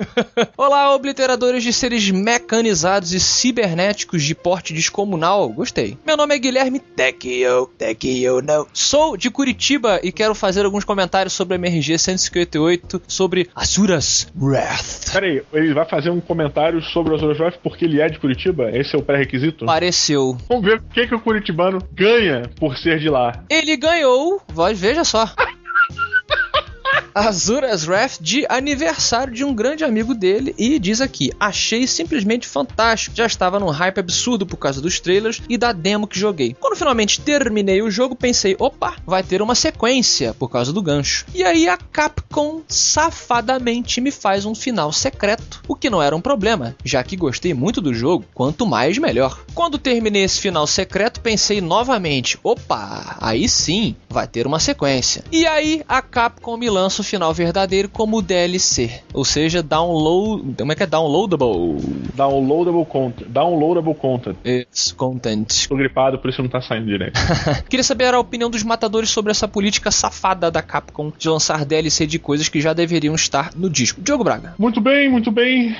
Olá, 0.54 0.94
obliteradores 0.94 1.62
de 1.62 1.72
seres 1.72 2.10
mecanizados 2.10 3.14
e 3.14 3.18
cibernéticos 3.18 4.22
de 4.22 4.34
porte 4.34 4.74
descomunal. 4.74 5.48
Gostei. 5.48 5.96
Meu 6.06 6.14
nome 6.14 6.34
é 6.34 6.38
Guilherme 6.38 6.78
Tecchio. 6.78 7.70
Tecchio, 7.78 8.42
não. 8.42 8.66
Sou 8.74 9.16
de 9.16 9.30
Curitiba 9.30 9.98
e 10.02 10.12
quero 10.12 10.34
fazer 10.34 10.66
alguns 10.66 10.84
comentários 10.84 11.32
sobre 11.32 11.54
a 11.54 11.58
MRG 11.58 11.98
158 11.98 13.00
sobre 13.08 13.48
Asuras 13.54 14.30
Wrath. 14.38 15.10
Pera 15.10 15.24
aí, 15.24 15.42
ele 15.54 15.72
vai 15.72 15.88
fazer 15.88 16.10
um 16.10 16.20
comentário 16.20 16.82
sobre 16.82 17.14
Azores 17.14 17.40
Wrath 17.40 17.56
porque 17.62 17.86
ele 17.86 17.98
é 17.98 18.10
de 18.10 18.18
Curitiba? 18.18 18.70
Esse 18.70 18.94
é 18.94 18.98
o 18.98 19.02
pré-requisito? 19.02 19.64
Pareceu. 19.64 20.36
Vamos 20.46 20.66
ver 20.66 20.76
o 20.76 20.82
que, 20.82 21.06
que 21.06 21.14
o 21.14 21.20
curitibano 21.20 21.78
ganha 21.94 22.42
por 22.60 22.76
ser 22.76 22.98
de 22.98 23.08
lá. 23.08 23.42
Ele 23.48 23.74
ganhou, 23.78 24.42
voz, 24.48 24.78
veja 24.78 25.02
só. 25.02 25.32
Azuras 27.18 27.84
Wrath 27.84 28.18
de 28.20 28.46
aniversário 28.48 29.34
de 29.34 29.44
um 29.44 29.52
grande 29.52 29.82
amigo 29.82 30.14
dele 30.14 30.54
e 30.56 30.78
diz 30.78 31.00
aqui: 31.00 31.32
Achei 31.40 31.84
simplesmente 31.84 32.46
fantástico. 32.46 33.16
Já 33.16 33.26
estava 33.26 33.58
num 33.58 33.70
hype 33.70 33.98
absurdo 33.98 34.46
por 34.46 34.56
causa 34.56 34.80
dos 34.80 35.00
trailers 35.00 35.42
e 35.48 35.58
da 35.58 35.72
demo 35.72 36.06
que 36.06 36.18
joguei. 36.18 36.54
Quando 36.60 36.76
finalmente 36.76 37.20
terminei 37.20 37.82
o 37.82 37.90
jogo, 37.90 38.14
pensei: 38.14 38.54
opa, 38.58 38.94
vai 39.04 39.24
ter 39.24 39.42
uma 39.42 39.56
sequência 39.56 40.32
por 40.32 40.48
causa 40.48 40.72
do 40.72 40.80
gancho. 40.80 41.26
E 41.34 41.42
aí 41.42 41.68
a 41.68 41.76
Capcom 41.76 42.62
safadamente 42.68 44.00
me 44.00 44.12
faz 44.12 44.44
um 44.44 44.54
final 44.54 44.92
secreto, 44.92 45.60
o 45.66 45.74
que 45.74 45.90
não 45.90 46.00
era 46.00 46.14
um 46.14 46.20
problema, 46.20 46.76
já 46.84 47.02
que 47.02 47.16
gostei 47.16 47.52
muito 47.52 47.80
do 47.80 47.92
jogo, 47.92 48.24
quanto 48.32 48.64
mais 48.64 48.96
melhor. 48.96 49.44
Quando 49.54 49.76
terminei 49.76 50.22
esse 50.22 50.40
final 50.40 50.68
secreto, 50.68 51.20
pensei 51.20 51.60
novamente: 51.60 52.38
opa, 52.44 53.16
aí 53.20 53.48
sim 53.48 53.96
vai 54.08 54.28
ter 54.28 54.46
uma 54.46 54.60
sequência. 54.60 55.24
E 55.32 55.44
aí 55.46 55.82
a 55.88 56.00
Capcom 56.00 56.56
me 56.56 56.70
lança 56.70 57.02
o 57.02 57.07
final 57.08 57.32
verdadeiro 57.32 57.88
como 57.88 58.20
DLC, 58.22 59.02
ou 59.12 59.24
seja, 59.24 59.62
download, 59.62 60.54
como 60.56 60.72
é 60.72 60.74
que 60.74 60.82
é 60.82 60.86
downloadable? 60.86 61.76
Downloadable 62.14 62.84
content. 62.86 63.28
Downloadable 63.28 63.94
content. 63.94 64.36
It's 64.44 64.92
content. 64.92 65.66
Tô 65.68 65.76
gripado, 65.76 66.18
por 66.18 66.28
isso 66.30 66.42
não 66.42 66.48
tá 66.48 66.60
saindo 66.60 66.86
direito. 66.86 67.18
Queria 67.68 67.84
saber 67.84 68.12
a 68.14 68.20
opinião 68.20 68.50
dos 68.50 68.62
matadores 68.62 69.10
sobre 69.10 69.30
essa 69.30 69.48
política 69.48 69.90
safada 69.90 70.50
da 70.50 70.62
Capcom 70.62 71.12
de 71.16 71.28
lançar 71.28 71.64
DLC 71.64 72.06
de 72.06 72.18
coisas 72.18 72.48
que 72.48 72.60
já 72.60 72.72
deveriam 72.72 73.14
estar 73.14 73.52
no 73.56 73.70
disco. 73.70 74.00
Diogo 74.00 74.24
Braga. 74.24 74.54
Muito 74.58 74.80
bem, 74.80 75.08
muito 75.08 75.30
bem. 75.30 75.74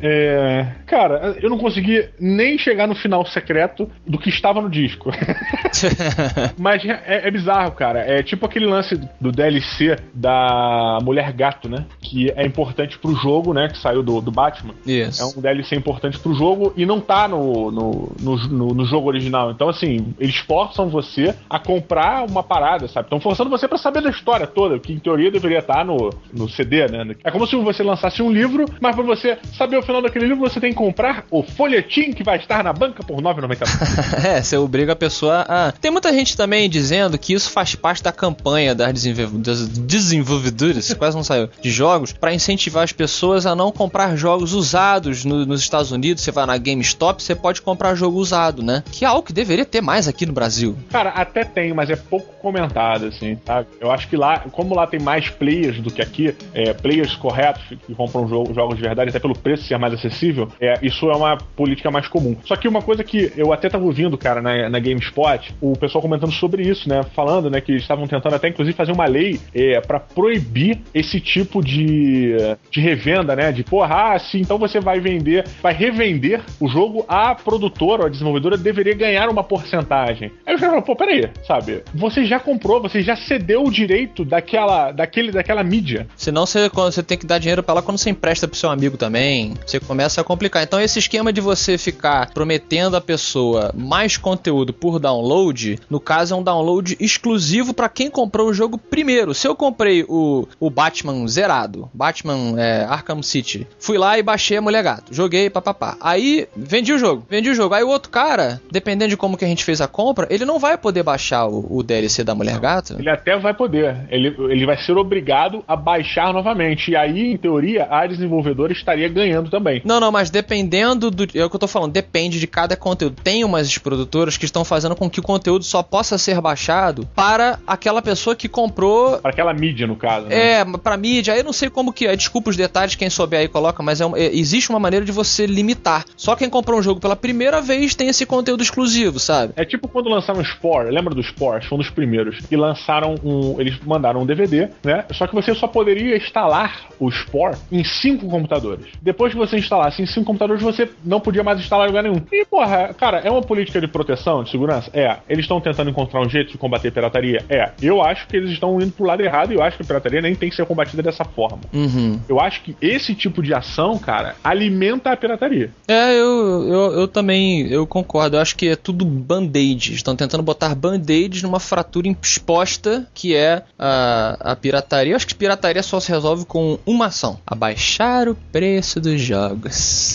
É, 0.00 0.66
Cara, 0.86 1.36
eu 1.42 1.50
não 1.50 1.58
consegui 1.58 2.08
nem 2.20 2.56
chegar 2.58 2.86
no 2.86 2.94
final 2.94 3.24
secreto 3.26 3.90
do 4.06 4.18
que 4.18 4.28
estava 4.28 4.60
no 4.60 4.68
disco. 4.70 5.10
Mas 6.58 6.84
é, 6.84 7.26
é 7.26 7.30
bizarro, 7.30 7.72
cara. 7.72 8.00
É 8.00 8.22
tipo 8.22 8.46
aquele 8.46 8.66
lance 8.66 8.98
do 9.20 9.32
DLC 9.32 9.96
da 10.14 10.98
Mulher 11.02 11.32
Gato, 11.32 11.68
né? 11.68 11.84
que 12.00 12.30
é 12.36 12.46
importante 12.46 12.98
pro 12.98 13.14
jogo, 13.14 13.52
né? 13.52 13.68
Que 13.68 13.78
saiu 13.78 14.02
do, 14.02 14.20
do 14.20 14.30
Batman. 14.30 14.74
Isso. 14.86 15.22
É 15.22 15.26
um 15.26 15.40
DLC 15.40 15.74
importante 15.74 16.18
pro 16.18 16.34
jogo 16.34 16.72
e 16.76 16.86
não 16.86 17.00
tá 17.00 17.26
no, 17.26 17.70
no, 17.70 18.12
no, 18.20 18.36
no- 18.48 18.74
no 18.74 18.84
jogo 18.84 19.08
original. 19.08 19.50
Então, 19.50 19.68
assim, 19.68 20.14
eles 20.20 20.36
forçam 20.36 20.88
você 20.88 21.34
a 21.50 21.58
comprar 21.58 22.24
uma 22.28 22.42
parada, 22.42 22.86
sabe? 22.88 23.06
Estão 23.06 23.20
forçando 23.20 23.50
você 23.50 23.66
pra 23.66 23.78
saber 23.78 24.02
da 24.02 24.10
história 24.10 24.46
toda, 24.46 24.78
que 24.78 24.92
em 24.92 24.98
teoria 24.98 25.30
deveria 25.30 25.58
estar 25.58 25.84
no, 25.84 26.10
no 26.32 26.48
CD, 26.48 26.86
né? 26.88 27.14
É 27.24 27.30
como 27.30 27.46
se 27.46 27.56
você 27.56 27.82
lançasse 27.82 28.22
um 28.22 28.30
livro, 28.30 28.64
mas 28.80 28.94
pra 28.94 29.04
você 29.04 29.38
saber 29.56 29.78
o 29.78 29.82
final 29.86 30.02
daquele 30.02 30.26
livro, 30.26 30.40
você 30.48 30.60
tem 30.60 30.70
que 30.70 30.76
comprar 30.76 31.24
o 31.30 31.42
folhetim 31.42 32.12
que 32.12 32.22
vai 32.22 32.38
estar 32.38 32.62
na 32.62 32.72
banca 32.72 33.02
por 33.02 33.16
R$ 33.16 33.22
9,99. 33.22 34.26
É, 34.26 34.42
você 34.42 34.56
obriga 34.56 34.92
a 34.92 34.96
pessoa 34.96 35.44
a. 35.48 35.72
Tem 35.72 35.90
muita 35.90 36.12
gente 36.12 36.36
também 36.36 36.68
dizendo 36.68 37.16
que 37.18 37.32
isso 37.32 37.50
faz 37.50 37.74
parte 37.74 38.02
da 38.02 38.12
campanha 38.12 38.74
das, 38.74 38.92
desenvol- 38.92 39.38
das 39.38 39.68
desenvolvedoras, 39.68 40.92
quase 40.94 41.16
não 41.16 41.24
saiu, 41.24 41.48
de 41.60 41.70
jogos, 41.70 42.12
pra 42.12 42.34
incentivar 42.34 42.84
as 42.84 42.92
pessoas 42.92 43.46
a 43.46 43.54
não 43.54 43.70
comprar 43.70 44.16
jogos 44.16 44.52
usados 44.52 45.24
no- 45.24 45.44
nos 45.46 45.60
Estados 45.60 45.92
Unidos. 45.92 46.22
Você 46.22 46.30
vai 46.32 46.46
na 46.46 46.56
GameStop, 46.56 47.22
você 47.22 47.34
pode 47.34 47.62
comprar 47.62 47.94
jogo 47.94 48.18
usado, 48.18 48.62
né? 48.62 48.82
Que 48.90 49.04
é 49.04 49.08
algo 49.08 49.22
que 49.22 49.32
deveria 49.32 49.64
ter 49.64 49.80
mais 49.80 50.08
aqui 50.08 50.24
no 50.26 50.32
Brasil. 50.32 50.76
Cara, 50.90 51.10
até 51.10 51.44
tem, 51.44 51.72
mas 51.72 51.90
é 51.90 51.96
pouco 51.96 52.32
comentado, 52.40 53.06
assim, 53.06 53.38
sabe? 53.44 53.68
Eu 53.80 53.90
acho 53.90 54.08
que 54.08 54.16
lá, 54.16 54.40
como 54.52 54.74
lá 54.74 54.86
tem 54.86 55.00
mais 55.00 55.28
players 55.28 55.80
do 55.80 55.90
que 55.90 56.00
aqui, 56.02 56.34
é, 56.54 56.72
players 56.72 57.14
corretos 57.14 57.62
que 57.86 57.94
compram 57.94 58.26
jo- 58.26 58.52
jogos 58.54 58.76
de 58.76 58.82
verdade, 58.82 59.10
até 59.10 59.18
pelo 59.18 59.36
preço 59.36 59.64
ser 59.76 59.80
mais 59.80 59.94
acessível, 59.94 60.48
é, 60.60 60.78
isso 60.82 61.10
é 61.10 61.16
uma 61.16 61.36
política 61.36 61.90
mais 61.90 62.08
comum. 62.08 62.36
Só 62.44 62.56
que 62.56 62.66
uma 62.66 62.82
coisa 62.82 63.04
que 63.04 63.32
eu 63.36 63.52
até 63.52 63.68
tava 63.68 63.84
ouvindo, 63.84 64.16
cara, 64.18 64.42
na, 64.42 64.68
na 64.68 64.78
GameSpot, 64.78 65.54
o 65.60 65.76
pessoal 65.76 66.02
comentando 66.02 66.32
sobre 66.32 66.62
isso, 66.62 66.88
né? 66.88 67.02
Falando, 67.14 67.50
né, 67.50 67.60
que 67.60 67.72
eles 67.72 67.82
estavam 67.82 68.06
tentando 68.06 68.34
até, 68.34 68.48
inclusive, 68.48 68.76
fazer 68.76 68.92
uma 68.92 69.06
lei 69.06 69.38
é, 69.54 69.80
para 69.80 70.00
proibir 70.00 70.80
esse 70.94 71.20
tipo 71.20 71.62
de, 71.62 72.36
de 72.70 72.80
revenda, 72.80 73.36
né? 73.36 73.52
De, 73.52 73.62
porra, 73.62 74.14
ah, 74.14 74.18
sim, 74.18 74.40
então 74.40 74.58
você 74.58 74.80
vai 74.80 75.00
vender, 75.00 75.44
vai 75.62 75.72
revender 75.72 76.40
o 76.60 76.68
jogo, 76.68 77.04
a 77.08 77.34
produtora 77.34 78.02
ou 78.02 78.06
a 78.06 78.10
desenvolvedora 78.10 78.56
deveria 78.56 78.94
ganhar 78.94 79.28
uma 79.28 79.44
porcentagem. 79.44 80.32
Aí 80.46 80.54
os 80.54 80.60
caras 80.60 80.74
falam, 80.74 80.82
pô, 80.82 80.96
peraí, 80.96 81.28
sabe? 81.46 81.82
Você 81.94 82.24
já 82.24 82.38
comprou, 82.40 82.80
você 82.80 83.02
já 83.02 83.16
cedeu 83.16 83.64
o 83.64 83.70
direito 83.70 84.24
daquela, 84.24 84.92
daquele, 84.92 85.30
daquela 85.30 85.62
mídia. 85.62 86.06
Senão 86.16 86.46
você, 86.46 86.68
você 86.68 87.02
tem 87.02 87.18
que 87.18 87.26
dar 87.26 87.38
dinheiro 87.38 87.62
pra 87.62 87.74
ela 87.74 87.82
quando 87.82 87.98
você 87.98 88.10
empresta 88.10 88.48
pro 88.48 88.56
seu 88.56 88.70
amigo 88.70 88.96
também. 88.96 89.54
Você 89.66 89.80
começa 89.80 90.20
a 90.20 90.24
complicar. 90.24 90.62
Então 90.62 90.80
esse 90.80 90.98
esquema 90.98 91.32
de 91.32 91.40
você 91.40 91.76
ficar 91.76 92.30
prometendo 92.30 92.96
a 92.96 93.00
pessoa 93.00 93.72
mais 93.74 94.16
conteúdo 94.16 94.72
por 94.72 94.98
download, 95.00 95.80
no 95.90 95.98
caso 95.98 96.34
é 96.34 96.36
um 96.36 96.42
download 96.42 96.96
exclusivo 97.00 97.74
pra 97.74 97.88
quem 97.88 98.08
comprou 98.08 98.48
o 98.48 98.54
jogo 98.54 98.78
primeiro. 98.78 99.34
Se 99.34 99.48
eu 99.48 99.56
comprei 99.56 100.04
o, 100.08 100.46
o 100.60 100.70
Batman 100.70 101.26
zerado, 101.26 101.90
Batman 101.92 102.54
é, 102.58 102.84
Arkham 102.84 103.22
City, 103.22 103.66
fui 103.78 103.98
lá 103.98 104.18
e 104.18 104.22
baixei 104.22 104.56
a 104.56 104.62
Mulher 104.62 104.84
Gato, 104.84 105.12
joguei, 105.12 105.50
papapá. 105.50 105.96
Aí 106.00 106.46
vendi 106.56 106.92
o 106.92 106.98
jogo, 106.98 107.26
vendi 107.28 107.50
o 107.50 107.54
jogo. 107.54 107.74
Aí 107.74 107.82
o 107.82 107.88
outro 107.88 108.10
cara, 108.10 108.60
dependendo 108.70 109.10
de 109.10 109.16
como 109.16 109.36
que 109.36 109.44
a 109.44 109.48
gente 109.48 109.64
fez 109.64 109.80
a 109.80 109.88
compra, 109.88 110.28
ele 110.30 110.44
não 110.44 110.58
vai 110.58 110.78
poder 110.78 111.02
baixar 111.02 111.46
o, 111.46 111.78
o 111.78 111.82
DLC 111.82 112.22
da 112.22 112.34
Mulher 112.34 112.60
Gato. 112.60 112.96
Ele 112.98 113.10
até 113.10 113.36
vai 113.36 113.52
poder. 113.52 113.96
Ele, 114.10 114.28
ele 114.48 114.64
vai 114.64 114.76
ser 114.78 114.92
obrigado 114.92 115.64
a 115.66 115.74
baixar 115.74 116.32
novamente. 116.32 116.92
E 116.92 116.96
aí, 116.96 117.32
em 117.32 117.36
teoria, 117.36 117.86
a 117.90 118.06
desenvolvedora 118.06 118.72
estaria 118.72 119.08
ganhando 119.08 119.50
também. 119.56 119.80
Não, 119.84 119.98
não, 119.98 120.12
mas 120.12 120.30
dependendo 120.30 121.10
do. 121.10 121.24
É 121.34 121.44
o 121.44 121.50
que 121.50 121.56
eu 121.56 121.60
tô 121.60 121.68
falando, 121.68 121.92
depende 121.92 122.38
de 122.38 122.46
cada 122.46 122.76
conteúdo. 122.76 123.16
Tem 123.22 123.44
umas 123.44 123.78
produtoras 123.78 124.36
que 124.36 124.44
estão 124.44 124.64
fazendo 124.64 124.94
com 124.94 125.08
que 125.08 125.20
o 125.20 125.22
conteúdo 125.22 125.64
só 125.64 125.82
possa 125.82 126.18
ser 126.18 126.40
baixado 126.40 127.06
para 127.14 127.58
aquela 127.66 128.02
pessoa 128.02 128.36
que 128.36 128.48
comprou. 128.48 129.18
Para 129.18 129.30
aquela 129.30 129.54
mídia, 129.54 129.86
no 129.86 129.96
caso. 129.96 130.26
Né? 130.26 130.60
É, 130.60 130.64
pra 130.64 130.96
mídia, 130.96 131.32
aí 131.34 131.40
eu 131.40 131.44
não 131.44 131.52
sei 131.52 131.70
como 131.70 131.92
que 131.92 132.06
é. 132.06 132.14
Desculpa 132.16 132.50
os 132.50 132.56
detalhes, 132.56 132.94
quem 132.94 133.08
souber 133.08 133.40
aí 133.40 133.48
coloca, 133.48 133.82
mas 133.82 134.00
é 134.00 134.04
é- 134.16 134.36
existe 134.36 134.70
uma 134.70 134.78
maneira 134.78 135.04
de 135.04 135.12
você 135.12 135.46
limitar. 135.46 136.04
Só 136.16 136.36
quem 136.36 136.50
comprou 136.50 136.78
um 136.78 136.82
jogo 136.82 137.00
pela 137.00 137.16
primeira 137.16 137.60
vez 137.60 137.94
tem 137.94 138.08
esse 138.08 138.26
conteúdo 138.26 138.62
exclusivo, 138.62 139.18
sabe? 139.18 139.52
É 139.56 139.64
tipo 139.64 139.88
quando 139.88 140.08
lançaram 140.08 140.40
o 140.40 140.44
Spore, 140.44 140.90
lembra 140.90 141.14
do 141.14 141.22
Spore? 141.22 141.64
Foi 141.66 141.76
um 141.76 141.80
dos 141.80 141.90
primeiros. 141.90 142.38
E 142.50 142.56
lançaram 142.56 143.14
um. 143.24 143.60
Eles 143.60 143.78
mandaram 143.84 144.20
um 144.22 144.26
DVD, 144.26 144.68
né? 144.84 145.04
Só 145.12 145.26
que 145.26 145.34
você 145.34 145.54
só 145.54 145.66
poderia 145.66 146.16
instalar 146.16 146.88
o 146.98 147.10
Spore 147.10 147.56
em 147.70 147.84
cinco 147.84 148.28
computadores. 148.28 148.86
Depois 149.00 149.32
que 149.32 149.38
você 149.38 149.45
instalasse 149.54 150.02
em 150.02 150.06
cinco 150.06 150.26
computadores, 150.26 150.62
você 150.62 150.88
não 151.04 151.20
podia 151.20 151.44
mais 151.44 151.60
instalar 151.60 151.86
em 151.86 151.90
lugar 151.90 152.02
nenhum. 152.02 152.20
E, 152.32 152.44
porra, 152.44 152.94
cara, 152.94 153.18
é 153.18 153.30
uma 153.30 153.42
política 153.42 153.80
de 153.80 153.86
proteção, 153.86 154.42
de 154.42 154.50
segurança? 154.50 154.90
É. 154.92 155.18
Eles 155.28 155.44
estão 155.44 155.60
tentando 155.60 155.90
encontrar 155.90 156.20
um 156.20 156.28
jeito 156.28 156.52
de 156.52 156.58
combater 156.58 156.90
pirataria? 156.90 157.44
É. 157.48 157.70
Eu 157.80 158.02
acho 158.02 158.26
que 158.26 158.36
eles 158.36 158.50
estão 158.50 158.80
indo 158.80 158.92
pro 158.92 159.06
lado 159.06 159.22
errado 159.22 159.52
e 159.52 159.54
eu 159.54 159.62
acho 159.62 159.76
que 159.76 159.82
a 159.82 159.86
pirataria 159.86 160.20
nem 160.20 160.34
tem 160.34 160.48
que 160.50 160.56
ser 160.56 160.66
combatida 160.66 161.02
dessa 161.02 161.24
forma. 161.24 161.60
Uhum. 161.72 162.18
Eu 162.28 162.40
acho 162.40 162.62
que 162.62 162.76
esse 162.80 163.14
tipo 163.14 163.42
de 163.42 163.54
ação, 163.54 163.98
cara, 163.98 164.34
alimenta 164.42 165.10
a 165.10 165.16
pirataria. 165.16 165.70
É, 165.86 166.12
eu, 166.12 166.66
eu, 166.68 166.92
eu 167.00 167.08
também 167.08 167.66
eu 167.68 167.86
concordo. 167.86 168.36
Eu 168.36 168.40
acho 168.40 168.56
que 168.56 168.68
é 168.68 168.76
tudo 168.76 169.04
band-aid. 169.04 169.94
Estão 169.94 170.16
tentando 170.16 170.42
botar 170.42 170.74
band-aids 170.74 171.42
numa 171.42 171.60
fratura 171.60 172.08
exposta 172.22 173.06
que 173.14 173.34
é 173.34 173.62
a, 173.78 174.52
a 174.52 174.56
pirataria. 174.56 175.12
Eu 175.12 175.16
acho 175.16 175.26
que 175.26 175.34
pirataria 175.34 175.82
só 175.82 176.00
se 176.00 176.10
resolve 176.10 176.44
com 176.44 176.78
uma 176.86 177.06
ação: 177.06 177.38
abaixar 177.46 178.28
o 178.28 178.34
preço 178.52 179.00
dos 179.00 179.20
jogos. 179.20 179.35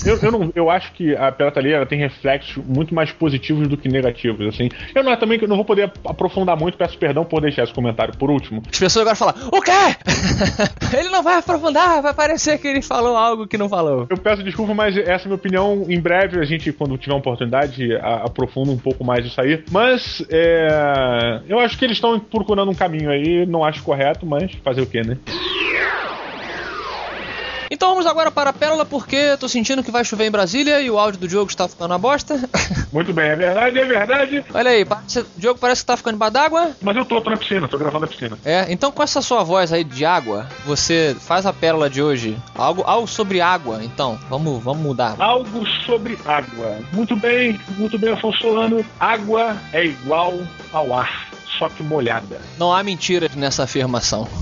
Eu, 0.06 0.18
eu, 0.22 0.32
não, 0.32 0.52
eu 0.56 0.70
acho 0.70 0.92
que 0.94 1.16
a 1.16 1.32
pirataria 1.32 1.86
tem 1.86 2.00
reflexos 2.00 2.64
muito 2.66 2.94
mais 2.94 3.12
positivos 3.12 3.68
do 3.68 3.78
que 3.78 3.88
negativos, 3.90 4.48
assim. 4.48 4.70
Eu 4.96 5.04
não, 5.04 5.16
também 5.18 5.40
não 5.48 5.56
vou 5.56 5.66
poder 5.66 5.92
aprofundar 6.06 6.58
muito, 6.58 6.78
peço 6.78 6.98
perdão 6.98 7.24
por 7.24 7.42
deixar 7.42 7.64
esse 7.64 7.74
comentário 7.74 8.16
por 8.18 8.30
último. 8.30 8.62
As 8.72 8.80
pessoas 8.80 9.02
agora 9.08 9.16
falam: 9.16 9.50
O 9.52 9.62
quê? 9.62 9.72
ele 10.98 11.10
não 11.10 11.24
vai 11.24 11.38
aprofundar, 11.38 12.02
vai 12.02 12.14
parecer 12.14 12.58
que 12.58 12.68
ele 12.68 12.82
falou 12.82 13.16
algo 13.16 13.48
que 13.48 13.58
não 13.58 13.70
falou. 13.70 14.08
Eu 14.10 14.18
peço 14.18 14.44
desculpa, 14.44 14.74
mas 14.74 14.96
essa 14.98 15.10
é 15.10 15.16
a 15.16 15.26
minha 15.28 15.36
opinião. 15.36 15.86
Em 15.90 16.00
breve, 16.00 16.40
a 16.40 16.44
gente, 16.44 16.72
quando 16.72 16.98
tiver 16.98 17.14
uma 17.14 17.20
oportunidade, 17.20 17.94
a- 17.96 18.24
aprofunda 18.26 18.72
um 18.72 18.78
pouco 18.78 19.04
mais 19.04 19.26
isso 19.26 19.40
aí. 19.40 19.64
Mas 19.72 20.24
é, 20.30 21.42
eu 21.48 21.60
acho 21.60 21.78
que 21.78 21.86
eles 21.86 21.98
estão 21.98 22.20
procurando 22.20 22.72
um 22.72 22.76
caminho 22.76 23.10
aí, 23.10 23.46
não 23.46 23.64
acho 23.64 23.84
correto, 23.84 24.26
mas 24.26 24.52
fazer 24.64 24.82
o 24.82 24.86
quê, 24.86 25.02
né? 25.02 25.18
Então 27.74 27.92
vamos 27.92 28.06
agora 28.06 28.30
para 28.30 28.50
a 28.50 28.54
pérola, 28.54 28.86
porque 28.86 29.38
tô 29.38 29.48
sentindo 29.48 29.82
que 29.82 29.92
vai 29.92 30.04
chover 30.04 30.26
em 30.28 30.32
Brasília 30.32 30.82
e 30.82 30.92
o 30.92 31.00
áudio 31.00 31.22
do 31.22 31.28
Diogo 31.28 31.50
está 31.50 31.70
ficando 31.70 31.92
uma 31.92 31.98
bosta. 31.98 32.38
Muito 32.92 33.14
bem, 33.14 33.30
é 33.30 33.36
verdade, 33.38 33.80
é 33.80 33.86
verdade. 33.86 34.46
Olha 34.54 34.72
aí, 34.72 34.84
parece- 34.84 35.26
Diogo 35.38 35.58
parece 35.58 35.82
que 35.82 35.86
tá 35.88 35.96
ficando 35.96 36.16
embaixo 36.16 36.34
d'água. 36.34 36.72
Mas 36.82 36.98
eu 36.98 37.06
tô, 37.06 37.22
tô 37.22 37.30
na 37.30 37.38
piscina, 37.38 37.70
tô 37.70 37.78
gravando 37.78 38.02
na 38.02 38.08
piscina. 38.12 38.38
É, 38.44 38.66
então 38.70 38.92
com 38.92 39.02
essa 39.02 39.22
sua 39.22 39.42
voz 39.44 39.72
aí 39.72 39.86
de 39.86 40.04
água, 40.04 40.48
você 40.66 41.16
faz 41.22 41.46
a 41.46 41.54
pérola 41.54 41.90
de 41.90 42.02
hoje. 42.04 42.38
Algo, 42.56 42.84
algo 42.86 43.08
sobre 43.08 43.40
água, 43.40 43.80
então. 43.82 44.20
Vamos, 44.30 44.62
vamos 44.62 44.84
mudar. 44.84 45.16
Algo 45.18 45.66
sobre 45.86 46.20
água. 46.26 46.78
Muito 46.92 47.16
bem, 47.16 47.58
muito 47.78 47.98
bem, 47.98 48.12
Afonso 48.12 48.38
Solano. 48.40 48.86
Água 49.00 49.56
é 49.72 49.86
igual 49.86 50.34
ao 50.74 50.94
ar, 50.94 51.30
só 51.58 51.70
que 51.70 51.82
molhada. 51.84 52.42
Não 52.58 52.74
há 52.74 52.84
mentiras 52.84 53.34
nessa 53.34 53.64
afirmação. 53.64 54.28